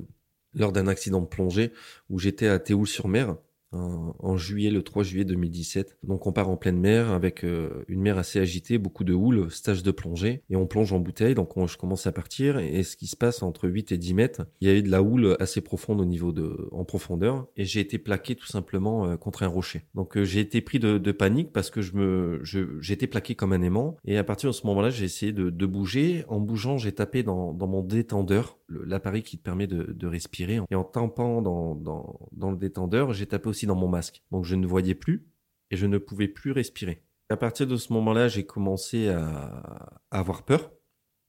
lors 0.55 0.73
d'un 0.73 0.89
accident 0.89 1.21
de 1.21 1.27
plongée 1.27 1.73
où 2.11 2.19
j'étais 2.19 2.49
à 2.49 2.59
Théoul-sur-Mer 2.59 3.37
en, 3.75 4.37
juillet, 4.37 4.71
le 4.71 4.83
3 4.83 5.03
juillet 5.03 5.25
2017. 5.25 5.99
Donc 6.03 6.27
on 6.27 6.33
part 6.33 6.49
en 6.49 6.57
pleine 6.57 6.79
mer 6.79 7.11
avec 7.11 7.45
euh, 7.45 7.85
une 7.89 8.01
mer 8.01 8.19
assez 8.19 8.39
agitée, 8.39 8.79
beaucoup 8.79 9.05
de 9.05 9.15
houle, 9.15 9.51
stage 9.51 9.83
de 9.83 9.91
plongée, 9.91 10.43
et 10.51 10.57
on 10.57 10.67
plonge 10.67 10.93
en 10.93 10.99
bouteille. 10.99 11.35
Donc 11.35 11.53
je 11.67 11.77
commence 11.77 12.07
à 12.07 12.13
partir, 12.13 12.59
et 12.59 12.83
ce 12.83 12.97
qui 12.97 13.07
se 13.07 13.17
passe 13.17 13.43
entre 13.43 13.69
8 13.69 13.93
et 13.93 13.99
10 13.99 14.15
mètres, 14.15 14.43
il 14.61 14.69
y 14.69 14.71
a 14.71 14.75
eu 14.75 14.83
de 14.83 14.91
la 14.91 15.03
houle 15.03 15.37
assez 15.41 15.61
profonde 15.61 16.01
au 16.01 16.05
niveau 16.05 16.33
de, 16.33 16.69
en 16.73 16.85
profondeur, 16.85 17.47
et 17.57 17.65
j'ai 17.65 17.81
été 17.81 17.99
plaqué 17.99 18.35
tout 18.35 18.47
simplement 18.47 19.07
euh, 19.07 19.17
contre 19.17 19.43
un 19.43 19.49
rocher. 19.49 19.83
Donc 19.95 20.17
euh, 20.17 20.25
j'ai 20.25 20.41
été 20.41 20.61
pris 20.61 20.79
de, 20.79 20.99
de, 20.99 21.13
panique 21.13 21.53
parce 21.53 21.71
que 21.71 21.81
je 21.81 21.95
me, 21.95 22.41
j'étais 22.81 23.07
plaqué 23.07 23.35
comme 23.35 23.53
un 23.53 23.63
aimant, 23.63 23.97
et 24.05 24.19
à 24.19 24.25
partir 24.25 24.51
de 24.51 24.55
ce 24.55 24.67
moment-là, 24.67 24.91
j'ai 24.91 25.05
essayé 25.05 25.33
de, 25.33 25.51
de, 25.51 25.67
bouger. 25.67 26.25
En 26.29 26.41
bougeant, 26.41 26.77
j'ai 26.77 26.93
tapé 26.93 27.23
dans, 27.23 27.53
dans 27.53 27.67
mon 27.67 27.83
détendeur, 27.83 28.59
l'appareil 28.69 29.23
qui 29.23 29.39
te 29.39 29.43
permet 29.43 29.67
de, 29.67 29.93
de, 29.93 30.07
respirer, 30.07 30.61
et 30.71 30.75
en 30.75 30.85
tapant 30.85 31.43
dans, 31.43 31.75
dans, 31.75 32.19
dans 32.33 32.51
le 32.51 32.57
détendeur, 32.57 33.13
j'ai 33.13 33.27
tapé 33.27 33.49
aussi 33.49 33.64
dans 33.67 33.77
mon 33.77 33.89
masque. 33.89 34.23
Donc 34.31 34.45
je 34.45 34.55
ne 34.55 34.67
voyais 34.67 34.95
plus 34.95 35.27
et 35.71 35.77
je 35.77 35.87
ne 35.87 35.99
pouvais 35.99 36.29
plus 36.29 36.53
respirer. 36.53 37.03
À 37.31 37.37
partir 37.37 37.67
de 37.67 37.77
ce 37.77 37.93
moment-là, 37.93 38.29
j'ai 38.29 38.45
commencé 38.45 39.09
à, 39.09 40.01
avoir 40.11 40.45
peur. 40.45 40.73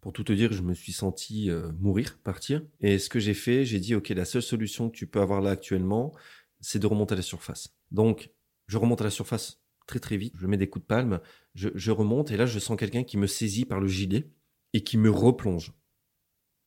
Pour 0.01 0.13
tout 0.13 0.23
te 0.23 0.33
dire, 0.33 0.53
je 0.53 0.61
me 0.61 0.73
suis 0.73 0.91
senti 0.91 1.49
euh, 1.49 1.71
mourir, 1.79 2.19
partir. 2.23 2.61
Et 2.79 2.99
ce 2.99 3.09
que 3.09 3.19
j'ai 3.19 3.33
fait, 3.33 3.65
j'ai 3.65 3.79
dit, 3.79 3.95
OK, 3.95 4.09
la 4.09 4.25
seule 4.25 4.43
solution 4.43 4.89
que 4.89 4.95
tu 4.95 5.07
peux 5.07 5.19
avoir 5.19 5.41
là 5.41 5.51
actuellement, 5.51 6.13
c'est 6.59 6.77
de 6.77 6.85
remonter 6.85 7.13
à 7.13 7.15
la 7.15 7.23
surface. 7.23 7.75
Donc, 7.89 8.29
je 8.67 8.77
remonte 8.77 9.01
à 9.01 9.05
la 9.05 9.09
surface 9.09 9.63
très 9.87 9.99
très 9.99 10.17
vite. 10.17 10.35
Je 10.37 10.45
mets 10.45 10.57
des 10.57 10.69
coups 10.69 10.83
de 10.83 10.87
palme, 10.87 11.21
je, 11.55 11.69
je 11.73 11.91
remonte 11.91 12.29
et 12.29 12.37
là, 12.37 12.45
je 12.45 12.59
sens 12.59 12.77
quelqu'un 12.77 13.03
qui 13.03 13.17
me 13.17 13.25
saisit 13.25 13.65
par 13.65 13.79
le 13.79 13.87
gilet 13.87 14.29
et 14.73 14.83
qui 14.83 14.97
me 14.97 15.09
replonge. 15.09 15.73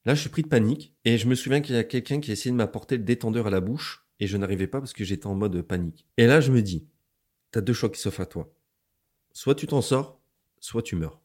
Là, 0.05 0.15
je 0.15 0.21
suis 0.21 0.31
pris 0.31 0.43
de 0.43 0.49
panique 0.49 0.97
et 1.05 1.19
je 1.19 1.29
me 1.29 1.35
souviens 1.35 1.61
qu'il 1.61 1.75
y 1.75 1.79
a 1.79 1.85
quelqu'un 1.85 2.21
qui 2.21 2.31
a 2.31 2.33
essayé 2.33 2.51
de 2.51 2.57
m'apporter 2.57 2.97
le 2.97 3.05
détendeur 3.05 3.47
à 3.47 3.51
la 3.51 3.61
bouche 3.61 4.08
et 4.21 4.27
je 4.27 4.37
n'arrivais 4.37 4.67
pas 4.67 4.81
parce 4.81 4.93
que 4.93 5.05
j'étais 5.05 5.27
en 5.27 5.35
mode 5.35 5.61
panique. 5.63 6.07
Et 6.17 6.27
là, 6.27 6.41
je 6.41 6.53
me 6.53 6.63
dis, 6.63 6.87
t'as 7.51 7.61
deux 7.61 7.73
choix 7.73 7.91
qui 7.91 8.01
s'offrent 8.01 8.21
à 8.21 8.27
toi. 8.27 8.53
Soit 9.33 9.55
tu 9.55 9.67
t'en 9.67 9.83
sors, 9.83 10.21
soit 10.61 10.83
tu 10.83 10.97
meurs. 10.97 11.21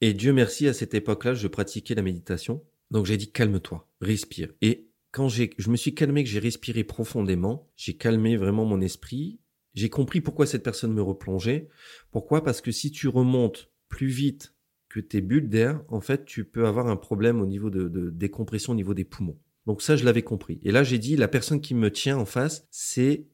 Et 0.00 0.14
Dieu 0.14 0.32
merci, 0.32 0.68
à 0.68 0.72
cette 0.72 0.94
époque-là, 0.94 1.34
je 1.34 1.48
pratiquais 1.48 1.94
la 1.94 2.02
méditation. 2.02 2.64
Donc 2.90 3.06
j'ai 3.06 3.16
dit, 3.16 3.30
calme-toi, 3.30 3.88
respire. 4.00 4.52
Et 4.62 4.88
quand 5.10 5.28
j'ai, 5.28 5.50
je 5.58 5.70
me 5.70 5.76
suis 5.76 5.94
calmé, 5.94 6.24
que 6.24 6.30
j'ai 6.30 6.38
respiré 6.38 6.84
profondément, 6.84 7.68
j'ai 7.76 7.96
calmé 7.96 8.36
vraiment 8.36 8.64
mon 8.64 8.80
esprit. 8.80 9.40
J'ai 9.74 9.90
compris 9.90 10.20
pourquoi 10.20 10.46
cette 10.46 10.62
personne 10.62 10.92
me 10.92 11.02
replongeait. 11.02 11.68
Pourquoi? 12.10 12.42
Parce 12.42 12.60
que 12.60 12.72
si 12.72 12.90
tu 12.90 13.08
remontes 13.08 13.70
plus 13.88 14.08
vite 14.08 14.54
que 14.88 15.00
tes 15.00 15.20
bulles 15.20 15.48
d'air, 15.48 15.82
en 15.88 16.00
fait, 16.00 16.24
tu 16.24 16.44
peux 16.44 16.66
avoir 16.66 16.86
un 16.86 16.96
problème 16.96 17.40
au 17.40 17.46
niveau 17.46 17.70
de, 17.70 17.88
de 17.88 18.10
décompression 18.10 18.72
au 18.72 18.76
niveau 18.76 18.94
des 18.94 19.04
poumons. 19.04 19.38
Donc 19.68 19.82
ça, 19.82 19.96
je 19.96 20.04
l'avais 20.06 20.22
compris. 20.22 20.58
Et 20.62 20.72
là, 20.72 20.82
j'ai 20.82 20.96
dit, 20.96 21.14
la 21.14 21.28
personne 21.28 21.60
qui 21.60 21.74
me 21.74 21.92
tient 21.92 22.16
en 22.16 22.24
face, 22.24 22.66
c'est 22.70 23.26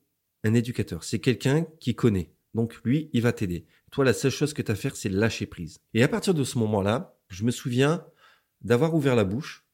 un 0.43 0.53
éducateur. 0.53 1.05
C'est 1.05 1.21
quelqu'un 1.21 1.65
qui 1.79 1.95
connaît. 1.95 2.33
Donc 2.55 2.75
lui, 2.83 3.09
il 3.13 3.23
va 3.23 3.33
t'aider. 3.33 3.67
Toi, 3.93 4.05
la 4.05 4.13
seule 4.13 4.33
chose 4.33 4.53
que 4.53 4.61
tu 4.61 4.73
as 4.73 4.75
à 4.75 4.77
faire, 4.77 4.97
c'est 4.97 5.09
lâcher 5.09 5.47
prise. 5.47 5.79
Et 5.95 6.03
à 6.03 6.09
partir 6.09 6.35
de 6.35 6.43
ce 6.43 6.59
moment-là, 6.59 7.17
je 7.29 7.45
me 7.45 7.53
souviens 7.53 8.05
d'avoir 8.63 8.97
ouvert 8.97 9.15
la 9.15 9.23
bouche 9.23 9.65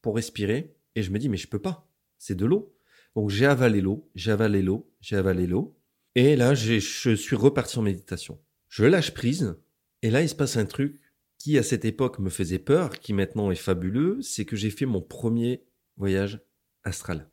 pour 0.00 0.14
respirer. 0.14 0.76
Et 0.94 1.02
je 1.02 1.10
me 1.10 1.18
dis, 1.18 1.28
mais 1.28 1.36
je 1.36 1.48
peux 1.48 1.58
pas. 1.58 1.90
C'est 2.18 2.36
de 2.36 2.46
l'eau. 2.46 2.72
Donc 3.16 3.30
j'ai 3.30 3.46
avalé 3.46 3.80
l'eau, 3.80 4.08
j'ai 4.14 4.30
avalé 4.30 4.62
l'eau, 4.62 4.88
j'ai 5.00 5.16
avalé 5.16 5.48
l'eau. 5.48 5.76
Et 6.14 6.36
là, 6.36 6.54
je 6.54 6.78
suis 6.78 7.36
reparti 7.36 7.80
en 7.80 7.82
méditation. 7.82 8.38
Je 8.68 8.84
lâche 8.84 9.12
prise. 9.12 9.56
Et 10.02 10.10
là, 10.10 10.22
il 10.22 10.28
se 10.28 10.36
passe 10.36 10.56
un 10.56 10.66
truc 10.66 11.00
qui, 11.36 11.58
à 11.58 11.64
cette 11.64 11.84
époque, 11.84 12.20
me 12.20 12.30
faisait 12.30 12.60
peur, 12.60 12.90
qui 12.90 13.12
maintenant 13.12 13.50
est 13.50 13.56
fabuleux. 13.56 14.22
C'est 14.22 14.44
que 14.44 14.54
j'ai 14.54 14.70
fait 14.70 14.86
mon 14.86 15.02
premier 15.02 15.64
voyage 15.96 16.40
astral. 16.84 17.28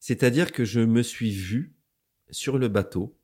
C'est-à-dire 0.00 0.52
que 0.52 0.64
je 0.64 0.80
me 0.80 1.02
suis 1.02 1.30
vu 1.30 1.74
sur 2.30 2.58
le 2.58 2.68
bateau, 2.68 3.18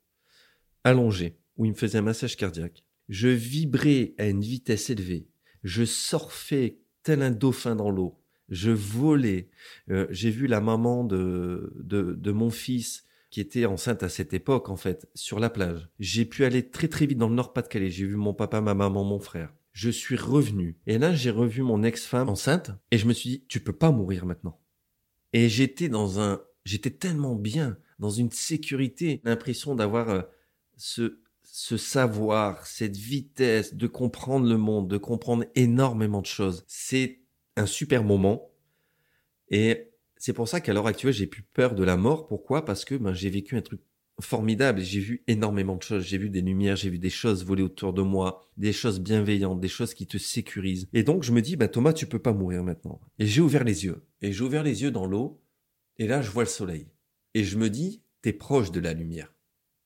allongé, 0.83 1.39
où 1.57 1.65
il 1.65 1.73
me 1.73 1.77
faisait 1.77 1.99
un 1.99 2.03
massage 2.03 2.37
cardiaque. 2.37 2.85
Je 3.09 3.29
vibrais 3.29 4.15
à 4.19 4.27
une 4.27 4.41
vitesse 4.41 4.91
élevée. 4.91 5.29
Je 5.63 5.85
surfais 5.85 6.79
tel 7.03 7.23
un 7.23 7.31
dauphin 7.31 7.77
dans 7.77 7.91
l'eau. 7.91 8.21
Je 8.49 8.71
volais. 8.71 9.49
Euh, 9.91 10.07
j'ai 10.11 10.31
vu 10.31 10.47
la 10.47 10.61
maman 10.61 11.05
de, 11.05 11.73
de, 11.77 12.15
de 12.15 12.33
mon 12.33 12.51
fils 12.51 13.07
qui 13.31 13.41
était 13.41 13.67
enceinte 13.67 14.03
à 14.03 14.09
cette 14.09 14.33
époque, 14.33 14.69
en 14.69 14.77
fait, 14.77 15.09
sur 15.15 15.41
la 15.41 15.51
plage. 15.51 15.89
J'ai 15.99 16.25
pu 16.25 16.45
aller 16.45 16.71
très 16.71 16.89
très 16.89 17.07
vite 17.07 17.19
dans 17.19 17.29
le 17.29 17.35
Nord-Pas-de-Calais. 17.35 17.91
J'ai 17.91 18.07
vu 18.07 18.17
mon 18.17 18.35
papa, 18.35 18.61
ma 18.61 18.75
maman, 18.75 19.05
mon 19.05 19.19
frère. 19.19 19.53
Je 19.73 19.91
suis 19.91 20.17
revenu. 20.17 20.79
Et 20.87 20.99
là, 20.99 21.15
j'ai 21.15 21.31
revu 21.31 21.63
mon 21.63 21.83
ex-femme 21.83 22.29
enceinte 22.29 22.71
et 22.93 22.99
je 22.99 23.07
me 23.07 23.13
suis 23.13 23.31
dit, 23.31 23.45
tu 23.49 23.59
peux 23.59 23.73
pas 23.73 23.91
mourir 23.91 24.25
maintenant. 24.25 24.61
Et 25.35 25.49
j'étais 25.49 25.89
dans 25.89 26.21
un, 26.21 26.41
j'étais 26.65 26.91
tellement 26.91 27.35
bien, 27.35 27.77
dans 27.99 28.09
une 28.09 28.31
sécurité, 28.31 29.21
l'impression 29.25 29.75
d'avoir 29.75 30.09
euh, 30.09 30.23
ce, 30.77 31.21
ce 31.43 31.77
savoir, 31.77 32.67
cette 32.67 32.97
vitesse, 32.97 33.75
de 33.75 33.89
comprendre 33.89 34.49
le 34.49 34.57
monde, 34.57 34.89
de 34.89 34.97
comprendre 34.97 35.45
énormément 35.57 36.21
de 36.21 36.27
choses. 36.27 36.65
C'est 36.69 37.21
un 37.57 37.67
super 37.67 38.05
moment. 38.05 38.53
Et 39.49 39.91
c'est 40.17 40.33
pour 40.33 40.49
ça 40.49 40.61
qu'à 40.61 40.73
l'heure 40.73 40.87
actuelle, 40.87 41.13
j'ai 41.13 41.27
plus 41.27 41.43
peur 41.43 41.75
de 41.75 41.83
la 41.83 41.97
mort. 41.97 42.29
Pourquoi? 42.29 42.65
Parce 42.65 42.85
que 42.85 42.95
ben, 42.95 43.13
j'ai 43.13 43.29
vécu 43.29 43.57
un 43.57 43.63
truc 43.63 43.81
formidable 44.21 44.81
j'ai 44.81 45.01
vu 45.01 45.25
énormément 45.27 45.77
de 45.77 45.83
choses. 45.83 46.05
J'ai 46.05 46.19
vu 46.19 46.31
des 46.31 46.41
lumières, 46.41 46.77
j'ai 46.77 46.91
vu 46.91 46.99
des 46.99 47.11
choses 47.11 47.45
voler 47.45 47.63
autour 47.63 47.93
de 47.93 48.03
moi, 48.03 48.49
des 48.57 48.73
choses 48.73 49.01
bienveillantes, 49.01 49.61
des 49.61 49.69
choses 49.69 49.95
qui 49.95 50.07
te 50.07 50.19
sécurisent. 50.19 50.89
Et 50.93 51.03
donc 51.03 51.23
je 51.23 51.33
me 51.33 51.43
dis, 51.43 51.57
bah 51.57 51.69
Thomas, 51.69 51.93
tu 51.93 52.07
peux 52.07 52.19
pas 52.19 52.33
mourir 52.33 52.63
maintenant. 52.63 53.01
Et 53.19 53.27
j'ai 53.27 53.41
ouvert 53.41 53.65
les 53.65 53.85
yeux. 53.85 54.05
Et 54.21 54.33
j'ai 54.33 54.43
ouvert 54.43 54.63
les 54.63 54.83
yeux 54.83 54.91
dans 54.91 55.07
l'eau. 55.07 55.41
Et 55.99 56.07
là, 56.07 56.23
je 56.23 56.31
vois 56.31 56.45
le 56.45 56.49
soleil. 56.49 56.89
Et 57.35 57.45
je 57.45 57.59
me 57.59 57.71
dis, 57.71 58.03
t'es 58.23 58.33
proche 58.33 58.71
de 58.71 58.81
la 58.81 58.93
lumière. 58.93 59.35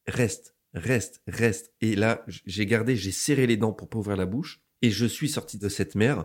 Reste, 0.06 0.54
reste, 0.74 1.22
reste. 1.26 1.72
Et 1.80 1.96
là, 1.96 2.24
j'ai 2.26 2.66
gardé, 2.66 2.96
j'ai 2.96 3.12
serré 3.12 3.46
les 3.46 3.56
dents 3.56 3.72
pour 3.72 3.88
pas 3.88 3.98
ouvrir 3.98 4.16
la 4.16 4.26
bouche. 4.26 4.60
Et 4.80 4.90
je 4.90 5.06
suis 5.06 5.28
sorti 5.28 5.58
de 5.58 5.68
cette 5.68 5.94
mer. 5.94 6.24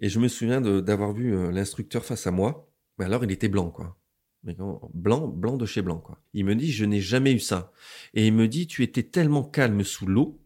Et 0.00 0.08
je 0.08 0.18
me 0.18 0.28
souviens 0.28 0.60
d'avoir 0.60 1.12
vu 1.12 1.34
euh, 1.34 1.50
l'instructeur 1.50 2.04
face 2.04 2.26
à 2.26 2.30
moi. 2.30 2.68
Mais 2.98 3.04
alors, 3.04 3.24
il 3.24 3.30
était 3.30 3.48
blanc, 3.48 3.70
quoi 3.70 3.96
blanc, 4.44 5.28
blanc 5.28 5.56
de 5.56 5.66
chez 5.66 5.82
blanc, 5.82 5.98
quoi. 5.98 6.20
Il 6.34 6.44
me 6.44 6.54
dit, 6.54 6.70
je 6.70 6.84
n'ai 6.84 7.00
jamais 7.00 7.32
eu 7.32 7.40
ça. 7.40 7.72
Et 8.12 8.26
il 8.26 8.32
me 8.32 8.48
dit, 8.48 8.66
tu 8.66 8.82
étais 8.82 9.02
tellement 9.02 9.42
calme 9.42 9.82
sous 9.84 10.06
l'eau, 10.06 10.40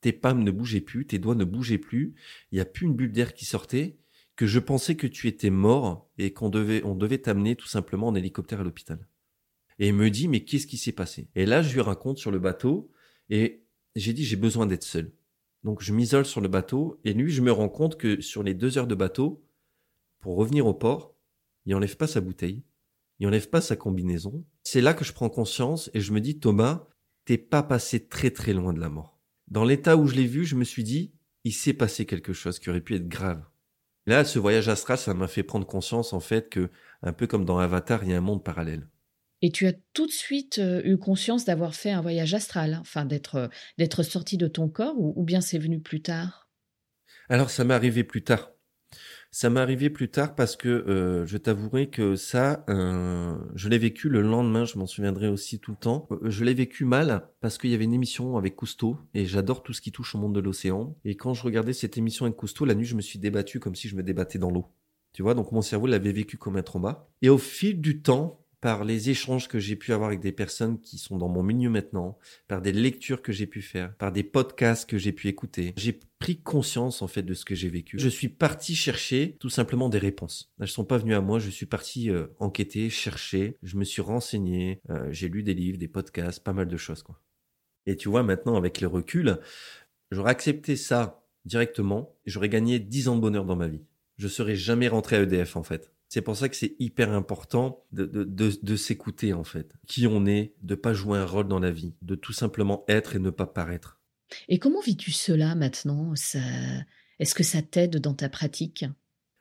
tes 0.00 0.12
palmes 0.12 0.42
ne 0.42 0.50
bougeaient 0.50 0.80
plus, 0.80 1.06
tes 1.06 1.18
doigts 1.18 1.34
ne 1.34 1.44
bougeaient 1.44 1.78
plus, 1.78 2.14
il 2.50 2.56
n'y 2.56 2.60
a 2.60 2.64
plus 2.64 2.86
une 2.86 2.94
bulle 2.94 3.12
d'air 3.12 3.34
qui 3.34 3.44
sortait, 3.44 3.98
que 4.36 4.46
je 4.46 4.58
pensais 4.58 4.96
que 4.96 5.06
tu 5.06 5.28
étais 5.28 5.50
mort 5.50 6.10
et 6.18 6.32
qu'on 6.32 6.50
devait, 6.50 6.82
on 6.84 6.94
devait 6.94 7.18
t'amener 7.18 7.56
tout 7.56 7.68
simplement 7.68 8.08
en 8.08 8.14
hélicoptère 8.14 8.60
à 8.60 8.64
l'hôpital. 8.64 9.06
Et 9.78 9.88
il 9.88 9.94
me 9.94 10.10
dit, 10.10 10.28
mais 10.28 10.44
qu'est-ce 10.44 10.66
qui 10.66 10.76
s'est 10.76 10.92
passé? 10.92 11.28
Et 11.34 11.46
là, 11.46 11.62
je 11.62 11.72
lui 11.72 11.80
raconte 11.80 12.18
sur 12.18 12.30
le 12.30 12.38
bateau 12.38 12.90
et 13.30 13.64
j'ai 13.94 14.12
dit, 14.12 14.24
j'ai 14.24 14.36
besoin 14.36 14.66
d'être 14.66 14.84
seul. 14.84 15.12
Donc, 15.64 15.82
je 15.82 15.92
m'isole 15.92 16.26
sur 16.26 16.40
le 16.40 16.48
bateau 16.48 17.00
et 17.04 17.12
lui, 17.12 17.30
je 17.32 17.42
me 17.42 17.52
rends 17.52 17.68
compte 17.68 17.96
que 17.96 18.20
sur 18.20 18.42
les 18.42 18.54
deux 18.54 18.78
heures 18.78 18.86
de 18.86 18.94
bateau, 18.94 19.44
pour 20.20 20.36
revenir 20.36 20.66
au 20.66 20.74
port, 20.74 21.14
il 21.64 21.74
enlève 21.74 21.96
pas 21.96 22.06
sa 22.06 22.20
bouteille, 22.20 22.62
il 23.18 23.26
enlève 23.26 23.48
pas 23.48 23.60
sa 23.60 23.76
combinaison. 23.76 24.44
C'est 24.64 24.80
là 24.80 24.94
que 24.94 25.04
je 25.04 25.12
prends 25.12 25.30
conscience 25.30 25.90
et 25.94 26.00
je 26.00 26.12
me 26.12 26.20
dis, 26.20 26.38
Thomas, 26.38 26.86
t'es 27.24 27.38
pas 27.38 27.62
passé 27.62 28.06
très 28.06 28.30
très 28.30 28.52
loin 28.52 28.72
de 28.72 28.80
la 28.80 28.88
mort. 28.88 29.20
Dans 29.48 29.64
l'état 29.64 29.96
où 29.96 30.06
je 30.06 30.14
l'ai 30.14 30.26
vu, 30.26 30.44
je 30.44 30.56
me 30.56 30.64
suis 30.64 30.84
dit, 30.84 31.12
il 31.44 31.52
s'est 31.52 31.72
passé 31.72 32.06
quelque 32.06 32.32
chose 32.32 32.58
qui 32.58 32.70
aurait 32.70 32.80
pu 32.80 32.96
être 32.96 33.08
grave. 33.08 33.44
Là, 34.06 34.24
ce 34.24 34.38
voyage 34.38 34.68
astral, 34.68 34.98
ça 34.98 35.14
m'a 35.14 35.28
fait 35.28 35.42
prendre 35.42 35.66
conscience 35.66 36.12
en 36.12 36.20
fait 36.20 36.48
que, 36.48 36.70
un 37.02 37.12
peu 37.12 37.26
comme 37.26 37.44
dans 37.44 37.58
Avatar, 37.58 38.04
il 38.04 38.10
y 38.10 38.14
a 38.14 38.18
un 38.18 38.20
monde 38.20 38.44
parallèle. 38.44 38.88
Et 39.42 39.50
tu 39.50 39.66
as 39.66 39.74
tout 39.92 40.06
de 40.06 40.12
suite 40.12 40.58
euh, 40.58 40.80
eu 40.84 40.96
conscience 40.96 41.44
d'avoir 41.44 41.74
fait 41.74 41.90
un 41.90 42.00
voyage 42.00 42.32
astral, 42.34 42.74
hein, 42.74 42.78
enfin 42.80 43.04
d'être 43.04 43.34
euh, 43.34 43.48
d'être 43.78 44.02
sorti 44.02 44.38
de 44.38 44.48
ton 44.48 44.68
corps, 44.68 44.98
ou, 44.98 45.12
ou 45.16 45.24
bien 45.24 45.40
c'est 45.40 45.58
venu 45.58 45.80
plus 45.80 46.02
tard? 46.02 46.48
Alors, 47.28 47.50
ça 47.50 47.64
m'est 47.64 47.74
arrivé 47.74 48.04
plus 48.04 48.22
tard. 48.22 48.52
Ça 49.38 49.50
m'est 49.50 49.60
arrivé 49.60 49.90
plus 49.90 50.08
tard 50.08 50.34
parce 50.34 50.56
que 50.56 50.66
euh, 50.66 51.26
je 51.26 51.36
t'avouerai 51.36 51.90
que 51.90 52.16
ça, 52.16 52.64
euh, 52.70 53.36
je 53.54 53.68
l'ai 53.68 53.76
vécu 53.76 54.08
le 54.08 54.22
lendemain, 54.22 54.64
je 54.64 54.78
m'en 54.78 54.86
souviendrai 54.86 55.28
aussi 55.28 55.58
tout 55.58 55.72
le 55.72 55.76
temps. 55.76 56.08
Euh, 56.10 56.30
je 56.30 56.42
l'ai 56.42 56.54
vécu 56.54 56.86
mal 56.86 57.28
parce 57.42 57.58
qu'il 57.58 57.68
y 57.68 57.74
avait 57.74 57.84
une 57.84 57.92
émission 57.92 58.38
avec 58.38 58.56
Cousteau 58.56 58.96
et 59.12 59.26
j'adore 59.26 59.62
tout 59.62 59.74
ce 59.74 59.82
qui 59.82 59.92
touche 59.92 60.14
au 60.14 60.18
monde 60.18 60.34
de 60.34 60.40
l'océan. 60.40 60.96
Et 61.04 61.16
quand 61.16 61.34
je 61.34 61.42
regardais 61.42 61.74
cette 61.74 61.98
émission 61.98 62.24
avec 62.24 62.38
Cousteau, 62.38 62.64
la 62.64 62.74
nuit, 62.74 62.86
je 62.86 62.96
me 62.96 63.02
suis 63.02 63.18
débattu 63.18 63.60
comme 63.60 63.74
si 63.74 63.88
je 63.88 63.96
me 63.96 64.02
débattais 64.02 64.38
dans 64.38 64.50
l'eau. 64.50 64.68
Tu 65.12 65.20
vois, 65.20 65.34
donc 65.34 65.52
mon 65.52 65.60
cerveau 65.60 65.86
l'avait 65.86 66.12
vécu 66.12 66.38
comme 66.38 66.56
un 66.56 66.62
trauma. 66.62 67.06
Et 67.20 67.28
au 67.28 67.36
fil 67.36 67.82
du 67.82 68.00
temps, 68.00 68.40
par 68.60 68.84
les 68.84 69.10
échanges 69.10 69.48
que 69.48 69.58
j'ai 69.58 69.76
pu 69.76 69.92
avoir 69.92 70.08
avec 70.08 70.20
des 70.20 70.32
personnes 70.32 70.80
qui 70.80 70.98
sont 70.98 71.16
dans 71.18 71.28
mon 71.28 71.42
milieu 71.42 71.70
maintenant, 71.70 72.18
par 72.48 72.62
des 72.62 72.72
lectures 72.72 73.22
que 73.22 73.32
j'ai 73.32 73.46
pu 73.46 73.62
faire, 73.62 73.94
par 73.96 74.12
des 74.12 74.22
podcasts 74.22 74.88
que 74.88 74.98
j'ai 74.98 75.12
pu 75.12 75.28
écouter. 75.28 75.74
J'ai 75.76 76.00
pris 76.18 76.40
conscience 76.40 77.02
en 77.02 77.08
fait 77.08 77.22
de 77.22 77.34
ce 77.34 77.44
que 77.44 77.54
j'ai 77.54 77.68
vécu. 77.68 77.98
Je 77.98 78.08
suis 78.08 78.28
parti 78.28 78.74
chercher 78.74 79.36
tout 79.38 79.50
simplement 79.50 79.88
des 79.88 79.98
réponses. 79.98 80.52
Elles 80.60 80.68
sont 80.68 80.84
pas 80.84 80.98
venues 80.98 81.14
à 81.14 81.20
moi, 81.20 81.38
je 81.38 81.50
suis 81.50 81.66
parti 81.66 82.10
euh, 82.10 82.26
enquêter, 82.38 82.90
chercher, 82.90 83.56
je 83.62 83.76
me 83.76 83.84
suis 83.84 84.02
renseigné, 84.02 84.80
euh, 84.90 85.08
j'ai 85.10 85.28
lu 85.28 85.42
des 85.42 85.54
livres, 85.54 85.78
des 85.78 85.88
podcasts, 85.88 86.42
pas 86.42 86.52
mal 86.52 86.68
de 86.68 86.76
choses 86.76 87.02
quoi. 87.02 87.20
Et 87.86 87.96
tu 87.96 88.08
vois 88.08 88.22
maintenant 88.22 88.56
avec 88.56 88.80
le 88.80 88.88
recul, 88.88 89.38
j'aurais 90.10 90.32
accepté 90.32 90.76
ça 90.76 91.22
directement 91.44 92.16
j'aurais 92.26 92.48
gagné 92.48 92.78
10 92.78 93.08
ans 93.08 93.16
de 93.16 93.20
bonheur 93.20 93.44
dans 93.44 93.56
ma 93.56 93.68
vie. 93.68 93.84
Je 94.18 94.28
serais 94.28 94.56
jamais 94.56 94.88
rentré 94.88 95.16
à 95.16 95.22
EDF 95.22 95.56
en 95.56 95.62
fait. 95.62 95.92
C'est 96.08 96.22
pour 96.22 96.36
ça 96.36 96.48
que 96.48 96.56
c'est 96.56 96.76
hyper 96.78 97.12
important 97.12 97.84
de, 97.92 98.06
de, 98.06 98.24
de, 98.24 98.52
de 98.62 98.76
s'écouter 98.76 99.32
en 99.32 99.44
fait. 99.44 99.72
Qui 99.86 100.06
on 100.06 100.26
est, 100.26 100.54
de 100.62 100.74
pas 100.74 100.92
jouer 100.92 101.18
un 101.18 101.24
rôle 101.24 101.48
dans 101.48 101.58
la 101.58 101.70
vie, 101.70 101.94
de 102.02 102.14
tout 102.14 102.32
simplement 102.32 102.84
être 102.88 103.16
et 103.16 103.18
ne 103.18 103.30
pas 103.30 103.46
paraître. 103.46 104.00
Et 104.48 104.58
comment 104.58 104.80
vis-tu 104.80 105.12
cela 105.12 105.54
maintenant? 105.54 106.14
Ça... 106.14 106.40
Est-ce 107.18 107.34
que 107.34 107.44
ça 107.44 107.62
t'aide 107.62 107.96
dans 107.96 108.14
ta 108.14 108.28
pratique? 108.28 108.84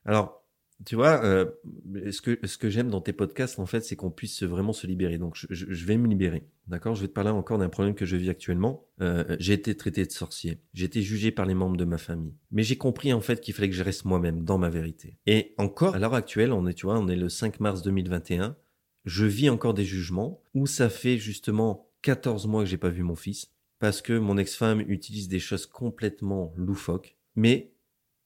Alors, 0.06 0.45
tu 0.84 0.96
vois, 0.96 1.24
euh, 1.24 1.46
ce 2.12 2.22
que, 2.22 2.38
ce 2.46 2.58
que 2.58 2.70
j'aime 2.70 2.90
dans 2.90 3.00
tes 3.00 3.14
podcasts, 3.14 3.60
en 3.60 3.66
fait, 3.66 3.82
c'est 3.82 3.96
qu'on 3.96 4.12
puisse 4.12 4.44
vraiment 4.44 4.74
se 4.74 4.86
libérer. 4.86 5.18
Donc, 5.18 5.36
je, 5.36 5.48
je, 5.50 5.86
vais 5.86 5.96
me 5.96 6.08
libérer. 6.08 6.44
D'accord? 6.68 6.96
Je 6.96 7.02
vais 7.02 7.08
te 7.08 7.14
parler 7.14 7.30
encore 7.30 7.58
d'un 7.58 7.70
problème 7.70 7.96
que 7.96 8.06
je 8.06 8.18
vis 8.18 8.30
actuellement. 8.30 8.86
Euh, 9.02 9.38
j'ai 9.40 9.54
été 9.54 9.76
traité 9.76 10.06
de 10.06 10.12
sorcier. 10.12 10.60
J'ai 10.74 10.86
été 10.86 11.02
jugé 11.02 11.32
par 11.32 11.46
les 11.46 11.54
membres 11.54 11.78
de 11.78 11.86
ma 11.86 11.98
famille. 11.98 12.34
Mais 12.52 12.64
j'ai 12.64 12.76
compris, 12.78 13.14
en 13.14 13.22
fait, 13.22 13.40
qu'il 13.40 13.54
fallait 13.54 13.70
que 13.70 13.76
je 13.76 13.84
reste 13.84 14.04
moi-même, 14.04 14.44
dans 14.44 14.58
ma 14.58 14.70
vérité. 14.70 15.18
Et 15.28 15.54
encore, 15.58 15.96
à 15.96 16.00
l'heure 16.00 16.14
actuelle, 16.14 16.52
on 16.52 16.68
est, 16.68 16.74
tu 16.74 16.88
vois, 16.88 17.00
on 17.00 17.08
est 17.08 17.16
le 17.16 17.30
5 17.30 17.62
mars 17.62 17.82
2021. 17.82 18.58
Je 19.06 19.26
vis 19.26 19.50
encore 19.50 19.76
des 19.76 19.86
jugements 19.86 20.42
où 20.54 20.68
ça 20.68 20.90
fait 20.90 21.18
justement 21.18 21.90
14 22.02 22.48
mois 22.48 22.64
que 22.64 22.70
j'ai 22.70 22.78
pas 22.78 22.90
vu 22.90 23.04
mon 23.04 23.16
fils 23.16 23.52
parce 23.80 24.02
que 24.02 24.18
mon 24.18 24.38
ex-femme 24.38 24.82
utilise 24.82 25.28
des 25.28 25.40
choses 25.40 25.66
complètement 25.66 26.54
loufoques. 26.58 27.18
Mais 27.36 27.72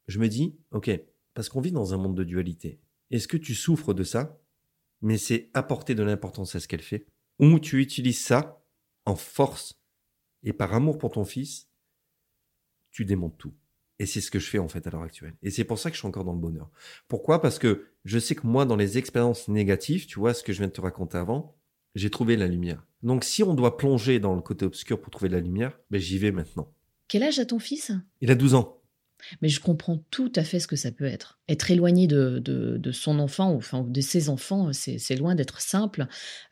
je 0.08 0.20
me 0.20 0.28
dis, 0.28 0.56
ok, 0.72 0.90
parce 1.40 1.48
qu'on 1.48 1.62
vit 1.62 1.72
dans 1.72 1.94
un 1.94 1.98
monde 1.98 2.18
de 2.18 2.26
dualité. 2.26 2.82
Est-ce 3.12 3.30
que 3.30 3.38
tu 3.38 3.56
souffres 3.56 3.94
de 3.94 4.04
ça, 4.04 4.42
mais 5.00 5.18
c'est 5.18 5.50
apporter 5.54 5.96
de 5.96 6.04
l'importance 6.04 6.54
à 6.54 6.60
ce 6.60 6.68
qu'elle 6.68 6.82
fait 6.82 7.06
Ou 7.40 7.60
tu 7.60 7.82
utilises 7.82 8.20
ça 8.20 8.62
en 9.06 9.16
force 9.16 9.80
et 10.44 10.52
par 10.52 10.74
amour 10.74 10.98
pour 10.98 11.12
ton 11.12 11.24
fils, 11.24 11.70
tu 12.92 13.06
démontes 13.06 13.38
tout. 13.38 13.54
Et 14.00 14.06
c'est 14.06 14.20
ce 14.20 14.32
que 14.32 14.38
je 14.38 14.50
fais 14.50 14.60
en 14.60 14.68
fait 14.68 14.86
à 14.86 14.90
l'heure 14.90 15.04
actuelle. 15.04 15.34
Et 15.42 15.50
c'est 15.50 15.64
pour 15.64 15.80
ça 15.80 15.90
que 15.90 15.96
je 15.96 16.00
suis 16.00 16.08
encore 16.10 16.26
dans 16.26 16.34
le 16.34 16.40
bonheur. 16.40 16.70
Pourquoi? 17.08 17.42
Parce 17.42 17.58
que 17.58 17.88
je 18.04 18.20
sais 18.20 18.36
que 18.36 18.46
moi, 18.46 18.66
dans 18.66 18.76
les 18.76 18.98
expériences 18.98 19.48
négatives, 19.48 20.08
tu 20.08 20.20
vois 20.20 20.34
ce 20.34 20.44
que 20.44 20.52
je 20.52 20.58
viens 20.58 20.68
de 20.68 20.74
te 20.74 20.82
raconter 20.82 21.20
avant, 21.20 21.56
j'ai 21.96 22.10
trouvé 22.10 22.36
la 22.36 22.48
lumière. 22.48 22.86
Donc 23.02 23.24
si 23.24 23.44
on 23.44 23.54
doit 23.54 23.78
plonger 23.78 24.20
dans 24.20 24.36
le 24.36 24.42
côté 24.42 24.66
obscur 24.66 25.00
pour 25.00 25.10
trouver 25.10 25.30
la 25.30 25.40
lumière, 25.40 25.80
ben 25.90 26.02
j'y 26.02 26.18
vais 26.18 26.34
maintenant. 26.34 26.70
Quel 27.08 27.24
âge 27.24 27.40
a 27.40 27.46
ton 27.46 27.60
fils? 27.60 27.94
Il 28.20 28.30
a 28.30 28.36
12 28.36 28.56
ans. 28.56 28.79
Mais 29.42 29.50
je 29.50 29.60
comprends 29.60 30.04
tout 30.12 30.32
à 30.36 30.44
fait 30.44 30.60
ce 30.60 30.68
que 30.68 30.76
ça 30.76 30.92
peut 30.92 31.06
être. 31.06 31.40
Être 31.48 31.72
éloigné 31.72 32.08
de, 32.08 32.40
de, 32.40 32.92
son 32.92 33.20
enfant, 33.20 33.52
ou 33.54 33.58
enfin 33.58 33.86
de 33.88 34.02
ses 34.02 34.30
enfants, 34.30 34.72
c'est 34.74 35.16
loin 35.16 35.36
d'être 35.36 35.62
simple, 35.62 36.08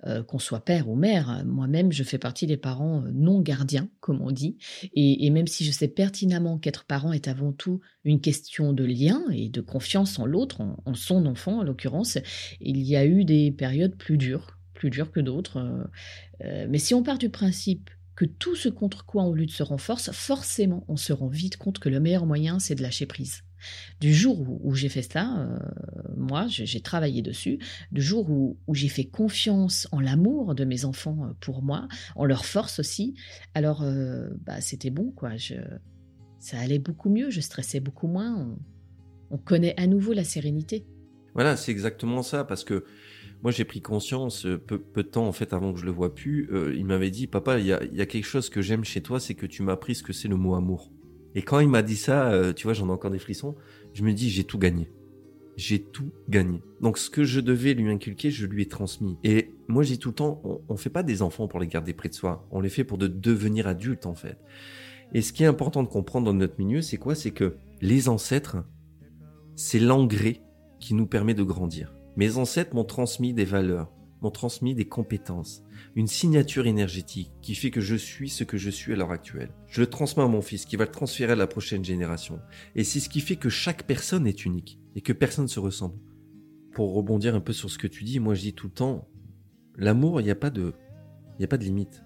euh, 0.05 0.23
qu'on 0.23 0.39
soit 0.39 0.63
père 0.63 0.89
ou 0.89 0.95
mère. 0.95 1.43
Moi-même, 1.45 1.91
je 1.91 2.03
fais 2.03 2.17
partie 2.17 2.47
des 2.47 2.57
parents 2.57 3.03
euh, 3.03 3.11
non 3.13 3.41
gardiens, 3.41 3.89
comme 3.99 4.21
on 4.21 4.31
dit. 4.31 4.57
Et, 4.93 5.29
même 5.29 5.47
si 5.47 5.65
je 5.65 5.71
sais 5.71 5.87
pertinemment 5.87 6.57
qu'être 6.57 6.85
parent 6.85 7.13
est 7.13 7.27
avant 7.27 7.51
tout 7.51 7.81
une 8.03 8.21
question 8.21 8.73
de 8.73 8.83
lien 8.83 9.21
et 9.31 9.49
de 9.49 9.61
confiance 9.61 10.19
en 10.19 10.25
l'autre, 10.25 10.61
en, 10.61 10.93
son 10.93 11.25
enfant 11.25 11.59
en 11.59 11.63
l'occurrence, 11.63 12.17
il 12.59 12.81
y 12.81 12.95
a 12.95 13.05
eu 13.05 13.25
des 13.25 13.51
périodes 13.51 13.95
plus 13.97 14.17
dures, 14.17 14.57
plus 14.73 14.89
dures 14.89 15.11
que 15.11 15.19
d'autres. 15.19 15.57
Euh, 15.57 15.83
euh 16.43 16.67
mais 16.69 16.79
si 16.79 16.93
on 16.93 17.03
part 17.03 17.17
du 17.17 17.29
principe 17.29 17.89
que 18.17 18.25
tout 18.25 18.55
ce 18.55 18.67
contre 18.67 19.05
quoi 19.05 19.23
on 19.23 19.33
lutte 19.33 19.51
se 19.51 19.61
renforce, 19.61 20.11
forcément 20.11 20.83
on 20.87 20.97
se 20.97 21.13
rend 21.13 21.27
vite 21.27 21.55
compte 21.55 21.77
que 21.77 21.87
le 21.87 21.99
meilleur 21.99 22.25
moyen 22.25 22.57
c'est 22.59 22.73
de 22.73 22.81
lâcher 22.81 23.05
prise. 23.05 23.43
Du 24.01 24.13
jour 24.13 24.39
où, 24.63 24.75
j'ai 24.75 24.89
fait 24.89 25.01
ça, 25.01 25.39
euh, 25.39 25.57
moi 26.15 26.47
j'ai 26.47 26.81
travaillé 26.81 27.21
dessus, 27.21 27.59
du 27.91 28.01
jour 28.01 28.29
où, 28.29 28.57
j'ai 28.73 28.87
fait 28.87 29.05
confiance 29.05 29.87
en 29.91 29.99
l'amour 29.99 30.55
de 30.55 30.65
mes 30.65 30.83
enfants 30.83 31.25
euh, 31.25 31.33
pour 31.39 31.61
moi, 31.61 31.87
en 32.15 32.25
leur 32.25 32.45
force 32.45 32.79
aussi, 32.79 33.15
alors 33.53 33.83
euh, 33.83 34.29
bah, 34.45 34.61
c'était 34.61 34.89
bon 34.89 35.11
quoi. 35.11 35.37
Je, 35.37 35.55
ça 36.39 36.59
allait 36.59 36.79
beaucoup 36.79 37.09
mieux, 37.09 37.29
je 37.29 37.41
stressais 37.41 37.79
beaucoup 37.79 38.07
moins, 38.07 38.57
on 39.29 39.37
connaît 39.37 39.79
à 39.79 39.85
nouveau 39.85 40.13
la 40.13 40.23
sérénité. 40.23 40.87
Voilà, 41.35 41.55
c'est 41.55 41.71
exactement 41.71 42.23
ça, 42.23 42.43
parce 42.43 42.63
que 42.63 42.83
moi 43.43 43.51
j'ai 43.51 43.65
pris 43.65 43.81
conscience 43.81 44.47
peu, 44.67 44.79
peu, 44.79 45.03
de 45.03 45.07
temps 45.07 45.27
en 45.27 45.31
fait 45.31 45.53
avant 45.53 45.73
que 45.73 45.79
je 45.79 45.85
le 45.85 45.91
vois 45.91 46.13
plus. 46.13 46.49
Euh, 46.51 46.73
il 46.75 46.85
m'avait 46.85 47.11
dit 47.11 47.27
papa, 47.27 47.59
il 47.59 47.65
y 47.65 47.73
a, 47.73 47.83
y 47.85 48.01
a, 48.01 48.05
quelque 48.05 48.25
chose 48.25 48.49
que 48.49 48.61
j'aime 48.61 48.83
chez 48.83 49.01
toi, 49.01 49.19
c'est 49.19 49.35
que 49.35 49.45
tu 49.45 49.63
m'as 49.63 49.73
appris 49.73 49.95
ce 49.95 50.03
que 50.03 50.13
c'est 50.13 50.27
le 50.27 50.35
mot 50.35 50.55
amour. 50.55 50.91
Et 51.35 51.41
quand 51.41 51.59
il 51.59 51.69
m'a 51.69 51.83
dit 51.83 51.95
ça, 51.95 52.31
euh, 52.31 52.53
tu 52.53 52.63
vois, 52.63 52.73
j'en 52.73 52.87
ai 52.87 52.91
encore 52.91 53.11
des 53.11 53.19
frissons. 53.19 53.55
Je 53.93 54.03
me 54.03 54.13
dis 54.13 54.29
j'ai 54.29 54.43
tout 54.43 54.57
gagné. 54.57 54.91
J'ai 55.55 55.79
tout 55.79 56.11
gagné. 56.29 56.61
Donc 56.81 56.97
ce 56.97 57.09
que 57.09 57.23
je 57.23 57.39
devais 57.39 57.73
lui 57.73 57.89
inculquer, 57.91 58.31
je 58.31 58.45
lui 58.45 58.63
ai 58.63 58.67
transmis. 58.67 59.17
Et 59.23 59.51
moi 59.67 59.83
dis 59.83 59.99
tout 59.99 60.09
le 60.09 60.15
temps, 60.15 60.41
on, 60.43 60.61
on 60.69 60.77
fait 60.77 60.89
pas 60.89 61.03
des 61.03 61.21
enfants 61.21 61.47
pour 61.47 61.59
les 61.59 61.67
garder 61.67 61.93
près 61.93 62.09
de 62.09 62.13
soi. 62.13 62.47
On 62.51 62.59
les 62.59 62.69
fait 62.69 62.83
pour 62.83 62.97
de 62.97 63.07
devenir 63.07 63.67
adultes 63.67 64.05
en 64.05 64.15
fait. 64.15 64.37
Et 65.13 65.21
ce 65.21 65.31
qui 65.31 65.43
est 65.43 65.47
important 65.47 65.83
de 65.83 65.87
comprendre 65.87 66.25
dans 66.25 66.33
notre 66.33 66.59
milieu, 66.59 66.81
c'est 66.81 66.97
quoi? 66.97 67.15
C'est 67.15 67.31
que 67.31 67.57
les 67.81 68.09
ancêtres, 68.09 68.57
c'est 69.55 69.79
l'engrais 69.79 70.41
qui 70.79 70.93
nous 70.93 71.07
permet 71.07 71.33
de 71.33 71.43
grandir. 71.43 71.96
Mes 72.17 72.37
ancêtres 72.37 72.73
m'ont 72.73 72.83
transmis 72.83 73.31
des 73.31 73.45
valeurs, 73.45 73.91
m'ont 74.23 74.31
transmis 74.31 74.73
des 74.73 74.87
compétences, 74.87 75.61
une 75.95 76.07
signature 76.07 76.65
énergétique 76.65 77.31
qui 77.43 77.53
fait 77.53 77.69
que 77.69 77.79
je 77.79 77.95
suis 77.95 78.27
ce 78.27 78.43
que 78.43 78.57
je 78.57 78.71
suis 78.71 78.91
à 78.91 78.95
l'heure 78.95 79.11
actuelle. 79.11 79.53
Je 79.67 79.81
le 79.81 79.87
transmets 79.87 80.23
à 80.23 80.27
mon 80.27 80.41
fils 80.41 80.65
qui 80.65 80.77
va 80.77 80.85
le 80.85 80.91
transférer 80.91 81.33
à 81.33 81.35
la 81.35 81.45
prochaine 81.45 81.85
génération. 81.85 82.39
Et 82.73 82.83
c'est 82.83 82.99
ce 82.99 83.09
qui 83.09 83.21
fait 83.21 83.35
que 83.35 83.49
chaque 83.49 83.83
personne 83.83 84.25
est 84.25 84.45
unique 84.45 84.79
et 84.95 85.01
que 85.01 85.13
personne 85.13 85.43
ne 85.43 85.49
se 85.49 85.59
ressemble. 85.59 85.99
Pour 86.71 86.95
rebondir 86.95 87.35
un 87.35 87.39
peu 87.39 87.53
sur 87.53 87.69
ce 87.69 87.77
que 87.77 87.85
tu 87.85 88.03
dis, 88.03 88.19
moi 88.19 88.33
je 88.33 88.41
dis 88.41 88.53
tout 88.53 88.65
le 88.65 88.73
temps, 88.73 89.07
l'amour, 89.75 90.19
il 90.19 90.23
n'y 90.23 90.31
a 90.31 90.35
pas 90.35 90.49
de, 90.49 90.73
il 91.35 91.37
n'y 91.37 91.45
a 91.45 91.49
pas 91.49 91.59
de 91.59 91.65
limite. 91.65 92.03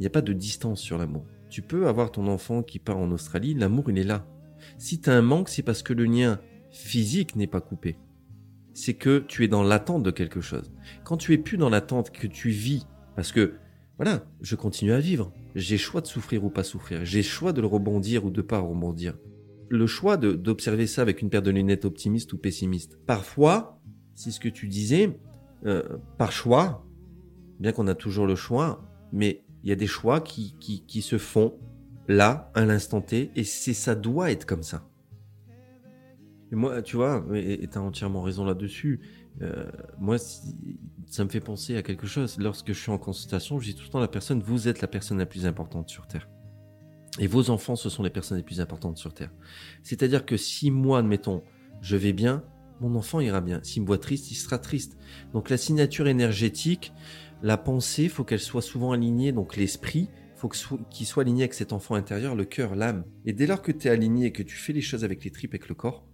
n'y 0.00 0.08
a 0.08 0.10
pas 0.10 0.22
de 0.22 0.32
distance 0.32 0.80
sur 0.80 0.98
l'amour. 0.98 1.24
Tu 1.50 1.62
peux 1.62 1.86
avoir 1.86 2.10
ton 2.10 2.26
enfant 2.26 2.64
qui 2.64 2.80
part 2.80 2.98
en 2.98 3.12
Australie, 3.12 3.54
l'amour 3.54 3.92
il 3.92 3.98
est 3.98 4.02
là. 4.02 4.26
Si 4.76 5.00
tu 5.00 5.08
as 5.08 5.14
un 5.14 5.22
manque, 5.22 5.50
c'est 5.50 5.62
parce 5.62 5.84
que 5.84 5.92
le 5.92 6.06
lien 6.06 6.40
physique 6.72 7.36
n'est 7.36 7.46
pas 7.46 7.60
coupé 7.60 7.96
c'est 8.74 8.94
que 8.94 9.18
tu 9.18 9.44
es 9.44 9.48
dans 9.48 9.62
l'attente 9.62 10.02
de 10.02 10.10
quelque 10.10 10.40
chose. 10.40 10.72
Quand 11.04 11.16
tu 11.16 11.32
es 11.32 11.38
plus 11.38 11.56
dans 11.56 11.70
l'attente, 11.70 12.10
que 12.10 12.26
tu 12.26 12.50
vis, 12.50 12.86
parce 13.16 13.32
que, 13.32 13.54
voilà, 13.96 14.24
je 14.40 14.56
continue 14.56 14.92
à 14.92 15.00
vivre. 15.00 15.32
J'ai 15.54 15.78
choix 15.78 16.00
de 16.00 16.06
souffrir 16.06 16.44
ou 16.44 16.50
pas 16.50 16.64
souffrir. 16.64 17.04
J'ai 17.04 17.22
choix 17.22 17.52
de 17.52 17.60
le 17.60 17.66
rebondir 17.66 18.24
ou 18.24 18.30
de 18.30 18.42
pas 18.42 18.58
rebondir. 18.58 19.18
Le 19.68 19.86
choix 19.86 20.16
d'observer 20.16 20.86
ça 20.86 21.02
avec 21.02 21.22
une 21.22 21.30
paire 21.30 21.42
de 21.42 21.50
lunettes 21.50 21.84
optimiste 21.84 22.32
ou 22.32 22.38
pessimiste. 22.38 22.98
Parfois, 23.06 23.80
c'est 24.14 24.30
ce 24.30 24.40
que 24.40 24.48
tu 24.48 24.68
disais, 24.68 25.18
euh, 25.66 25.82
par 26.18 26.32
choix, 26.32 26.86
bien 27.58 27.72
qu'on 27.72 27.86
a 27.86 27.94
toujours 27.94 28.26
le 28.26 28.34
choix, 28.34 28.82
mais 29.12 29.44
il 29.62 29.68
y 29.68 29.72
a 29.72 29.76
des 29.76 29.86
choix 29.86 30.20
qui, 30.20 30.56
qui, 30.58 30.84
qui 30.86 31.02
se 31.02 31.18
font 31.18 31.58
là, 32.08 32.50
à 32.54 32.64
l'instant 32.64 33.00
T, 33.00 33.30
et 33.36 33.44
c'est 33.44 33.74
ça 33.74 33.94
doit 33.94 34.30
être 34.30 34.46
comme 34.46 34.62
ça. 34.62 34.89
Et 36.52 36.56
moi, 36.56 36.82
tu 36.82 36.96
vois, 36.96 37.24
et 37.34 37.68
tu 37.70 37.78
as 37.78 37.82
entièrement 37.82 38.22
raison 38.22 38.44
là-dessus. 38.44 39.00
Euh, 39.42 39.70
moi, 39.98 40.18
ça 41.06 41.24
me 41.24 41.28
fait 41.28 41.40
penser 41.40 41.76
à 41.76 41.82
quelque 41.82 42.06
chose. 42.06 42.38
Lorsque 42.38 42.68
je 42.68 42.78
suis 42.78 42.90
en 42.90 42.98
consultation, 42.98 43.60
je 43.60 43.66
dis 43.66 43.74
tout 43.74 43.84
le 43.84 43.88
temps 43.88 43.98
à 43.98 44.02
la 44.02 44.08
personne, 44.08 44.40
vous 44.40 44.66
êtes 44.66 44.80
la 44.80 44.88
personne 44.88 45.18
la 45.18 45.26
plus 45.26 45.46
importante 45.46 45.88
sur 45.88 46.06
Terre. 46.06 46.28
Et 47.18 47.26
vos 47.26 47.50
enfants, 47.50 47.76
ce 47.76 47.88
sont 47.88 48.02
les 48.02 48.10
personnes 48.10 48.36
les 48.36 48.42
plus 48.42 48.60
importantes 48.60 48.98
sur 48.98 49.14
Terre. 49.14 49.30
C'est-à-dire 49.82 50.26
que 50.26 50.36
si 50.36 50.70
moi, 50.70 50.98
admettons, 50.98 51.42
je 51.82 51.96
vais 51.96 52.12
bien, 52.12 52.44
mon 52.80 52.94
enfant 52.96 53.20
ira 53.20 53.40
bien. 53.40 53.60
S'il 53.62 53.82
me 53.82 53.86
voit 53.86 53.98
triste, 53.98 54.30
il 54.30 54.36
sera 54.36 54.58
triste. 54.58 54.96
Donc 55.32 55.50
la 55.50 55.56
signature 55.56 56.08
énergétique, 56.08 56.92
la 57.42 57.56
pensée, 57.56 58.08
faut 58.08 58.24
qu'elle 58.24 58.40
soit 58.40 58.62
souvent 58.62 58.92
alignée, 58.92 59.32
donc 59.32 59.56
l'esprit, 59.56 60.08
faut 60.36 60.48
qu'il 60.48 61.06
soit 61.06 61.22
aligné 61.22 61.42
avec 61.42 61.54
cet 61.54 61.72
enfant 61.72 61.94
intérieur, 61.94 62.34
le 62.34 62.44
cœur, 62.44 62.74
l'âme. 62.74 63.04
Et 63.26 63.32
dès 63.32 63.46
lors 63.46 63.60
que 63.60 63.72
tu 63.72 63.88
es 63.88 63.90
aligné 63.90 64.26
et 64.26 64.32
que 64.32 64.42
tu 64.42 64.56
fais 64.56 64.72
les 64.72 64.80
choses 64.80 65.04
avec 65.04 65.22
les 65.24 65.30
tripes, 65.30 65.52
avec 65.52 65.68
le 65.68 65.74
corps, 65.74 66.06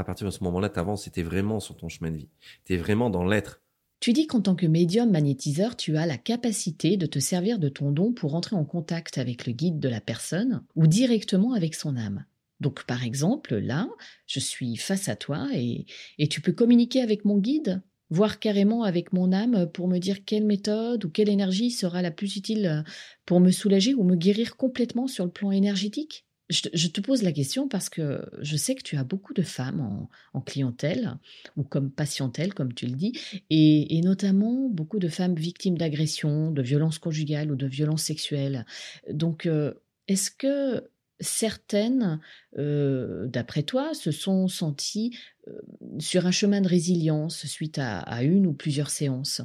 À 0.00 0.04
partir 0.04 0.26
de 0.26 0.30
ce 0.30 0.42
moment-là, 0.44 0.70
tu 0.70 0.78
avances 0.78 1.10
tu 1.12 1.20
es 1.20 1.22
vraiment 1.22 1.60
sur 1.60 1.76
ton 1.76 1.90
chemin 1.90 2.10
de 2.10 2.16
vie. 2.16 2.30
Tu 2.64 2.72
es 2.72 2.78
vraiment 2.78 3.10
dans 3.10 3.22
l'être. 3.22 3.60
Tu 4.00 4.14
dis 4.14 4.26
qu'en 4.26 4.40
tant 4.40 4.54
que 4.54 4.64
médium 4.64 5.10
magnétiseur, 5.10 5.76
tu 5.76 5.98
as 5.98 6.06
la 6.06 6.16
capacité 6.16 6.96
de 6.96 7.04
te 7.04 7.18
servir 7.18 7.58
de 7.58 7.68
ton 7.68 7.92
don 7.92 8.14
pour 8.14 8.34
entrer 8.34 8.56
en 8.56 8.64
contact 8.64 9.18
avec 9.18 9.46
le 9.46 9.52
guide 9.52 9.78
de 9.78 9.90
la 9.90 10.00
personne 10.00 10.64
ou 10.74 10.86
directement 10.86 11.52
avec 11.52 11.74
son 11.74 11.98
âme. 11.98 12.24
Donc 12.60 12.84
par 12.84 13.04
exemple, 13.04 13.56
là, 13.56 13.90
je 14.26 14.40
suis 14.40 14.78
face 14.78 15.10
à 15.10 15.16
toi 15.16 15.48
et, 15.52 15.84
et 16.16 16.28
tu 16.28 16.40
peux 16.40 16.52
communiquer 16.52 17.02
avec 17.02 17.26
mon 17.26 17.36
guide 17.36 17.82
voir 18.08 18.38
carrément 18.38 18.84
avec 18.84 19.12
mon 19.12 19.32
âme 19.32 19.70
pour 19.70 19.86
me 19.86 19.98
dire 19.98 20.24
quelle 20.24 20.46
méthode 20.46 21.04
ou 21.04 21.10
quelle 21.10 21.28
énergie 21.28 21.70
sera 21.70 22.00
la 22.00 22.10
plus 22.10 22.36
utile 22.36 22.84
pour 23.26 23.38
me 23.38 23.50
soulager 23.50 23.92
ou 23.92 24.02
me 24.02 24.16
guérir 24.16 24.56
complètement 24.56 25.08
sur 25.08 25.26
le 25.26 25.30
plan 25.30 25.50
énergétique? 25.50 26.24
Je, 26.50 26.88
te 26.88 27.00
pose 27.00 27.22
la 27.22 27.32
question 27.32 27.68
parce 27.68 27.88
que 27.88 28.22
je 28.40 28.56
sais 28.56 28.74
que 28.74 28.82
tu 28.82 28.96
as 28.96 29.04
beaucoup 29.04 29.32
de 29.32 29.42
femmes 29.42 30.08
en, 30.34 30.40
clientèle 30.40 31.16
ou 31.56 31.62
comme 31.62 31.90
patientèle, 31.90 32.54
comme 32.54 32.74
tu 32.74 32.86
le 32.86 32.94
dis, 32.94 33.12
et, 33.50 34.00
notamment 34.02 34.68
beaucoup 34.68 34.98
de 34.98 35.08
femmes 35.08 35.34
victimes 35.34 35.78
d'agressions, 35.78 36.50
de 36.50 36.62
violences 36.62 36.98
conjugales 36.98 37.52
ou 37.52 37.56
de 37.56 37.66
violences 37.66 38.02
sexuelles. 38.02 38.66
Donc, 39.10 39.46
euh, 39.46 39.74
est-ce 40.08 40.30
que 40.30 40.88
certaines, 41.20 42.20
euh, 42.58 43.26
d'après 43.28 43.62
toi, 43.62 43.94
se 43.94 44.10
sont 44.10 44.48
senties 44.48 45.16
euh, 45.46 45.52
sur 45.98 46.26
un 46.26 46.30
chemin 46.30 46.60
de 46.60 46.68
résilience 46.68 47.46
suite 47.46 47.78
à, 47.78 48.22
une 48.22 48.46
ou 48.46 48.52
plusieurs 48.52 48.90
séances? 48.90 49.42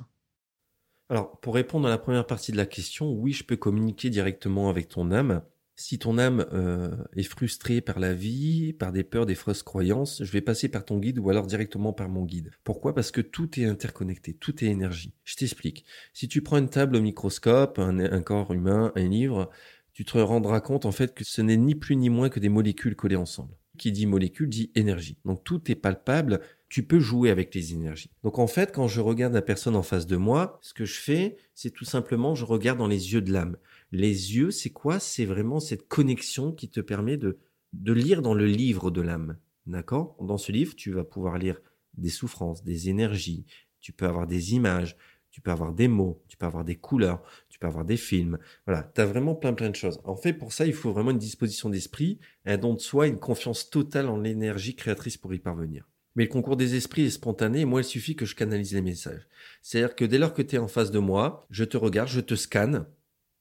Alors, 1.09 1.39
pour 1.39 1.53
répondre 1.53 1.85
à 1.87 1.91
la 1.91 1.99
première 1.99 2.25
partie 2.25 2.51
de 2.51 2.57
la 2.57 2.65
question, 2.65 3.11
oui, 3.11 3.33
je 3.33 3.43
peux 3.43 3.57
communiquer 3.57 4.09
directement 4.09 4.69
avec 4.69 4.87
ton 4.87 5.11
âme. 5.11 5.43
Si 5.77 5.99
ton 5.99 6.17
âme 6.17 6.45
euh, 6.53 6.95
est 7.15 7.23
frustrée 7.23 7.81
par 7.81 7.99
la 7.99 8.13
vie, 8.13 8.71
par 8.71 8.93
des 8.93 9.03
peurs, 9.03 9.25
des 9.25 9.35
fausses 9.35 9.63
croyances, 9.63 10.23
je 10.23 10.31
vais 10.31 10.41
passer 10.41 10.69
par 10.69 10.85
ton 10.85 10.99
guide 10.99 11.19
ou 11.19 11.29
alors 11.29 11.47
directement 11.47 11.91
par 11.91 12.07
mon 12.07 12.23
guide. 12.23 12.51
Pourquoi? 12.63 12.95
Parce 12.95 13.11
que 13.11 13.19
tout 13.19 13.59
est 13.59 13.65
interconnecté, 13.65 14.33
tout 14.33 14.63
est 14.63 14.67
énergie. 14.67 15.13
Je 15.25 15.35
t'explique. 15.35 15.85
Si 16.13 16.29
tu 16.29 16.41
prends 16.41 16.57
une 16.57 16.69
table 16.69 16.95
au 16.95 17.01
microscope, 17.01 17.77
un 17.79 18.21
corps 18.21 18.53
humain, 18.53 18.93
un 18.95 19.07
livre, 19.09 19.49
tu 19.95 20.03
te 20.03 20.17
rendras 20.17 20.59
compte 20.59 20.85
en 20.85 20.91
fait 20.91 21.13
que 21.13 21.23
ce 21.23 21.41
n'est 21.41 21.57
ni 21.57 21.73
plus 21.73 21.95
ni 21.95 22.09
moins 22.09 22.29
que 22.29 22.41
des 22.41 22.49
molécules 22.49 22.95
collées 22.95 23.15
ensemble. 23.15 23.55
Qui 23.77 23.91
dit 23.91 24.05
molécule 24.05 24.49
dit 24.49 24.71
énergie. 24.75 25.17
Donc 25.25 25.43
tout 25.43 25.71
est 25.71 25.75
palpable, 25.75 26.41
tu 26.69 26.83
peux 26.83 26.99
jouer 26.99 27.29
avec 27.29 27.53
les 27.53 27.73
énergies. 27.73 28.09
Donc 28.23 28.39
en 28.39 28.47
fait, 28.47 28.73
quand 28.73 28.87
je 28.87 29.01
regarde 29.01 29.33
la 29.33 29.41
personne 29.41 29.75
en 29.75 29.83
face 29.83 30.07
de 30.07 30.17
moi, 30.17 30.59
ce 30.61 30.73
que 30.73 30.85
je 30.85 30.99
fais, 30.99 31.37
c'est 31.53 31.71
tout 31.71 31.85
simplement, 31.85 32.35
je 32.35 32.45
regarde 32.45 32.79
dans 32.79 32.87
les 32.87 33.13
yeux 33.13 33.21
de 33.21 33.31
l'âme. 33.31 33.57
Les 33.91 34.35
yeux, 34.35 34.51
c'est 34.51 34.71
quoi? 34.71 34.99
C'est 34.99 35.25
vraiment 35.25 35.59
cette 35.59 35.87
connexion 35.87 36.51
qui 36.51 36.69
te 36.69 36.81
permet 36.81 37.17
de, 37.17 37.37
de 37.73 37.93
lire 37.93 38.21
dans 38.21 38.33
le 38.33 38.45
livre 38.45 38.91
de 38.91 39.01
l'âme. 39.01 39.37
D'accord? 39.67 40.15
Dans 40.19 40.37
ce 40.37 40.51
livre, 40.51 40.75
tu 40.75 40.91
vas 40.91 41.03
pouvoir 41.03 41.37
lire 41.37 41.61
des 41.97 42.09
souffrances, 42.09 42.63
des 42.63 42.89
énergies, 42.89 43.45
tu 43.79 43.93
peux 43.93 44.05
avoir 44.05 44.27
des 44.27 44.53
images, 44.53 44.97
tu 45.31 45.41
peux 45.41 45.51
avoir 45.51 45.73
des 45.73 45.87
mots, 45.87 46.23
tu 46.27 46.37
peux 46.37 46.45
avoir 46.45 46.63
des 46.63 46.75
couleurs, 46.75 47.21
tu 47.49 47.59
peux 47.59 47.67
avoir 47.67 47.85
des 47.85 47.97
films. 47.97 48.37
Voilà, 48.65 48.83
tu 48.83 49.01
as 49.01 49.05
vraiment 49.05 49.35
plein 49.35 49.53
plein 49.53 49.69
de 49.69 49.75
choses. 49.75 49.99
En 50.03 50.15
fait, 50.15 50.33
pour 50.33 50.53
ça, 50.53 50.65
il 50.65 50.73
faut 50.73 50.91
vraiment 50.91 51.11
une 51.11 51.17
disposition 51.17 51.69
d'esprit, 51.69 52.19
un 52.45 52.57
don 52.57 52.73
de 52.73 52.79
soi, 52.79 53.07
une 53.07 53.19
confiance 53.19 53.69
totale 53.69 54.07
en 54.07 54.17
l'énergie 54.17 54.75
créatrice 54.75 55.17
pour 55.17 55.33
y 55.33 55.39
parvenir. 55.39 55.87
Mais 56.15 56.23
le 56.23 56.29
concours 56.29 56.55
des 56.55 56.75
esprits 56.75 57.05
est 57.05 57.09
spontané, 57.09 57.65
moi 57.65 57.81
il 57.81 57.85
suffit 57.85 58.15
que 58.15 58.25
je 58.25 58.35
canalise 58.35 58.73
les 58.73 58.81
messages. 58.81 59.27
C'est-à-dire 59.61 59.95
que 59.95 60.05
dès 60.05 60.17
lors 60.17 60.33
que 60.33 60.41
tu 60.41 60.55
es 60.55 60.59
en 60.59 60.67
face 60.67 60.91
de 60.91 60.99
moi, 60.99 61.45
je 61.49 61.63
te 61.63 61.77
regarde, 61.77 62.09
je 62.09 62.21
te 62.21 62.35
scanne, 62.35 62.85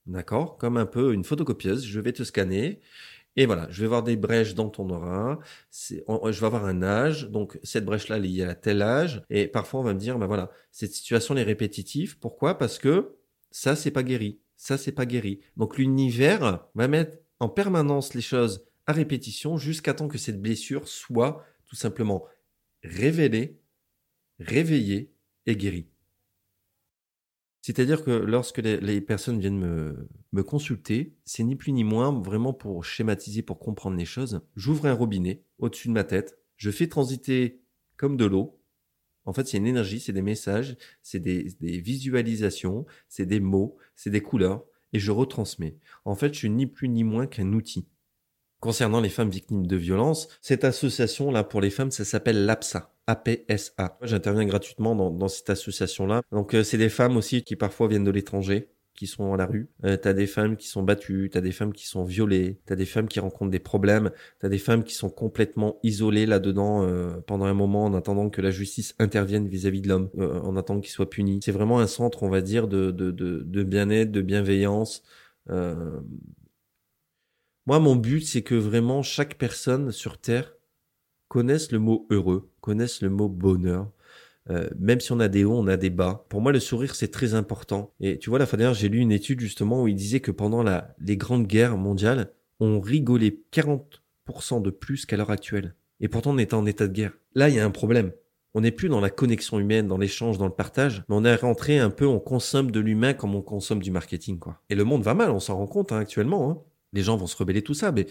d'accord? 0.06 0.56
Comme 0.58 0.76
un 0.76 0.86
peu 0.86 1.14
une 1.14 1.24
photocopieuse, 1.24 1.84
je 1.86 2.00
vais 2.00 2.12
te 2.12 2.24
scanner, 2.24 2.80
et 3.36 3.46
voilà, 3.46 3.66
je 3.70 3.80
vais 3.80 3.88
voir 3.88 4.02
des 4.02 4.16
brèches 4.16 4.54
dans 4.54 4.68
ton 4.68 4.88
aura. 4.90 5.40
je 5.72 5.96
vais 5.96 6.46
avoir 6.46 6.66
un 6.66 6.82
âge, 6.82 7.28
donc 7.30 7.58
cette 7.62 7.84
brèche-là 7.84 8.18
liée 8.18 8.44
à 8.44 8.54
tel 8.54 8.80
âge. 8.82 9.22
Et 9.28 9.48
parfois, 9.48 9.80
on 9.80 9.82
va 9.82 9.94
me 9.94 9.98
dire, 9.98 10.18
ben 10.18 10.26
voilà, 10.26 10.50
cette 10.70 10.92
situation 10.92 11.36
est 11.36 11.42
répétitive. 11.42 12.18
Pourquoi? 12.18 12.58
Parce 12.58 12.78
que 12.78 13.16
ça, 13.50 13.74
c'est 13.74 13.90
pas 13.90 14.04
guéri. 14.04 14.38
Ça, 14.56 14.78
c'est 14.78 14.92
pas 14.92 15.06
guéri. 15.06 15.40
Donc 15.56 15.78
l'univers 15.78 16.64
va 16.74 16.88
mettre 16.88 17.18
en 17.40 17.48
permanence 17.48 18.14
les 18.14 18.20
choses 18.20 18.64
à 18.86 18.92
répétition 18.92 19.56
jusqu'à 19.56 19.94
temps 19.94 20.08
que 20.08 20.18
cette 20.18 20.40
blessure 20.40 20.86
soit 20.86 21.44
tout 21.66 21.76
simplement 21.76 22.24
révélée, 22.84 23.60
réveillée 24.38 25.12
et 25.46 25.56
guérie. 25.56 25.88
C'est-à-dire 27.62 28.04
que 28.04 28.10
lorsque 28.10 28.58
les, 28.58 29.00
personnes 29.00 29.40
viennent 29.40 29.58
me, 29.58 30.08
me 30.32 30.42
consulter, 30.42 31.16
c'est 31.24 31.44
ni 31.44 31.56
plus 31.56 31.72
ni 31.72 31.82
moins 31.82 32.12
vraiment 32.12 32.52
pour 32.52 32.84
schématiser, 32.84 33.40
pour 33.40 33.58
comprendre 33.58 33.96
les 33.96 34.04
choses. 34.04 34.42
J'ouvre 34.54 34.86
un 34.86 34.92
robinet 34.92 35.42
au-dessus 35.58 35.88
de 35.88 35.94
ma 35.94 36.04
tête, 36.04 36.38
je 36.56 36.70
fais 36.70 36.88
transiter 36.88 37.62
comme 37.96 38.18
de 38.18 38.26
l'eau. 38.26 38.60
En 39.24 39.32
fait, 39.32 39.48
c'est 39.48 39.56
une 39.56 39.66
énergie, 39.66 39.98
c'est 39.98 40.12
des 40.12 40.20
messages, 40.20 40.76
c'est 41.02 41.20
des, 41.20 41.44
des 41.60 41.80
visualisations, 41.80 42.84
c'est 43.08 43.24
des 43.24 43.40
mots, 43.40 43.78
c'est 43.96 44.10
des 44.10 44.20
couleurs, 44.20 44.66
et 44.92 44.98
je 44.98 45.10
retransmets. 45.10 45.78
En 46.04 46.14
fait, 46.14 46.34
je 46.34 46.40
suis 46.40 46.50
ni 46.50 46.66
plus 46.66 46.90
ni 46.90 47.02
moins 47.02 47.26
qu'un 47.26 47.54
outil. 47.54 47.88
Concernant 48.64 49.02
les 49.02 49.10
femmes 49.10 49.28
victimes 49.28 49.66
de 49.66 49.76
violences, 49.76 50.26
cette 50.40 50.64
association-là 50.64 51.44
pour 51.44 51.60
les 51.60 51.68
femmes, 51.68 51.90
ça 51.90 52.06
s'appelle 52.06 52.46
l'APSA. 52.46 52.94
APSA. 53.06 53.98
J'interviens 54.00 54.46
gratuitement 54.46 54.94
dans, 54.96 55.28
cette 55.28 55.50
association-là. 55.50 56.22
Donc 56.32 56.54
euh, 56.54 56.64
c'est 56.64 56.78
des 56.78 56.88
femmes 56.88 57.18
aussi 57.18 57.42
qui 57.42 57.56
parfois 57.56 57.88
viennent 57.88 58.04
de 58.04 58.10
l'étranger 58.10 58.70
qui 58.94 59.06
sont 59.06 59.34
à 59.34 59.36
la 59.36 59.44
rue, 59.44 59.68
euh, 59.84 59.98
t'as 59.98 60.14
des 60.14 60.26
femmes 60.26 60.56
qui 60.56 60.66
sont 60.66 60.82
battues, 60.82 61.28
t'as 61.30 61.42
des 61.42 61.52
femmes 61.52 61.74
qui 61.74 61.86
sont 61.86 62.04
violées, 62.04 62.58
t'as 62.64 62.74
des 62.74 62.86
femmes 62.86 63.06
qui 63.06 63.20
rencontrent 63.20 63.50
des 63.50 63.58
problèmes, 63.58 64.12
t'as 64.38 64.48
des 64.48 64.56
femmes 64.56 64.82
qui 64.82 64.94
sont 64.94 65.10
complètement 65.10 65.78
isolées 65.82 66.24
là-dedans 66.24 66.86
euh, 66.86 67.20
pendant 67.26 67.44
un 67.44 67.52
moment 67.52 67.84
en 67.84 67.92
attendant 67.92 68.30
que 68.30 68.40
la 68.40 68.50
justice 68.50 68.94
intervienne 68.98 69.46
vis-à-vis 69.46 69.82
de 69.82 69.88
l'homme, 69.90 70.08
en 70.16 70.56
attendant 70.56 70.80
qu'il 70.80 70.92
soit 70.92 71.10
puni. 71.10 71.40
C'est 71.44 71.52
vraiment 71.52 71.80
un 71.80 71.86
centre, 71.86 72.22
on 72.22 72.30
va 72.30 72.40
dire, 72.40 72.66
de, 72.66 72.90
de, 72.92 73.10
de, 73.10 73.42
de 73.44 73.62
bien-être, 73.62 74.10
de 74.10 74.22
bienveillance. 74.22 75.02
Moi, 77.66 77.78
mon 77.78 77.96
but, 77.96 78.20
c'est 78.20 78.42
que 78.42 78.54
vraiment 78.54 79.02
chaque 79.02 79.36
personne 79.38 79.90
sur 79.90 80.18
Terre 80.18 80.54
connaisse 81.28 81.72
le 81.72 81.78
mot 81.78 82.06
heureux, 82.10 82.50
connaisse 82.60 83.00
le 83.00 83.08
mot 83.08 83.28
bonheur. 83.28 83.90
Euh, 84.50 84.68
même 84.78 85.00
si 85.00 85.12
on 85.12 85.20
a 85.20 85.28
des 85.28 85.44
hauts, 85.44 85.56
on 85.56 85.66
a 85.66 85.78
des 85.78 85.88
bas. 85.88 86.26
Pour 86.28 86.42
moi, 86.42 86.52
le 86.52 86.60
sourire, 86.60 86.94
c'est 86.94 87.08
très 87.10 87.32
important. 87.32 87.94
Et 88.00 88.18
tu 88.18 88.28
vois, 88.28 88.38
la 88.38 88.44
fois 88.44 88.58
dernière, 88.58 88.74
j'ai 88.74 88.90
lu 88.90 88.98
une 88.98 89.12
étude 89.12 89.40
justement 89.40 89.82
où 89.82 89.88
il 89.88 89.94
disait 89.94 90.20
que 90.20 90.30
pendant 90.30 90.62
la, 90.62 90.94
les 90.98 91.16
grandes 91.16 91.46
guerres 91.46 91.78
mondiales, 91.78 92.30
on 92.60 92.80
rigolait 92.80 93.40
40% 93.50 94.60
de 94.60 94.70
plus 94.70 95.06
qu'à 95.06 95.16
l'heure 95.16 95.30
actuelle. 95.30 95.74
Et 96.00 96.08
pourtant, 96.08 96.32
on 96.32 96.38
était 96.38 96.52
en 96.52 96.66
état 96.66 96.86
de 96.86 96.92
guerre. 96.92 97.12
Là, 97.34 97.48
il 97.48 97.54
y 97.54 97.60
a 97.60 97.64
un 97.64 97.70
problème. 97.70 98.12
On 98.52 98.60
n'est 98.60 98.70
plus 98.70 98.90
dans 98.90 99.00
la 99.00 99.10
connexion 99.10 99.58
humaine, 99.58 99.88
dans 99.88 99.98
l'échange, 99.98 100.36
dans 100.36 100.46
le 100.46 100.52
partage, 100.52 101.02
mais 101.08 101.16
on 101.16 101.24
est 101.24 101.34
rentré 101.34 101.78
un 101.78 101.90
peu, 101.90 102.06
on 102.06 102.20
consomme 102.20 102.70
de 102.70 102.78
l'humain 102.78 103.14
comme 103.14 103.34
on 103.34 103.42
consomme 103.42 103.82
du 103.82 103.90
marketing, 103.90 104.38
quoi. 104.38 104.60
Et 104.70 104.76
le 104.76 104.84
monde 104.84 105.02
va 105.02 105.14
mal, 105.14 105.30
on 105.30 105.40
s'en 105.40 105.56
rend 105.56 105.66
compte 105.66 105.90
hein, 105.90 105.98
actuellement. 105.98 106.50
Hein 106.50 106.62
les 106.94 107.02
gens 107.02 107.16
vont 107.16 107.26
se 107.26 107.36
rebeller 107.36 107.62
tout 107.62 107.74
ça, 107.74 107.92
mais 107.92 108.06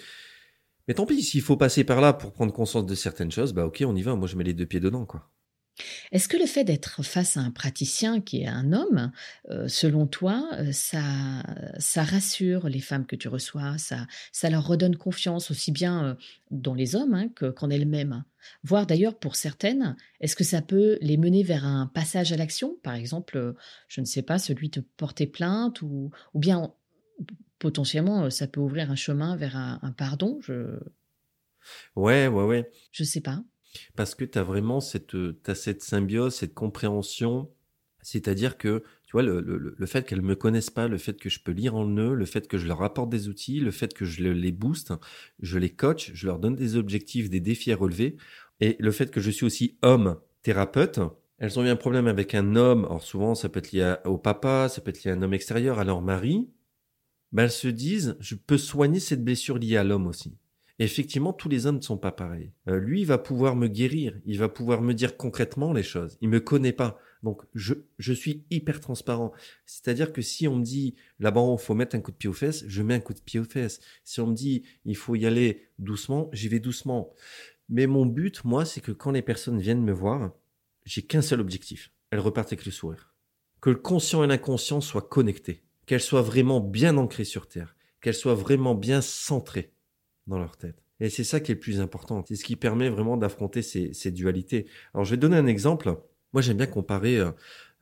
mais 0.87 0.93
tant 0.93 1.05
pis, 1.05 1.23
s'il 1.23 1.41
faut 1.41 1.57
passer 1.57 1.83
par 1.83 2.01
là 2.01 2.13
pour 2.13 2.33
prendre 2.33 2.53
conscience 2.53 2.85
de 2.85 2.95
certaines 2.95 3.31
choses, 3.31 3.53
bah 3.53 3.65
ok, 3.65 3.83
on 3.87 3.95
y 3.95 4.01
va. 4.01 4.15
Moi, 4.15 4.27
je 4.27 4.35
mets 4.35 4.43
les 4.43 4.53
deux 4.53 4.65
pieds 4.65 4.81
dedans, 4.81 5.05
quoi. 5.05 5.29
Est-ce 6.11 6.27
que 6.27 6.37
le 6.37 6.45
fait 6.45 6.63
d'être 6.63 7.01
face 7.01 7.35
à 7.35 7.39
un 7.39 7.49
praticien 7.49 8.21
qui 8.21 8.41
est 8.41 8.47
un 8.47 8.73
homme, 8.73 9.11
euh, 9.49 9.67
selon 9.67 10.05
toi, 10.05 10.47
euh, 10.59 10.71
ça, 10.71 11.01
ça 11.79 12.03
rassure 12.03 12.69
les 12.69 12.79
femmes 12.79 13.07
que 13.07 13.15
tu 13.15 13.27
reçois, 13.27 13.79
ça, 13.79 14.05
ça 14.31 14.51
leur 14.51 14.67
redonne 14.67 14.95
confiance 14.95 15.49
aussi 15.49 15.71
bien 15.71 16.05
euh, 16.05 16.15
dans 16.51 16.75
les 16.75 16.95
hommes 16.95 17.15
hein, 17.15 17.27
qu'en 17.55 17.71
elles-mêmes? 17.71 18.23
Voire 18.63 18.85
d'ailleurs 18.85 19.17
pour 19.17 19.35
certaines, 19.35 19.95
est-ce 20.19 20.35
que 20.35 20.43
ça 20.43 20.61
peut 20.61 20.99
les 21.01 21.17
mener 21.17 21.41
vers 21.41 21.65
un 21.65 21.87
passage 21.87 22.31
à 22.31 22.37
l'action? 22.37 22.77
Par 22.83 22.93
exemple, 22.93 23.55
je 23.87 24.01
ne 24.01 24.05
sais 24.05 24.21
pas, 24.21 24.37
celui 24.37 24.69
de 24.69 24.81
porter 24.97 25.25
plainte 25.25 25.81
ou, 25.81 26.11
ou 26.35 26.39
bien 26.39 26.71
potentiellement, 27.63 28.25
euh, 28.25 28.29
ça 28.29 28.45
peut 28.45 28.59
ouvrir 28.59 28.91
un 28.91 28.95
chemin 28.95 29.37
vers 29.37 29.55
un, 29.55 29.79
pardon. 29.97 30.37
Je... 30.41 30.77
Ouais, 31.95 32.27
ouais, 32.27 32.43
ouais. 32.43 32.69
Je 32.91 33.05
sais 33.05 33.21
pas. 33.21 33.41
Parce 33.95 34.15
que 34.15 34.25
tu 34.25 34.37
as 34.37 34.43
vraiment 34.43 34.81
cette, 34.81 35.15
as 35.47 35.55
cette 35.55 35.81
symbiose, 35.81 36.35
cette 36.35 36.53
compréhension. 36.53 37.49
C'est-à-dire 38.01 38.57
que, 38.57 38.83
tu 39.05 39.13
vois, 39.13 39.23
le, 39.23 39.39
le, 39.39 39.85
fait 39.85 40.05
qu'elles 40.05 40.21
me 40.21 40.35
connaissent 40.35 40.71
pas, 40.71 40.89
le 40.89 40.97
fait 40.97 41.17
que 41.17 41.29
je 41.29 41.39
peux 41.39 41.53
lire 41.53 41.73
en 41.73 41.87
eux, 41.87 42.13
le 42.13 42.25
fait 42.25 42.49
que 42.49 42.57
je 42.57 42.67
leur 42.67 42.83
apporte 42.83 43.09
des 43.09 43.29
outils, 43.29 43.61
le 43.61 43.71
fait 43.71 43.93
que 43.93 44.03
je 44.03 44.21
les 44.21 44.51
booste, 44.51 44.91
je 45.39 45.57
les 45.57 45.69
coach, 45.69 46.11
je 46.13 46.27
leur 46.27 46.39
donne 46.39 46.57
des 46.57 46.75
objectifs, 46.75 47.29
des 47.29 47.39
défis 47.39 47.71
à 47.71 47.77
relever, 47.77 48.17
et 48.59 48.75
le 48.77 48.91
fait 48.91 49.09
que 49.09 49.21
je 49.21 49.31
suis 49.31 49.45
aussi 49.45 49.77
homme 49.83 50.17
thérapeute, 50.41 50.99
elles 51.37 51.57
ont 51.57 51.63
eu 51.63 51.69
un 51.69 51.77
problème 51.77 52.07
avec 52.07 52.35
un 52.35 52.57
homme, 52.57 52.83
alors 52.83 53.03
souvent 53.03 53.35
ça 53.35 53.47
peut 53.47 53.59
être 53.59 53.71
lié 53.71 53.95
au 54.03 54.17
papa, 54.17 54.67
ça 54.67 54.81
peut 54.81 54.89
être 54.89 55.05
lié 55.05 55.11
à 55.11 55.13
un 55.13 55.21
homme 55.21 55.33
extérieur, 55.33 55.79
à 55.79 55.85
leur 55.85 56.01
mari, 56.01 56.49
ben 57.33 57.43
elles 57.43 57.51
se 57.51 57.67
disent, 57.67 58.15
je 58.19 58.35
peux 58.35 58.57
soigner 58.57 58.99
cette 58.99 59.23
blessure 59.23 59.57
liée 59.57 59.77
à 59.77 59.83
l'homme 59.83 60.07
aussi. 60.07 60.37
Effectivement, 60.79 61.33
tous 61.33 61.49
les 61.49 61.65
hommes 61.65 61.77
ne 61.77 61.81
sont 61.81 61.97
pas 61.97 62.11
pareils. 62.11 62.51
Euh, 62.67 62.79
lui, 62.79 63.01
il 63.01 63.05
va 63.05 63.17
pouvoir 63.17 63.55
me 63.55 63.67
guérir, 63.67 64.19
il 64.25 64.39
va 64.39 64.49
pouvoir 64.49 64.81
me 64.81 64.93
dire 64.93 65.17
concrètement 65.17 65.71
les 65.71 65.83
choses. 65.83 66.17
Il 66.21 66.29
me 66.29 66.39
connaît 66.39 66.73
pas, 66.73 66.97
donc 67.21 67.43
je, 67.53 67.75
je 67.99 68.13
suis 68.13 68.43
hyper 68.49 68.79
transparent. 68.79 69.33
C'est-à-dire 69.65 70.11
que 70.11 70.21
si 70.21 70.47
on 70.47 70.57
me 70.57 70.63
dit 70.63 70.95
là-bas, 71.19 71.45
il 71.51 71.63
faut 71.63 71.75
mettre 71.75 71.95
un 71.95 72.01
coup 72.01 72.11
de 72.11 72.17
pied 72.17 72.29
aux 72.29 72.33
fesses, 72.33 72.65
je 72.67 72.81
mets 72.81 72.95
un 72.95 72.99
coup 72.99 73.13
de 73.13 73.19
pied 73.19 73.39
aux 73.39 73.45
fesses. 73.45 73.81
Si 74.03 74.19
on 74.19 74.27
me 74.27 74.35
dit 74.35 74.63
il 74.85 74.97
faut 74.97 75.15
y 75.15 75.25
aller 75.25 75.69
doucement, 75.77 76.29
j'y 76.33 76.47
vais 76.47 76.59
doucement. 76.59 77.13
Mais 77.69 77.87
mon 77.87 78.05
but, 78.05 78.43
moi, 78.43 78.65
c'est 78.65 78.81
que 78.81 78.91
quand 78.91 79.11
les 79.11 79.21
personnes 79.21 79.59
viennent 79.59 79.83
me 79.83 79.93
voir, 79.93 80.31
j'ai 80.85 81.01
qu'un 81.01 81.21
seul 81.21 81.39
objectif. 81.39 81.91
Elles 82.09 82.19
repartent 82.19 82.51
avec 82.51 82.65
le 82.65 82.71
sourire. 82.71 83.15
Que 83.61 83.69
le 83.69 83.77
conscient 83.77 84.23
et 84.23 84.27
l'inconscient 84.27 84.81
soient 84.81 85.01
connectés. 85.01 85.62
Qu'elles 85.85 86.01
soient 86.01 86.21
vraiment 86.21 86.59
bien 86.59 86.97
ancrées 86.97 87.25
sur 87.25 87.47
Terre. 87.47 87.75
Qu'elles 88.01 88.13
soient 88.13 88.35
vraiment 88.35 88.75
bien 88.75 89.01
centrées 89.01 89.71
dans 90.27 90.39
leur 90.39 90.57
tête. 90.57 90.83
Et 90.99 91.09
c'est 91.09 91.23
ça 91.23 91.39
qui 91.39 91.51
est 91.51 91.55
le 91.55 91.59
plus 91.59 91.81
important. 91.81 92.23
C'est 92.27 92.35
ce 92.35 92.43
qui 92.45 92.55
permet 92.55 92.89
vraiment 92.89 93.17
d'affronter 93.17 93.61
ces, 93.61 94.11
dualités. 94.11 94.67
Alors, 94.93 95.05
je 95.05 95.11
vais 95.11 95.17
donner 95.17 95.37
un 95.37 95.47
exemple. 95.47 95.95
Moi, 96.31 96.41
j'aime 96.41 96.57
bien 96.57 96.67
comparer 96.67 97.17
euh, 97.17 97.31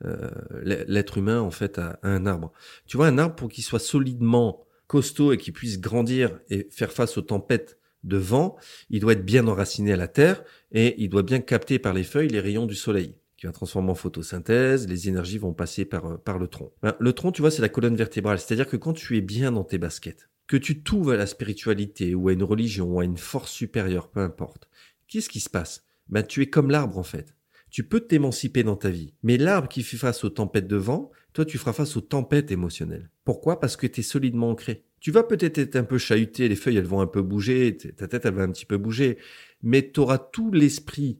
euh 0.04 0.30
l'être 0.64 1.18
humain, 1.18 1.40
en 1.40 1.50
fait, 1.50 1.78
à, 1.78 1.98
à, 2.02 2.08
un 2.08 2.26
arbre. 2.26 2.52
Tu 2.86 2.96
vois, 2.96 3.06
un 3.06 3.18
arbre, 3.18 3.36
pour 3.36 3.48
qu'il 3.48 3.64
soit 3.64 3.78
solidement 3.78 4.66
costaud 4.86 5.32
et 5.32 5.38
qu'il 5.38 5.52
puisse 5.52 5.80
grandir 5.80 6.40
et 6.50 6.68
faire 6.70 6.92
face 6.92 7.16
aux 7.16 7.22
tempêtes 7.22 7.78
de 8.04 8.16
vent, 8.16 8.56
il 8.90 9.00
doit 9.00 9.12
être 9.12 9.24
bien 9.24 9.46
enraciné 9.46 9.92
à 9.92 9.96
la 9.96 10.08
terre 10.08 10.42
et 10.72 11.00
il 11.02 11.08
doit 11.08 11.22
bien 11.22 11.40
capter 11.40 11.78
par 11.78 11.94
les 11.94 12.04
feuilles 12.04 12.28
les 12.28 12.40
rayons 12.40 12.66
du 12.66 12.74
soleil 12.74 13.14
qui 13.42 13.46
va 13.46 13.52
transformer 13.52 13.90
en 13.90 13.96
photosynthèse, 13.96 14.86
les 14.86 15.08
énergies 15.08 15.38
vont 15.38 15.52
passer 15.52 15.84
par, 15.84 16.06
euh, 16.06 16.16
par 16.16 16.38
le 16.38 16.46
tronc. 16.46 16.70
Ben, 16.80 16.94
le 17.00 17.12
tronc, 17.12 17.32
tu 17.32 17.42
vois, 17.42 17.50
c'est 17.50 17.60
la 17.60 17.68
colonne 17.68 17.96
vertébrale, 17.96 18.38
c'est-à-dire 18.38 18.68
que 18.68 18.76
quand 18.76 18.92
tu 18.92 19.16
es 19.16 19.20
bien 19.20 19.50
dans 19.50 19.64
tes 19.64 19.78
baskets, 19.78 20.30
que 20.46 20.56
tu 20.56 20.84
t'ouvres 20.84 21.14
à 21.14 21.16
la 21.16 21.26
spiritualité 21.26 22.14
ou 22.14 22.28
à 22.28 22.34
une 22.34 22.44
religion 22.44 22.94
ou 22.94 23.00
à 23.00 23.04
une 23.04 23.16
force 23.16 23.50
supérieure, 23.50 24.10
peu 24.10 24.20
importe, 24.20 24.68
qu'est-ce 25.08 25.28
qui 25.28 25.40
se 25.40 25.50
passe? 25.50 25.84
Ben 26.08 26.22
tu 26.22 26.40
es 26.40 26.46
comme 26.46 26.70
l'arbre 26.70 26.98
en 26.98 27.02
fait. 27.02 27.34
Tu 27.68 27.82
peux 27.82 27.98
t'émanciper 27.98 28.62
dans 28.62 28.76
ta 28.76 28.90
vie, 28.90 29.12
mais 29.24 29.38
l'arbre 29.38 29.66
qui 29.66 29.82
fait 29.82 29.96
face 29.96 30.22
aux 30.22 30.30
tempêtes 30.30 30.68
de 30.68 30.76
vent, 30.76 31.10
toi 31.32 31.44
tu 31.44 31.58
feras 31.58 31.72
face 31.72 31.96
aux 31.96 32.00
tempêtes 32.00 32.52
émotionnelles. 32.52 33.10
Pourquoi? 33.24 33.58
Parce 33.58 33.76
que 33.76 33.88
tu 33.88 34.00
es 34.00 34.02
solidement 34.04 34.50
ancré. 34.50 34.84
Tu 35.00 35.10
vas 35.10 35.24
peut-être 35.24 35.58
être 35.58 35.74
un 35.74 35.82
peu 35.82 35.98
chahuté, 35.98 36.46
les 36.46 36.54
feuilles 36.54 36.76
elles 36.76 36.84
vont 36.84 37.00
un 37.00 37.08
peu 37.08 37.22
bouger, 37.22 37.76
ta 37.76 38.06
tête 38.06 38.24
elle 38.24 38.34
va 38.34 38.44
un 38.44 38.52
petit 38.52 38.66
peu 38.66 38.76
bouger, 38.76 39.18
mais 39.64 39.90
tu 39.90 39.98
auras 39.98 40.18
tout 40.18 40.52
l'esprit 40.52 41.18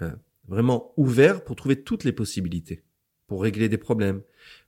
euh, 0.00 0.10
vraiment 0.48 0.92
ouvert 0.96 1.44
pour 1.44 1.56
trouver 1.56 1.82
toutes 1.82 2.04
les 2.04 2.12
possibilités, 2.12 2.84
pour 3.26 3.42
régler 3.42 3.68
des 3.68 3.78
problèmes, 3.78 4.22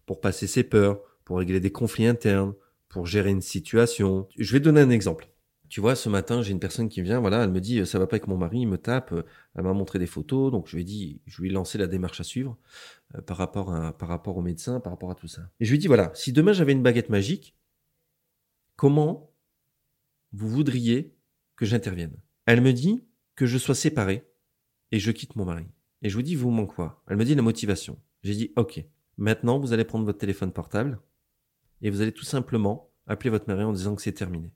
pour 0.06 0.20
passer 0.20 0.46
ses 0.46 0.64
peurs, 0.64 1.00
pour 1.24 1.38
régler 1.38 1.60
des 1.60 1.72
conflits 1.72 2.06
internes, 2.06 2.54
pour 2.88 3.06
gérer 3.06 3.30
une 3.30 3.40
situation. 3.40 4.28
Je 4.38 4.52
vais 4.52 4.60
donner 4.60 4.80
un 4.80 4.90
exemple. 4.90 5.28
Tu 5.68 5.80
vois, 5.80 5.96
ce 5.96 6.08
matin, 6.08 6.42
j'ai 6.42 6.52
une 6.52 6.60
personne 6.60 6.88
qui 6.88 7.02
vient, 7.02 7.18
voilà, 7.20 7.42
elle 7.42 7.50
me 7.50 7.60
dit, 7.60 7.84
ça 7.86 7.98
va 7.98 8.06
pas 8.06 8.16
avec 8.16 8.28
mon 8.28 8.36
mari, 8.36 8.60
il 8.60 8.68
me 8.68 8.78
tape, 8.78 9.12
elle 9.56 9.64
m'a 9.64 9.72
montré 9.72 9.98
des 9.98 10.06
photos, 10.06 10.52
donc 10.52 10.68
je 10.68 10.76
lui 10.76 10.82
ai 10.82 10.84
dit, 10.84 11.20
je 11.26 11.42
lui 11.42 11.48
ai 11.48 11.52
lancé 11.52 11.78
la 11.78 11.86
démarche 11.88 12.20
à 12.20 12.22
suivre 12.22 12.56
euh, 13.16 13.22
par 13.22 13.36
rapport 13.38 13.74
à, 13.74 13.96
par 13.96 14.08
rapport 14.08 14.36
au 14.36 14.42
médecin, 14.42 14.78
par 14.78 14.92
rapport 14.92 15.10
à 15.10 15.14
tout 15.16 15.26
ça. 15.26 15.50
Et 15.58 15.64
je 15.64 15.70
lui 15.70 15.76
ai 15.76 15.80
dit, 15.80 15.88
voilà, 15.88 16.12
si 16.14 16.32
demain 16.32 16.52
j'avais 16.52 16.72
une 16.72 16.82
baguette 16.82 17.08
magique, 17.08 17.56
comment 18.76 19.32
vous 20.32 20.48
voudriez 20.48 21.16
que 21.56 21.64
j'intervienne? 21.64 22.14
Elle 22.46 22.60
me 22.60 22.72
dit 22.72 23.04
que 23.34 23.46
je 23.46 23.58
sois 23.58 23.74
séparé 23.74 24.28
et 24.94 25.00
je 25.00 25.10
quitte 25.10 25.34
mon 25.34 25.44
mari. 25.44 25.66
Et 26.02 26.08
je 26.08 26.14
vous 26.14 26.22
dis, 26.22 26.36
vous 26.36 26.52
manque 26.52 26.76
quoi? 26.76 27.02
Elle 27.08 27.16
me 27.16 27.24
dit 27.24 27.34
la 27.34 27.42
motivation. 27.42 27.98
J'ai 28.22 28.36
dit, 28.36 28.52
ok, 28.54 28.80
maintenant 29.16 29.58
vous 29.58 29.72
allez 29.72 29.84
prendre 29.84 30.04
votre 30.04 30.20
téléphone 30.20 30.52
portable 30.52 31.00
et 31.82 31.90
vous 31.90 32.00
allez 32.00 32.12
tout 32.12 32.24
simplement 32.24 32.92
appeler 33.08 33.30
votre 33.30 33.48
mari 33.48 33.64
en 33.64 33.72
disant 33.72 33.96
que 33.96 34.02
c'est 34.02 34.12
terminé. 34.12 34.52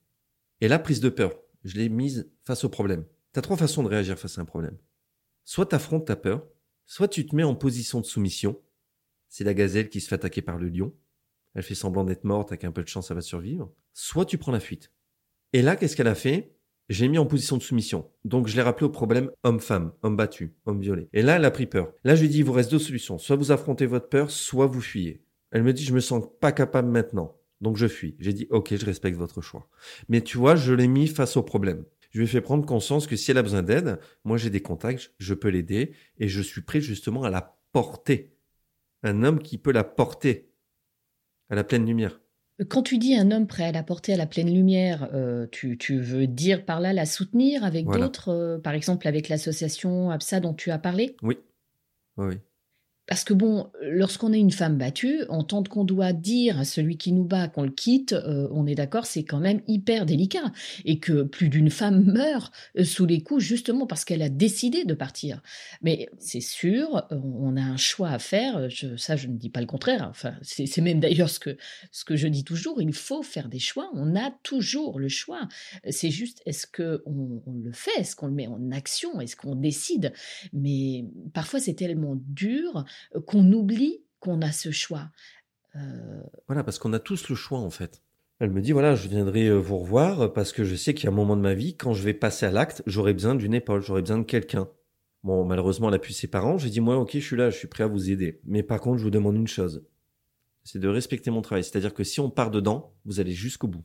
Et 0.60 0.68
la 0.68 0.78
prise 0.78 1.00
de 1.00 1.08
peur, 1.08 1.32
je 1.64 1.76
l'ai 1.76 1.88
mise 1.88 2.30
face 2.44 2.62
au 2.62 2.68
problème. 2.68 3.04
Tu 3.32 3.40
as 3.40 3.42
trois 3.42 3.56
façons 3.56 3.82
de 3.82 3.88
réagir 3.88 4.16
face 4.16 4.38
à 4.38 4.42
un 4.42 4.44
problème. 4.44 4.78
Soit 5.44 5.66
tu 5.66 5.74
affrontes 5.74 6.06
ta 6.06 6.14
peur, 6.14 6.46
soit 6.86 7.08
tu 7.08 7.26
te 7.26 7.34
mets 7.34 7.42
en 7.42 7.56
position 7.56 8.00
de 8.00 8.06
soumission. 8.06 8.60
C'est 9.28 9.42
la 9.42 9.54
gazelle 9.54 9.88
qui 9.88 10.00
se 10.00 10.06
fait 10.06 10.14
attaquer 10.14 10.40
par 10.40 10.56
le 10.56 10.68
lion. 10.68 10.94
Elle 11.54 11.64
fait 11.64 11.74
semblant 11.74 12.04
d'être 12.04 12.22
morte, 12.22 12.52
avec 12.52 12.62
un 12.62 12.70
peu 12.70 12.84
de 12.84 12.88
chance, 12.88 13.10
elle 13.10 13.16
va 13.16 13.22
survivre. 13.22 13.74
Soit 13.92 14.24
tu 14.24 14.38
prends 14.38 14.52
la 14.52 14.60
fuite. 14.60 14.92
Et 15.52 15.62
là, 15.62 15.74
qu'est-ce 15.74 15.96
qu'elle 15.96 16.06
a 16.06 16.14
fait? 16.14 16.54
J'ai 16.88 17.08
mis 17.08 17.18
en 17.18 17.26
position 17.26 17.56
de 17.56 17.62
soumission. 17.62 18.10
Donc, 18.24 18.46
je 18.46 18.56
l'ai 18.56 18.62
rappelé 18.62 18.86
au 18.86 18.90
problème 18.90 19.30
homme-femme, 19.42 19.92
homme 20.02 20.16
battu, 20.16 20.54
homme 20.64 20.80
violé. 20.80 21.08
Et 21.12 21.22
là, 21.22 21.36
elle 21.36 21.44
a 21.44 21.50
pris 21.50 21.66
peur. 21.66 21.92
Là, 22.04 22.14
je 22.14 22.24
lui 22.24 22.34
ai 22.34 22.38
il 22.38 22.44
vous 22.44 22.52
reste 22.52 22.70
deux 22.70 22.78
solutions. 22.78 23.18
Soit 23.18 23.36
vous 23.36 23.52
affrontez 23.52 23.86
votre 23.86 24.08
peur, 24.08 24.30
soit 24.30 24.66
vous 24.66 24.80
fuyez. 24.80 25.22
Elle 25.50 25.62
me 25.62 25.72
dit, 25.72 25.84
je 25.84 25.94
me 25.94 26.00
sens 26.00 26.24
pas 26.40 26.52
capable 26.52 26.88
maintenant. 26.88 27.36
Donc, 27.60 27.76
je 27.76 27.86
fuis. 27.86 28.16
J'ai 28.20 28.32
dit, 28.32 28.46
ok, 28.50 28.74
je 28.74 28.86
respecte 28.86 29.18
votre 29.18 29.42
choix. 29.42 29.68
Mais 30.08 30.22
tu 30.22 30.38
vois, 30.38 30.56
je 30.56 30.72
l'ai 30.72 30.88
mis 30.88 31.08
face 31.08 31.36
au 31.36 31.42
problème. 31.42 31.84
Je 32.10 32.18
lui 32.18 32.24
ai 32.24 32.28
fait 32.28 32.40
prendre 32.40 32.64
conscience 32.64 33.06
que 33.06 33.16
si 33.16 33.30
elle 33.30 33.38
a 33.38 33.42
besoin 33.42 33.62
d'aide, 33.62 33.98
moi 34.24 34.38
j'ai 34.38 34.50
des 34.50 34.62
contacts, 34.62 35.12
je 35.18 35.34
peux 35.34 35.48
l'aider 35.48 35.94
et 36.16 36.28
je 36.28 36.40
suis 36.40 36.62
prêt 36.62 36.80
justement 36.80 37.22
à 37.22 37.30
la 37.30 37.58
porter. 37.72 38.34
Un 39.02 39.24
homme 39.24 39.40
qui 39.40 39.58
peut 39.58 39.72
la 39.72 39.84
porter 39.84 40.50
à 41.50 41.54
la 41.54 41.64
pleine 41.64 41.86
lumière. 41.86 42.20
Quand 42.68 42.82
tu 42.82 42.98
dis 42.98 43.14
un 43.14 43.30
homme 43.30 43.46
prêt 43.46 43.64
à 43.64 43.72
la 43.72 43.84
porter 43.84 44.14
à 44.14 44.16
la 44.16 44.26
pleine 44.26 44.52
lumière, 44.52 45.08
euh, 45.14 45.46
tu, 45.52 45.78
tu, 45.78 46.00
veux 46.00 46.26
dire 46.26 46.64
par 46.64 46.80
là 46.80 46.92
la 46.92 47.06
soutenir 47.06 47.62
avec 47.62 47.86
d'autres, 47.86 48.30
euh, 48.30 48.58
par 48.58 48.74
exemple 48.74 49.06
avec 49.06 49.28
l'association 49.28 50.10
APSA 50.10 50.40
dont 50.40 50.54
tu 50.54 50.72
as 50.72 50.78
parlé? 50.78 51.14
Oui. 51.22 51.38
Oui. 52.16 52.34
Parce 53.08 53.24
que 53.24 53.32
bon, 53.32 53.70
lorsqu'on 53.80 54.34
est 54.34 54.38
une 54.38 54.52
femme 54.52 54.76
battue, 54.76 55.24
en 55.30 55.42
tant 55.42 55.62
qu'on 55.62 55.84
doit 55.84 56.12
dire 56.12 56.58
à 56.58 56.64
celui 56.64 56.98
qui 56.98 57.12
nous 57.12 57.24
bat 57.24 57.48
qu'on 57.48 57.62
le 57.62 57.70
quitte, 57.70 58.12
euh, 58.12 58.48
on 58.52 58.66
est 58.66 58.74
d'accord, 58.74 59.06
c'est 59.06 59.24
quand 59.24 59.40
même 59.40 59.62
hyper 59.66 60.04
délicat. 60.04 60.52
Et 60.84 60.98
que 60.98 61.22
plus 61.22 61.48
d'une 61.48 61.70
femme 61.70 62.04
meurt 62.04 62.52
euh, 62.78 62.84
sous 62.84 63.06
les 63.06 63.22
coups 63.22 63.42
justement 63.42 63.86
parce 63.86 64.04
qu'elle 64.04 64.20
a 64.20 64.28
décidé 64.28 64.84
de 64.84 64.92
partir. 64.92 65.42
Mais 65.80 66.10
c'est 66.18 66.42
sûr, 66.42 67.06
on 67.10 67.56
a 67.56 67.62
un 67.62 67.78
choix 67.78 68.10
à 68.10 68.18
faire. 68.18 68.68
Je, 68.68 68.98
ça, 68.98 69.16
je 69.16 69.28
ne 69.28 69.36
dis 69.36 69.48
pas 69.48 69.60
le 69.60 69.66
contraire. 69.66 70.06
Enfin, 70.10 70.34
c'est 70.42 70.80
même 70.82 71.00
d'ailleurs 71.00 71.30
ce 71.30 71.40
que, 71.40 71.56
ce 71.90 72.04
que 72.04 72.14
je 72.14 72.28
dis 72.28 72.44
toujours. 72.44 72.82
Il 72.82 72.92
faut 72.92 73.22
faire 73.22 73.48
des 73.48 73.58
choix. 73.58 73.90
On 73.94 74.16
a 74.16 74.30
toujours 74.42 74.98
le 74.98 75.08
choix. 75.08 75.48
C'est 75.88 76.10
juste, 76.10 76.42
est-ce 76.44 76.66
qu'on 76.66 77.42
on 77.46 77.54
le 77.54 77.72
fait 77.72 77.98
Est-ce 77.98 78.16
qu'on 78.16 78.26
le 78.26 78.34
met 78.34 78.48
en 78.48 78.70
action 78.70 79.18
Est-ce 79.22 79.34
qu'on 79.34 79.54
décide? 79.54 80.12
Mais 80.52 81.06
parfois, 81.32 81.58
c'est 81.58 81.74
tellement 81.74 82.16
dur 82.16 82.84
qu'on 83.26 83.52
oublie 83.52 84.02
qu'on 84.20 84.42
a 84.42 84.52
ce 84.52 84.70
choix. 84.70 85.10
Euh, 85.76 86.22
voilà, 86.46 86.64
parce 86.64 86.78
qu'on 86.78 86.92
a 86.92 86.98
tous 86.98 87.28
le 87.28 87.34
choix 87.34 87.58
en 87.58 87.70
fait. 87.70 88.02
Elle 88.40 88.50
me 88.50 88.60
dit 88.60 88.72
voilà, 88.72 88.94
je 88.94 89.08
viendrai 89.08 89.46
euh, 89.46 89.56
vous 89.56 89.78
revoir 89.78 90.32
parce 90.32 90.52
que 90.52 90.64
je 90.64 90.76
sais 90.76 90.94
qu'il 90.94 91.04
y 91.04 91.06
a 91.08 91.12
un 91.12 91.14
moment 91.14 91.36
de 91.36 91.42
ma 91.42 91.54
vie, 91.54 91.76
quand 91.76 91.92
je 91.92 92.02
vais 92.02 92.14
passer 92.14 92.46
à 92.46 92.50
l'acte, 92.50 92.82
j'aurai 92.86 93.12
besoin 93.12 93.34
d'une 93.34 93.54
épaule, 93.54 93.80
j'aurai 93.80 94.02
besoin 94.02 94.18
de 94.18 94.24
quelqu'un. 94.24 94.68
Bon, 95.24 95.44
malheureusement, 95.44 95.88
elle 95.88 95.96
a 95.96 95.98
pu 95.98 96.12
ses 96.12 96.28
parents. 96.28 96.58
J'ai 96.58 96.70
dit 96.70 96.80
moi, 96.80 96.96
ok, 96.96 97.10
je 97.14 97.18
suis 97.18 97.36
là, 97.36 97.50
je 97.50 97.56
suis 97.56 97.68
prêt 97.68 97.84
à 97.84 97.88
vous 97.88 98.10
aider. 98.10 98.40
Mais 98.44 98.62
par 98.62 98.80
contre, 98.80 98.98
je 98.98 99.04
vous 99.04 99.10
demande 99.10 99.36
une 99.36 99.48
chose, 99.48 99.84
c'est 100.64 100.78
de 100.78 100.88
respecter 100.88 101.30
mon 101.30 101.42
travail. 101.42 101.64
C'est-à-dire 101.64 101.94
que 101.94 102.04
si 102.04 102.20
on 102.20 102.30
part 102.30 102.50
dedans, 102.50 102.94
vous 103.04 103.20
allez 103.20 103.32
jusqu'au 103.32 103.68
bout. 103.68 103.84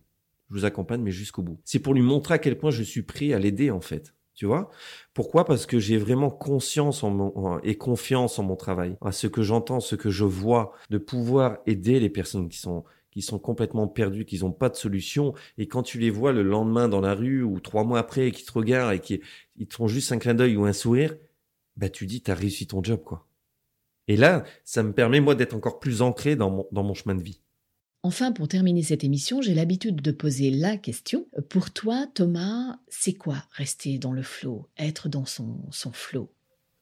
Je 0.49 0.55
vous 0.55 0.65
accompagne, 0.65 1.01
mais 1.01 1.11
jusqu'au 1.11 1.41
bout. 1.41 1.59
C'est 1.63 1.79
pour 1.79 1.93
lui 1.93 2.01
montrer 2.01 2.35
à 2.35 2.37
quel 2.37 2.57
point 2.57 2.71
je 2.71 2.83
suis 2.83 3.01
prêt 3.01 3.33
à 3.33 3.39
l'aider 3.39 3.71
en 3.71 3.81
fait. 3.81 4.13
Tu 4.43 4.47
vois 4.47 4.69
Pourquoi? 5.13 5.45
Parce 5.45 5.65
que 5.65 5.79
j'ai 5.79 5.97
vraiment 5.97 6.29
conscience 6.29 7.01
en 7.05 7.61
et 7.63 7.77
confiance 7.77 8.39
en 8.39 8.43
mon 8.43 8.57
travail, 8.57 8.97
à 8.99 9.13
ce 9.13 9.27
que 9.27 9.41
j'entends, 9.41 9.79
ce 9.79 9.95
que 9.95 10.09
je 10.09 10.25
vois, 10.25 10.73
de 10.89 10.97
pouvoir 10.97 11.59
aider 11.65 12.01
les 12.01 12.09
personnes 12.09 12.49
qui 12.49 12.57
sont 13.21 13.39
complètement 13.39 13.87
perdues, 13.87 14.25
qui 14.25 14.37
n'ont 14.39 14.51
pas 14.51 14.67
de 14.67 14.75
solution, 14.75 15.33
et 15.57 15.69
quand 15.69 15.81
tu 15.81 15.97
les 15.97 16.09
vois 16.09 16.33
le 16.33 16.43
lendemain 16.43 16.89
dans 16.89 16.99
la 16.99 17.15
rue 17.15 17.41
ou 17.41 17.61
trois 17.61 17.85
mois 17.85 17.99
après, 17.99 18.27
et 18.27 18.31
qui 18.33 18.43
te 18.43 18.51
regardent 18.51 18.93
et 18.93 18.99
qui 18.99 19.21
ils 19.55 19.67
te 19.67 19.75
font 19.75 19.87
juste 19.87 20.11
un 20.11 20.17
clin 20.17 20.33
d'œil 20.33 20.57
ou 20.57 20.65
un 20.65 20.73
sourire, 20.73 21.15
bah 21.77 21.87
tu 21.87 22.05
dis 22.05 22.21
t'as 22.21 22.35
réussi 22.35 22.67
ton 22.67 22.83
job 22.83 23.01
quoi. 23.01 23.25
Et 24.09 24.17
là, 24.17 24.43
ça 24.65 24.83
me 24.83 24.91
permet 24.91 25.21
moi 25.21 25.35
d'être 25.35 25.53
encore 25.53 25.79
plus 25.79 26.01
ancré 26.01 26.35
dans 26.35 26.67
mon 26.69 26.93
chemin 26.93 27.15
de 27.15 27.23
vie. 27.23 27.42
Enfin, 28.05 28.33
pour 28.33 28.49
terminer 28.49 28.83
cette 28.83 29.05
émission, 29.05 29.41
j'ai 29.41 29.53
l'habitude 29.53 30.01
de 30.01 30.11
poser 30.11 30.51
la 30.51 30.75
question. 30.75 31.25
Pour 31.47 31.71
toi, 31.71 32.05
Thomas, 32.13 32.75
c'est 32.89 33.13
quoi 33.13 33.37
rester 33.53 33.97
dans 33.97 34.11
le 34.11 34.23
flot, 34.23 34.67
être 34.77 35.07
dans 35.07 35.23
son, 35.23 35.61
son 35.71 35.93
flot 35.93 36.29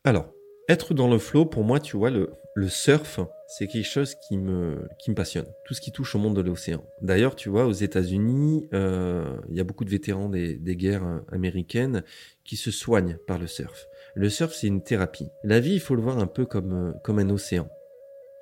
Alors, 0.03 0.33
être 0.67 0.95
dans 0.95 1.07
le 1.07 1.19
flot, 1.19 1.45
pour 1.45 1.63
moi, 1.63 1.79
tu 1.79 1.95
vois, 1.95 2.09
le, 2.09 2.31
le 2.55 2.69
surf, 2.69 3.19
c'est 3.47 3.67
quelque 3.67 3.85
chose 3.85 4.15
qui 4.27 4.35
me, 4.35 4.87
qui 4.97 5.11
me 5.11 5.15
passionne. 5.15 5.45
Tout 5.65 5.75
ce 5.75 5.81
qui 5.81 5.91
touche 5.91 6.15
au 6.15 6.17
monde 6.17 6.35
de 6.35 6.41
l'océan. 6.41 6.83
D'ailleurs, 7.03 7.35
tu 7.35 7.49
vois, 7.49 7.67
aux 7.67 7.71
États-Unis, 7.71 8.67
euh, 8.73 9.37
il 9.49 9.55
y 9.55 9.59
a 9.59 9.63
beaucoup 9.63 9.85
de 9.85 9.91
vétérans 9.91 10.27
des, 10.27 10.55
des 10.55 10.75
guerres 10.75 11.21
américaines 11.31 12.03
qui 12.45 12.55
se 12.55 12.71
soignent 12.71 13.19
par 13.27 13.37
le 13.37 13.45
surf. 13.45 13.85
Le 14.15 14.27
surf, 14.27 14.55
c'est 14.55 14.65
une 14.65 14.81
thérapie. 14.81 15.27
La 15.43 15.59
vie, 15.59 15.75
il 15.75 15.79
faut 15.79 15.93
le 15.93 16.01
voir 16.01 16.17
un 16.17 16.25
peu 16.25 16.47
comme, 16.47 16.95
comme 17.03 17.19
un 17.19 17.29
océan. 17.29 17.69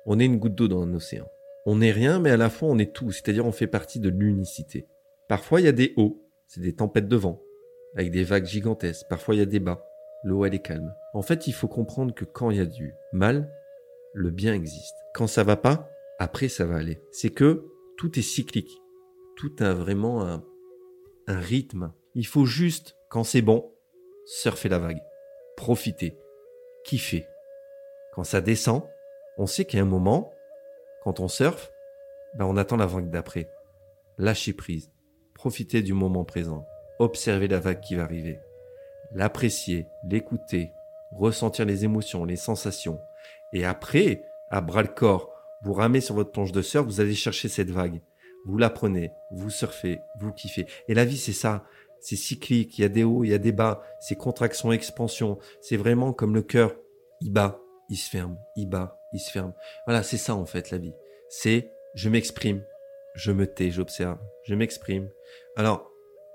On 0.06 0.18
est 0.18 0.24
une 0.24 0.38
goutte 0.38 0.54
d'eau 0.54 0.66
dans 0.66 0.80
un 0.80 0.94
océan. 0.94 1.26
On 1.66 1.76
n'est 1.76 1.92
rien, 1.92 2.18
mais 2.18 2.30
à 2.30 2.36
la 2.36 2.50
fois 2.50 2.68
on 2.68 2.78
est 2.78 2.92
tout, 2.92 3.10
c'est-à-dire 3.10 3.46
on 3.46 3.52
fait 3.52 3.66
partie 3.66 4.00
de 4.00 4.08
l'unicité. 4.08 4.86
Parfois 5.28 5.60
il 5.60 5.64
y 5.64 5.68
a 5.68 5.72
des 5.72 5.92
hauts, 5.96 6.22
c'est 6.46 6.60
des 6.60 6.74
tempêtes 6.74 7.08
de 7.08 7.16
vent, 7.16 7.42
avec 7.94 8.10
des 8.10 8.24
vagues 8.24 8.46
gigantesques. 8.46 9.06
Parfois 9.08 9.34
il 9.34 9.38
y 9.38 9.42
a 9.42 9.46
des 9.46 9.60
bas, 9.60 9.84
l'eau 10.24 10.44
elle 10.44 10.54
est 10.54 10.62
calme. 10.62 10.94
En 11.12 11.22
fait, 11.22 11.46
il 11.46 11.52
faut 11.52 11.68
comprendre 11.68 12.14
que 12.14 12.24
quand 12.24 12.50
il 12.50 12.58
y 12.58 12.60
a 12.60 12.66
du 12.66 12.94
mal, 13.12 13.50
le 14.14 14.30
bien 14.30 14.54
existe. 14.54 14.94
Quand 15.14 15.26
ça 15.26 15.44
va 15.44 15.56
pas, 15.56 15.90
après 16.18 16.48
ça 16.48 16.66
va 16.66 16.76
aller. 16.76 17.00
C'est 17.10 17.30
que 17.30 17.66
tout 17.96 18.18
est 18.18 18.22
cyclique. 18.22 18.80
Tout 19.36 19.54
a 19.60 19.74
vraiment 19.74 20.24
un, 20.26 20.44
un 21.26 21.38
rythme. 21.38 21.92
Il 22.14 22.26
faut 22.26 22.44
juste, 22.44 22.96
quand 23.08 23.24
c'est 23.24 23.42
bon, 23.42 23.72
surfer 24.24 24.68
la 24.68 24.78
vague. 24.78 25.02
Profiter. 25.56 26.16
Kiffer. 26.84 27.26
Quand 28.14 28.24
ça 28.24 28.40
descend, 28.40 28.82
on 29.36 29.46
sait 29.46 29.66
a 29.76 29.80
un 29.80 29.84
moment, 29.84 30.32
quand 31.02 31.20
on 31.20 31.28
surfe, 31.28 31.70
ben 32.34 32.44
on 32.44 32.56
attend 32.56 32.76
la 32.76 32.86
vague 32.86 33.10
d'après. 33.10 33.50
Lâcher 34.18 34.52
prise. 34.52 34.90
Profiter 35.34 35.82
du 35.82 35.94
moment 35.94 36.24
présent. 36.24 36.66
Observer 36.98 37.48
la 37.48 37.60
vague 37.60 37.80
qui 37.80 37.94
va 37.94 38.02
arriver. 38.04 38.38
l'apprécier, 39.12 39.86
l'écouter, 40.04 40.70
ressentir 41.12 41.64
les 41.64 41.84
émotions, 41.84 42.24
les 42.24 42.36
sensations. 42.36 43.00
Et 43.52 43.64
après, 43.64 44.22
à 44.50 44.60
bras 44.60 44.82
le 44.82 44.88
corps, 44.88 45.30
vous 45.62 45.72
ramez 45.72 46.00
sur 46.00 46.14
votre 46.14 46.30
planche 46.30 46.52
de 46.52 46.62
surf, 46.62 46.86
vous 46.86 47.00
allez 47.00 47.14
chercher 47.14 47.48
cette 47.48 47.70
vague. 47.70 48.00
Vous 48.46 48.56
la 48.56 48.70
prenez, 48.70 49.10
vous 49.30 49.50
surfez, 49.50 49.98
vous 50.20 50.32
kiffez. 50.32 50.66
Et 50.88 50.94
la 50.94 51.04
vie, 51.04 51.18
c'est 51.18 51.32
ça. 51.32 51.64
C'est 52.00 52.16
cyclique, 52.16 52.78
il 52.78 52.82
y 52.82 52.84
a 52.84 52.88
des 52.88 53.04
hauts, 53.04 53.24
il 53.24 53.30
y 53.30 53.34
a 53.34 53.38
des 53.38 53.52
bas, 53.52 53.82
c'est 54.00 54.16
contraction, 54.16 54.72
expansion. 54.72 55.38
C'est 55.60 55.76
vraiment 55.76 56.14
comme 56.14 56.34
le 56.34 56.42
cœur. 56.42 56.74
Il 57.20 57.30
bat, 57.30 57.60
il 57.90 57.96
se 57.96 58.08
ferme, 58.08 58.38
il 58.56 58.68
bat, 58.68 58.99
il 59.12 59.20
se 59.20 59.30
ferme. 59.30 59.54
Voilà, 59.86 60.02
c'est 60.02 60.16
ça 60.16 60.34
en 60.34 60.46
fait 60.46 60.70
la 60.70 60.78
vie. 60.78 60.94
C'est 61.28 61.70
je 61.94 62.08
m'exprime, 62.08 62.64
je 63.14 63.32
me 63.32 63.46
tais, 63.46 63.70
j'observe, 63.70 64.18
je 64.44 64.54
m'exprime. 64.54 65.10
Alors, 65.56 65.90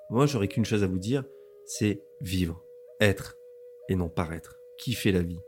moi, 0.10 0.26
j'aurais 0.26 0.48
qu'une 0.48 0.66
chose 0.66 0.84
à 0.84 0.88
vous 0.88 1.00
dire, 1.00 1.24
c'est 1.66 2.02
vivre, 2.22 2.64
être 3.00 3.38
et 3.90 3.96
non 3.96 4.10
paraître. 4.10 4.60
Kiffer 4.78 5.12
la 5.12 5.22
vie, 5.22 5.40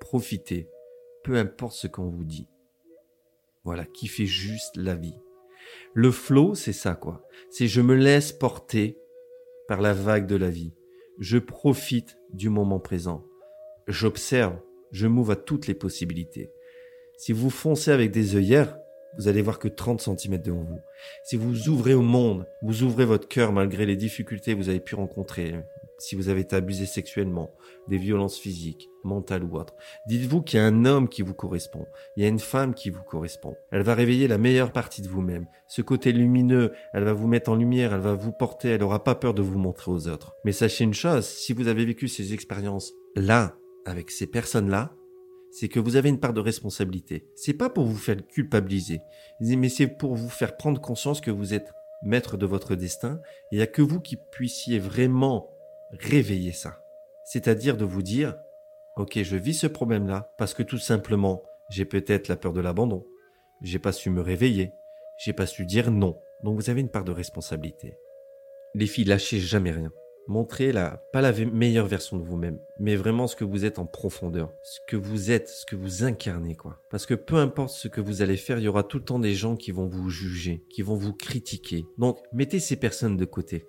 profiter, 0.00 0.68
peu 1.24 1.36
importe 1.36 1.74
ce 1.74 1.86
qu'on 1.86 2.08
vous 2.08 2.24
dit. 2.24 2.46
Voilà, 3.64 3.84
kiffer 3.84 4.26
juste 4.26 4.76
la 4.76 4.94
vie. 4.94 5.18
Le 5.94 6.12
flow, 6.12 6.54
c'est 6.54 6.72
ça 6.72 6.94
quoi. 6.94 7.26
C'est 7.50 7.66
je 7.66 7.80
me 7.80 7.94
laisse 7.94 8.32
porter 8.32 8.98
par 9.66 9.80
la 9.80 9.92
vague 9.92 10.26
de 10.26 10.36
la 10.36 10.50
vie. 10.50 10.72
Je 11.18 11.38
profite 11.38 12.18
du 12.32 12.48
moment 12.48 12.78
présent. 12.78 13.24
J'observe, 13.88 14.60
je 14.92 15.06
m'ouvre 15.06 15.32
à 15.32 15.36
toutes 15.36 15.66
les 15.66 15.74
possibilités. 15.74 16.52
Si 17.16 17.32
vous 17.32 17.50
foncez 17.50 17.90
avec 17.90 18.10
des 18.10 18.36
œillères, 18.36 18.78
vous 19.16 19.28
allez 19.28 19.42
voir 19.42 19.58
que 19.58 19.68
30 19.68 20.00
cm 20.00 20.38
devant 20.42 20.62
vous. 20.62 20.80
Si 21.24 21.36
vous 21.36 21.68
ouvrez 21.68 21.94
au 21.94 22.02
monde, 22.02 22.46
vous 22.62 22.82
ouvrez 22.82 23.06
votre 23.06 23.28
cœur 23.28 23.52
malgré 23.52 23.86
les 23.86 23.96
difficultés 23.96 24.52
que 24.52 24.58
vous 24.58 24.68
avez 24.68 24.80
pu 24.80 24.94
rencontrer, 24.94 25.54
si 25.98 26.14
vous 26.14 26.28
avez 26.28 26.42
été 26.42 26.54
abusé 26.56 26.84
sexuellement, 26.84 27.54
des 27.88 27.96
violences 27.96 28.38
physiques, 28.38 28.90
mentales 29.04 29.44
ou 29.44 29.56
autres, 29.56 29.74
dites-vous 30.06 30.42
qu'il 30.42 30.58
y 30.58 30.62
a 30.62 30.66
un 30.66 30.84
homme 30.84 31.08
qui 31.08 31.22
vous 31.22 31.32
correspond, 31.34 31.86
il 32.16 32.22
y 32.22 32.26
a 32.26 32.28
une 32.28 32.38
femme 32.38 32.74
qui 32.74 32.90
vous 32.90 33.02
correspond. 33.02 33.56
Elle 33.70 33.82
va 33.82 33.94
réveiller 33.94 34.28
la 34.28 34.38
meilleure 34.38 34.72
partie 34.72 35.00
de 35.00 35.08
vous-même. 35.08 35.46
Ce 35.68 35.82
côté 35.82 36.12
lumineux, 36.12 36.72
elle 36.92 37.04
va 37.04 37.14
vous 37.14 37.28
mettre 37.28 37.50
en 37.50 37.54
lumière, 37.54 37.94
elle 37.94 38.00
va 38.00 38.14
vous 38.14 38.32
porter, 38.32 38.68
elle 38.68 38.82
aura 38.82 39.04
pas 39.04 39.14
peur 39.14 39.32
de 39.32 39.42
vous 39.42 39.58
montrer 39.58 39.90
aux 39.90 40.08
autres. 40.08 40.34
Mais 40.44 40.52
sachez 40.52 40.84
une 40.84 40.94
chose, 40.94 41.24
si 41.24 41.52
vous 41.52 41.68
avez 41.68 41.84
vécu 41.84 42.08
ces 42.08 42.34
expériences 42.34 42.92
là, 43.14 43.56
avec 43.86 44.10
ces 44.10 44.26
personnes-là, 44.26 44.92
c'est 45.58 45.68
que 45.68 45.80
vous 45.80 45.96
avez 45.96 46.10
une 46.10 46.20
part 46.20 46.34
de 46.34 46.40
responsabilité. 46.40 47.30
C'est 47.34 47.54
pas 47.54 47.70
pour 47.70 47.86
vous 47.86 47.96
faire 47.96 48.26
culpabiliser, 48.26 49.00
mais 49.40 49.70
c'est 49.70 49.86
pour 49.86 50.14
vous 50.14 50.28
faire 50.28 50.58
prendre 50.58 50.78
conscience 50.82 51.22
que 51.22 51.30
vous 51.30 51.54
êtes 51.54 51.72
maître 52.02 52.36
de 52.36 52.44
votre 52.44 52.74
destin 52.74 53.22
et 53.50 53.54
il 53.54 53.56
n'y 53.56 53.62
a 53.62 53.66
que 53.66 53.80
vous 53.80 53.98
qui 53.98 54.16
puissiez 54.16 54.78
vraiment 54.78 55.50
réveiller 55.92 56.52
ça. 56.52 56.84
C'est-à-dire 57.24 57.78
de 57.78 57.86
vous 57.86 58.02
dire, 58.02 58.36
ok, 58.96 59.22
je 59.22 59.36
vis 59.36 59.54
ce 59.54 59.66
problème-là 59.66 60.30
parce 60.36 60.52
que 60.52 60.62
tout 60.62 60.76
simplement, 60.76 61.42
j'ai 61.70 61.86
peut-être 61.86 62.28
la 62.28 62.36
peur 62.36 62.52
de 62.52 62.60
l'abandon, 62.60 63.06
j'ai 63.62 63.78
pas 63.78 63.92
su 63.92 64.10
me 64.10 64.20
réveiller, 64.20 64.74
j'ai 65.16 65.32
pas 65.32 65.46
su 65.46 65.64
dire 65.64 65.90
non. 65.90 66.20
Donc 66.42 66.60
vous 66.60 66.68
avez 66.68 66.82
une 66.82 66.90
part 66.90 67.04
de 67.04 67.12
responsabilité. 67.12 67.96
Les 68.74 68.86
filles, 68.86 69.04
lâchez 69.04 69.38
jamais 69.38 69.70
rien. 69.70 69.90
Montrez 70.28 70.72
la, 70.72 71.02
pas 71.12 71.20
la 71.20 71.32
meilleure 71.32 71.86
version 71.86 72.18
de 72.18 72.24
vous-même, 72.24 72.58
mais 72.80 72.96
vraiment 72.96 73.28
ce 73.28 73.36
que 73.36 73.44
vous 73.44 73.64
êtes 73.64 73.78
en 73.78 73.86
profondeur, 73.86 74.52
ce 74.62 74.80
que 74.88 74.96
vous 74.96 75.30
êtes, 75.30 75.48
ce 75.48 75.64
que 75.64 75.76
vous 75.76 76.02
incarnez, 76.02 76.56
quoi. 76.56 76.80
Parce 76.90 77.06
que 77.06 77.14
peu 77.14 77.36
importe 77.36 77.70
ce 77.70 77.86
que 77.86 78.00
vous 78.00 78.22
allez 78.22 78.36
faire, 78.36 78.58
il 78.58 78.64
y 78.64 78.68
aura 78.68 78.82
tout 78.82 78.98
le 78.98 79.04
temps 79.04 79.20
des 79.20 79.34
gens 79.34 79.54
qui 79.54 79.70
vont 79.70 79.86
vous 79.86 80.10
juger, 80.10 80.64
qui 80.68 80.82
vont 80.82 80.96
vous 80.96 81.12
critiquer. 81.12 81.84
Donc, 81.96 82.18
mettez 82.32 82.58
ces 82.58 82.76
personnes 82.76 83.16
de 83.16 83.24
côté. 83.24 83.66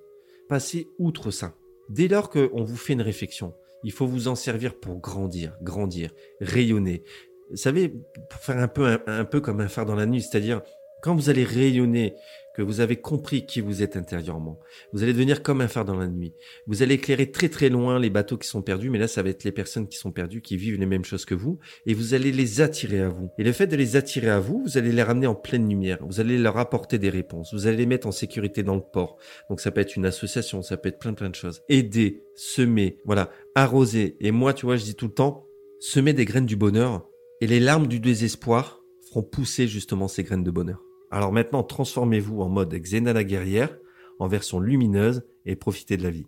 Passez 0.49 0.87
outre 0.97 1.29
ça. 1.29 1.53
Dès 1.89 2.07
lors 2.07 2.29
qu'on 2.29 2.63
vous 2.63 2.75
fait 2.75 2.93
une 2.93 3.01
réflexion, 3.01 3.53
il 3.83 3.91
faut 3.91 4.07
vous 4.07 4.27
en 4.27 4.35
servir 4.35 4.79
pour 4.79 4.99
grandir, 4.99 5.55
grandir, 5.61 6.11
rayonner. 6.41 7.03
Vous 7.51 7.57
savez, 7.57 7.89
pour 8.29 8.39
faire 8.39 8.57
un 8.57 8.67
peu, 8.67 8.99
un 9.05 9.25
peu 9.25 9.39
comme 9.41 9.61
un 9.61 9.67
phare 9.67 9.85
dans 9.85 9.95
la 9.95 10.05
nuit, 10.05 10.21
c'est-à-dire, 10.21 10.61
quand 11.01 11.15
vous 11.15 11.29
allez 11.29 11.43
rayonner, 11.43 12.15
que 12.57 12.63
vous 12.63 12.79
avez 12.79 12.95
compris 12.95 13.45
qui 13.45 13.61
vous 13.61 13.83
êtes 13.83 13.97
intérieurement, 13.97 14.59
vous 14.91 15.03
allez 15.03 15.13
devenir 15.13 15.43
comme 15.43 15.61
un 15.61 15.67
phare 15.67 15.85
dans 15.85 15.95
la 15.95 16.07
nuit. 16.07 16.33
Vous 16.65 16.81
allez 16.81 16.95
éclairer 16.95 17.29
très 17.29 17.49
très 17.49 17.69
loin 17.69 17.99
les 17.99 18.09
bateaux 18.09 18.35
qui 18.35 18.47
sont 18.47 18.63
perdus, 18.63 18.89
mais 18.89 18.97
là 18.97 19.07
ça 19.07 19.21
va 19.21 19.29
être 19.29 19.43
les 19.43 19.51
personnes 19.51 19.87
qui 19.87 19.97
sont 19.97 20.11
perdues, 20.11 20.41
qui 20.41 20.57
vivent 20.57 20.79
les 20.79 20.87
mêmes 20.87 21.05
choses 21.05 21.23
que 21.23 21.35
vous, 21.35 21.59
et 21.85 21.93
vous 21.93 22.15
allez 22.15 22.31
les 22.31 22.61
attirer 22.61 23.01
à 23.01 23.09
vous. 23.09 23.29
Et 23.37 23.43
le 23.43 23.51
fait 23.51 23.67
de 23.67 23.75
les 23.75 23.95
attirer 23.95 24.29
à 24.29 24.39
vous, 24.39 24.63
vous 24.65 24.79
allez 24.79 24.91
les 24.91 25.03
ramener 25.03 25.27
en 25.27 25.35
pleine 25.35 25.69
lumière, 25.69 25.99
vous 26.01 26.19
allez 26.19 26.39
leur 26.39 26.57
apporter 26.57 26.97
des 26.97 27.11
réponses, 27.11 27.53
vous 27.53 27.67
allez 27.67 27.77
les 27.77 27.85
mettre 27.85 28.07
en 28.07 28.11
sécurité 28.11 28.63
dans 28.63 28.75
le 28.75 28.81
port. 28.81 29.19
Donc 29.51 29.61
ça 29.61 29.69
peut 29.69 29.81
être 29.81 29.95
une 29.95 30.07
association, 30.07 30.63
ça 30.63 30.77
peut 30.77 30.89
être 30.89 30.99
plein 30.99 31.13
plein 31.13 31.29
de 31.29 31.35
choses. 31.35 31.61
Aider, 31.69 32.23
semer, 32.33 32.97
voilà, 33.05 33.29
arroser. 33.53 34.17
Et 34.19 34.31
moi, 34.31 34.55
tu 34.55 34.65
vois, 34.65 34.77
je 34.77 34.83
dis 34.83 34.95
tout 34.95 35.07
le 35.07 35.13
temps, 35.13 35.45
semer 35.79 36.13
des 36.13 36.25
graines 36.25 36.47
du 36.47 36.55
bonheur, 36.55 37.07
et 37.39 37.45
les 37.45 37.59
larmes 37.59 37.85
du 37.85 37.99
désespoir 37.99 38.81
feront 39.07 39.21
pousser 39.21 39.67
justement 39.67 40.07
ces 40.07 40.23
graines 40.23 40.43
de 40.43 40.49
bonheur. 40.49 40.86
Alors 41.11 41.31
maintenant, 41.31 41.63
transformez-vous 41.63 42.41
en 42.41 42.49
mode 42.49 42.73
Xena 42.73 43.13
la 43.13 43.23
guerrière, 43.23 43.77
en 44.19 44.27
version 44.27 44.59
lumineuse, 44.59 45.23
et 45.45 45.55
profitez 45.55 45.97
de 45.97 46.03
la 46.03 46.11
vie. 46.11 46.27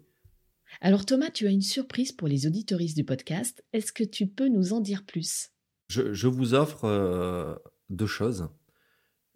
Alors 0.81 1.05
Thomas, 1.05 1.29
tu 1.31 1.47
as 1.47 1.51
une 1.51 1.61
surprise 1.61 2.11
pour 2.11 2.27
les 2.27 2.47
auditoristes 2.47 2.95
du 2.95 3.03
podcast. 3.03 3.63
Est-ce 3.73 3.91
que 3.91 4.03
tu 4.03 4.27
peux 4.27 4.47
nous 4.47 4.73
en 4.73 4.79
dire 4.79 5.05
plus? 5.05 5.49
Je, 5.89 6.27
vous 6.27 6.53
offre 6.53 6.85
euh, 6.85 7.55
deux 7.89 8.07
choses. 8.07 8.49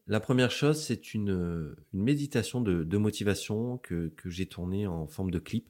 La 0.05 0.19
première 0.19 0.51
chose, 0.51 0.79
c'est 0.79 1.13
une, 1.13 1.75
méditation 1.91 2.61
de, 2.61 2.97
motivation 2.97 3.79
que, 3.79 4.09
que 4.09 4.29
j'ai 4.29 4.45
tournée 4.45 4.85
en 4.85 5.07
forme 5.07 5.31
de 5.31 5.39
clip, 5.39 5.67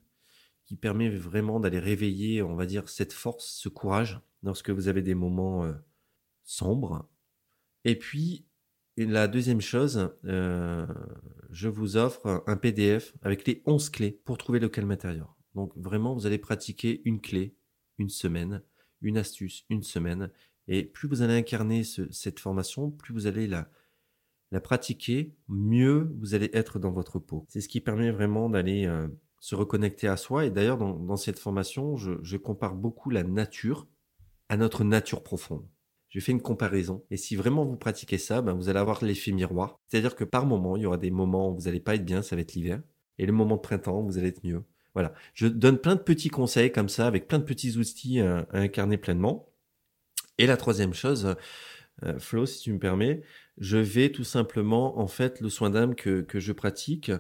qui 0.66 0.76
permet 0.76 1.10
vraiment 1.10 1.60
d'aller 1.60 1.80
réveiller, 1.80 2.42
on 2.42 2.56
va 2.56 2.66
dire, 2.66 2.90
cette 2.90 3.14
force, 3.14 3.46
ce 3.46 3.70
courage, 3.70 4.20
lorsque 4.44 4.70
vous 4.70 4.88
avez 4.88 5.02
des 5.02 5.16
moments 5.16 5.64
euh, 5.64 5.74
sombres. 6.44 7.08
Et 7.86 7.98
puis, 7.98 8.46
et 8.98 9.06
la 9.06 9.28
deuxième 9.28 9.62
chose, 9.62 10.12
euh, 10.26 10.86
je 11.50 11.68
vous 11.68 11.98
offre 11.98 12.44
un 12.46 12.58
PDF 12.58 13.14
avec 13.24 13.48
les 13.48 13.64
11 13.66 13.90
clés 13.90 14.22
pour 14.24 14.38
trouver 14.38 14.60
le 14.60 14.70
calme 14.70 14.92
intérieur. 14.92 15.36
Donc 15.56 15.72
vraiment, 15.76 16.14
vous 16.14 16.26
allez 16.28 16.38
pratiquer 16.38 17.02
une 17.06 17.20
clé, 17.20 17.56
une 17.98 18.10
semaine, 18.10 18.62
une 19.02 19.18
astuce, 19.18 19.66
une 19.70 19.84
semaine. 19.84 20.32
Et 20.68 20.84
plus 20.84 21.08
vous 21.08 21.22
allez 21.22 21.34
incarner 21.34 21.84
cette 21.84 22.40
formation, 22.40 22.92
plus 22.92 23.14
vous 23.14 23.28
allez 23.28 23.48
la, 23.48 23.70
la 24.52 24.62
pratiquer, 24.62 25.36
mieux 25.48 26.14
vous 26.20 26.36
allez 26.36 26.52
être 26.54 26.78
dans 26.78 26.92
votre 26.92 27.18
peau. 27.18 27.46
C'est 27.50 27.62
ce 27.62 27.68
qui 27.68 27.82
permet 27.82 28.12
vraiment 28.12 28.50
d'aller 28.50 28.86
euh, 28.86 29.08
se 29.40 29.56
reconnecter 29.56 30.08
à 30.08 30.18
soi. 30.18 30.46
Et 30.46 30.52
d'ailleurs, 30.52 30.78
dans, 30.78 31.18
cette 31.18 31.40
formation, 31.40 31.98
je 31.98 32.38
compare 32.38 32.76
beaucoup 32.76 33.10
la 33.10 33.24
nature 33.24 33.88
à 34.50 34.58
notre 34.58 34.84
nature 34.84 35.24
profonde. 35.24 35.68
Je 36.14 36.20
fais 36.20 36.32
une 36.32 36.44
comparaison. 36.44 37.04
Et 37.10 37.18
si 37.18 37.36
vraiment 37.36 37.66
vous 37.66 37.76
pratiquez 37.76 38.20
ça, 38.20 38.44
ben 38.44 38.54
vous 38.54 38.70
allez 38.70 38.78
avoir 38.78 39.04
l'effet 39.04 39.32
miroir. 39.32 39.80
C'est-à-dire 39.88 40.16
que 40.16 40.24
par 40.24 40.46
moment, 40.46 40.78
il 40.78 40.84
y 40.84 40.86
aura 40.86 40.98
des 40.98 41.10
moments 41.10 41.50
où 41.50 41.56
vous 41.56 41.64
n'allez 41.64 41.80
pas 41.80 41.96
être 41.96 42.06
bien, 42.06 42.22
ça 42.22 42.36
va 42.36 42.44
être 42.44 42.54
l'hiver. 42.54 42.84
Et 43.18 43.26
le 43.26 43.34
moment 43.34 43.56
de 43.56 43.62
printemps, 43.62 44.04
vous 44.04 44.20
allez 44.20 44.28
être 44.28 44.44
mieux. 44.44 44.64
Voilà. 44.94 45.16
Je 45.34 45.48
donne 45.48 45.80
plein 45.80 45.96
de 45.96 46.02
petits 46.02 46.30
conseils 46.30 46.72
comme 46.72 46.88
ça, 46.88 47.08
avec 47.08 47.28
plein 47.28 47.40
de 47.40 47.44
petits 47.44 47.78
outils 47.78 48.20
à, 48.20 48.46
incarner 48.52 48.98
pleinement. 48.98 49.50
Et 50.38 50.46
la 50.46 50.56
troisième 50.56 50.94
chose, 50.94 51.36
euh, 52.04 52.20
Flo, 52.20 52.46
si 52.46 52.62
tu 52.62 52.74
me 52.74 52.80
permets, 52.80 53.24
je 53.58 53.78
vais 53.78 54.12
tout 54.12 54.24
simplement, 54.24 55.00
en 55.00 55.08
fait, 55.08 55.42
le 55.42 55.50
soin 55.50 55.72
d'âme 55.72 55.96
que, 55.96 56.22
que 56.22 56.40
je 56.40 56.52
pratique, 56.52 57.12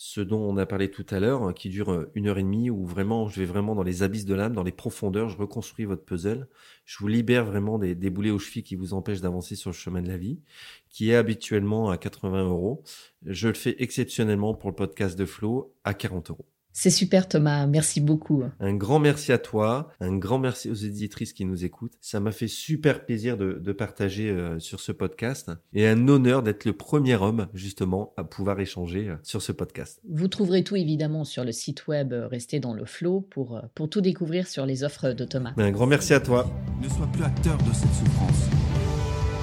ce 0.00 0.20
dont 0.20 0.40
on 0.40 0.56
a 0.58 0.64
parlé 0.64 0.92
tout 0.92 1.04
à 1.10 1.18
l'heure, 1.18 1.42
hein, 1.42 1.52
qui 1.52 1.68
dure 1.70 1.90
euh, 1.90 2.10
une 2.14 2.28
heure 2.28 2.38
et 2.38 2.42
demie, 2.44 2.70
où 2.70 2.86
vraiment 2.86 3.28
je 3.28 3.40
vais 3.40 3.46
vraiment 3.46 3.74
dans 3.74 3.82
les 3.82 4.04
abysses 4.04 4.24
de 4.24 4.34
l'âme, 4.34 4.54
dans 4.54 4.62
les 4.62 4.70
profondeurs, 4.72 5.28
je 5.28 5.36
reconstruis 5.36 5.86
votre 5.86 6.04
puzzle, 6.04 6.46
je 6.84 6.98
vous 6.98 7.08
libère 7.08 7.44
vraiment 7.44 7.80
des, 7.80 7.96
des 7.96 8.08
boulets 8.08 8.30
aux 8.30 8.38
chevilles 8.38 8.62
qui 8.62 8.76
vous 8.76 8.94
empêchent 8.94 9.20
d'avancer 9.20 9.56
sur 9.56 9.70
le 9.70 9.74
chemin 9.74 10.00
de 10.00 10.08
la 10.08 10.16
vie, 10.16 10.40
qui 10.88 11.10
est 11.10 11.16
habituellement 11.16 11.90
à 11.90 11.98
80 11.98 12.44
euros. 12.44 12.84
Je 13.26 13.48
le 13.48 13.54
fais 13.54 13.74
exceptionnellement 13.82 14.54
pour 14.54 14.70
le 14.70 14.76
podcast 14.76 15.18
de 15.18 15.26
Flo 15.26 15.74
à 15.82 15.94
40 15.94 16.30
euros. 16.30 16.46
C'est 16.72 16.90
super 16.90 17.26
Thomas, 17.26 17.66
merci 17.66 18.00
beaucoup. 18.00 18.44
Un 18.60 18.74
grand 18.74 19.00
merci 19.00 19.32
à 19.32 19.38
toi, 19.38 19.90
un 20.00 20.16
grand 20.16 20.38
merci 20.38 20.70
aux 20.70 20.74
éditrices 20.74 21.32
qui 21.32 21.44
nous 21.44 21.64
écoutent. 21.64 21.94
Ça 22.00 22.20
m'a 22.20 22.30
fait 22.30 22.48
super 22.48 23.04
plaisir 23.04 23.36
de, 23.36 23.72
partager 23.72 24.30
euh, 24.30 24.58
sur 24.58 24.80
ce 24.80 24.92
podcast 24.92 25.50
et 25.72 25.86
un 25.86 26.08
honneur 26.08 26.42
d'être 26.42 26.64
le 26.64 26.72
premier 26.72 27.14
homme 27.16 27.46
justement 27.54 28.12
à 28.16 28.24
pouvoir 28.24 28.58
échanger 28.60 29.08
euh, 29.08 29.16
sur 29.22 29.42
ce 29.42 29.52
podcast. 29.52 30.00
Vous 30.08 30.28
trouverez 30.28 30.64
tout 30.64 30.74
évidemment 30.74 31.24
sur 31.24 31.44
le 31.44 31.52
site 31.52 31.86
web 31.86 32.12
euh, 32.12 32.26
Restez 32.26 32.60
dans 32.60 32.74
le 32.74 32.84
flow 32.84 33.20
pour, 33.20 33.60
pour 33.74 33.88
tout 33.88 34.00
découvrir 34.00 34.48
sur 34.48 34.66
les 34.66 34.84
offres 34.84 35.10
de 35.10 35.24
Thomas. 35.24 35.52
Un 35.56 35.70
grand 35.70 35.86
merci 35.86 36.14
à 36.14 36.20
toi. 36.20 36.50
Ne 36.82 36.88
sois 36.88 37.06
plus 37.08 37.22
acteur 37.22 37.58
de 37.58 37.72
cette 37.72 37.92
souffrance. 37.92 38.48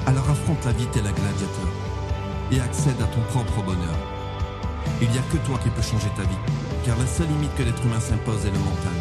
Alors 0.05 0.29
affronte 0.29 0.63
la 0.65 0.71
vie 0.73 0.87
tel 0.93 1.01
un 1.01 1.11
gladiateur 1.11 1.71
et 2.51 2.59
accède 2.59 3.01
à 3.01 3.07
ton 3.07 3.21
propre 3.29 3.63
bonheur. 3.63 3.97
Il 5.01 5.09
n'y 5.09 5.17
a 5.17 5.21
que 5.31 5.37
toi 5.45 5.59
qui 5.63 5.69
peux 5.69 5.81
changer 5.81 6.07
ta 6.15 6.23
vie, 6.23 6.37
car 6.85 6.97
la 6.99 7.07
seule 7.07 7.27
limite 7.27 7.53
que 7.55 7.63
l'être 7.63 7.83
humain 7.83 7.99
s'impose 7.99 8.45
est 8.45 8.51
le 8.51 8.59
mental. 8.59 8.93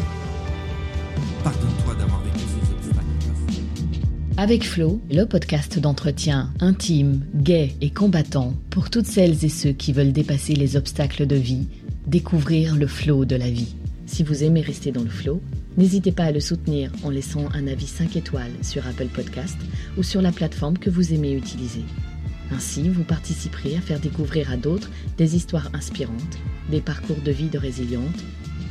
Pardonne-toi 1.43 1.93
d'avoir 1.95 2.21
vécu 2.23 2.39
ces 2.39 2.71
obstacles. 2.73 3.05
Avec 4.37 4.63
Flo, 4.63 4.99
le 5.11 5.25
podcast 5.25 5.77
d'entretien 5.77 6.51
intime, 6.59 7.23
gai 7.35 7.75
et 7.81 7.91
combattant 7.91 8.55
pour 8.71 8.89
toutes 8.89 9.05
celles 9.05 9.45
et 9.45 9.49
ceux 9.49 9.71
qui 9.71 9.93
veulent 9.93 10.13
dépasser 10.13 10.55
les 10.55 10.75
obstacles 10.75 11.27
de 11.27 11.35
vie, 11.35 11.67
découvrir 12.07 12.75
le 12.75 12.87
flot 12.87 13.23
de 13.23 13.35
la 13.35 13.51
vie. 13.51 13.75
Si 14.07 14.23
vous 14.23 14.43
aimez 14.43 14.61
rester 14.61 14.91
dans 14.91 15.03
le 15.03 15.09
flow, 15.09 15.39
n'hésitez 15.77 16.11
pas 16.11 16.25
à 16.25 16.31
le 16.31 16.39
soutenir 16.39 16.91
en 17.03 17.11
laissant 17.11 17.49
un 17.53 17.67
avis 17.67 17.87
5 17.87 18.15
étoiles 18.15 18.53
sur 18.63 18.87
Apple 18.87 19.09
Podcast 19.13 19.57
ou 19.97 20.03
sur 20.03 20.23
la 20.23 20.31
plateforme 20.31 20.79
que 20.79 20.89
vous 20.89 21.13
aimez 21.13 21.33
utiliser. 21.33 21.83
Ainsi, 22.51 22.89
vous 22.89 23.03
participerez 23.03 23.75
à 23.75 23.81
faire 23.81 23.99
découvrir 23.99 24.51
à 24.51 24.57
d'autres 24.57 24.89
des 25.17 25.35
histoires 25.35 25.69
inspirantes, 25.73 26.37
des 26.69 26.81
parcours 26.81 27.21
de 27.21 27.31
vie 27.31 27.49
de 27.49 27.57
résilientes 27.57 28.23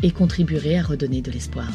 et 0.03 0.11
contribuerez 0.11 0.79
à 0.79 0.83
redonner 0.83 1.23
de 1.23 1.31
l'espoir. 1.31 1.71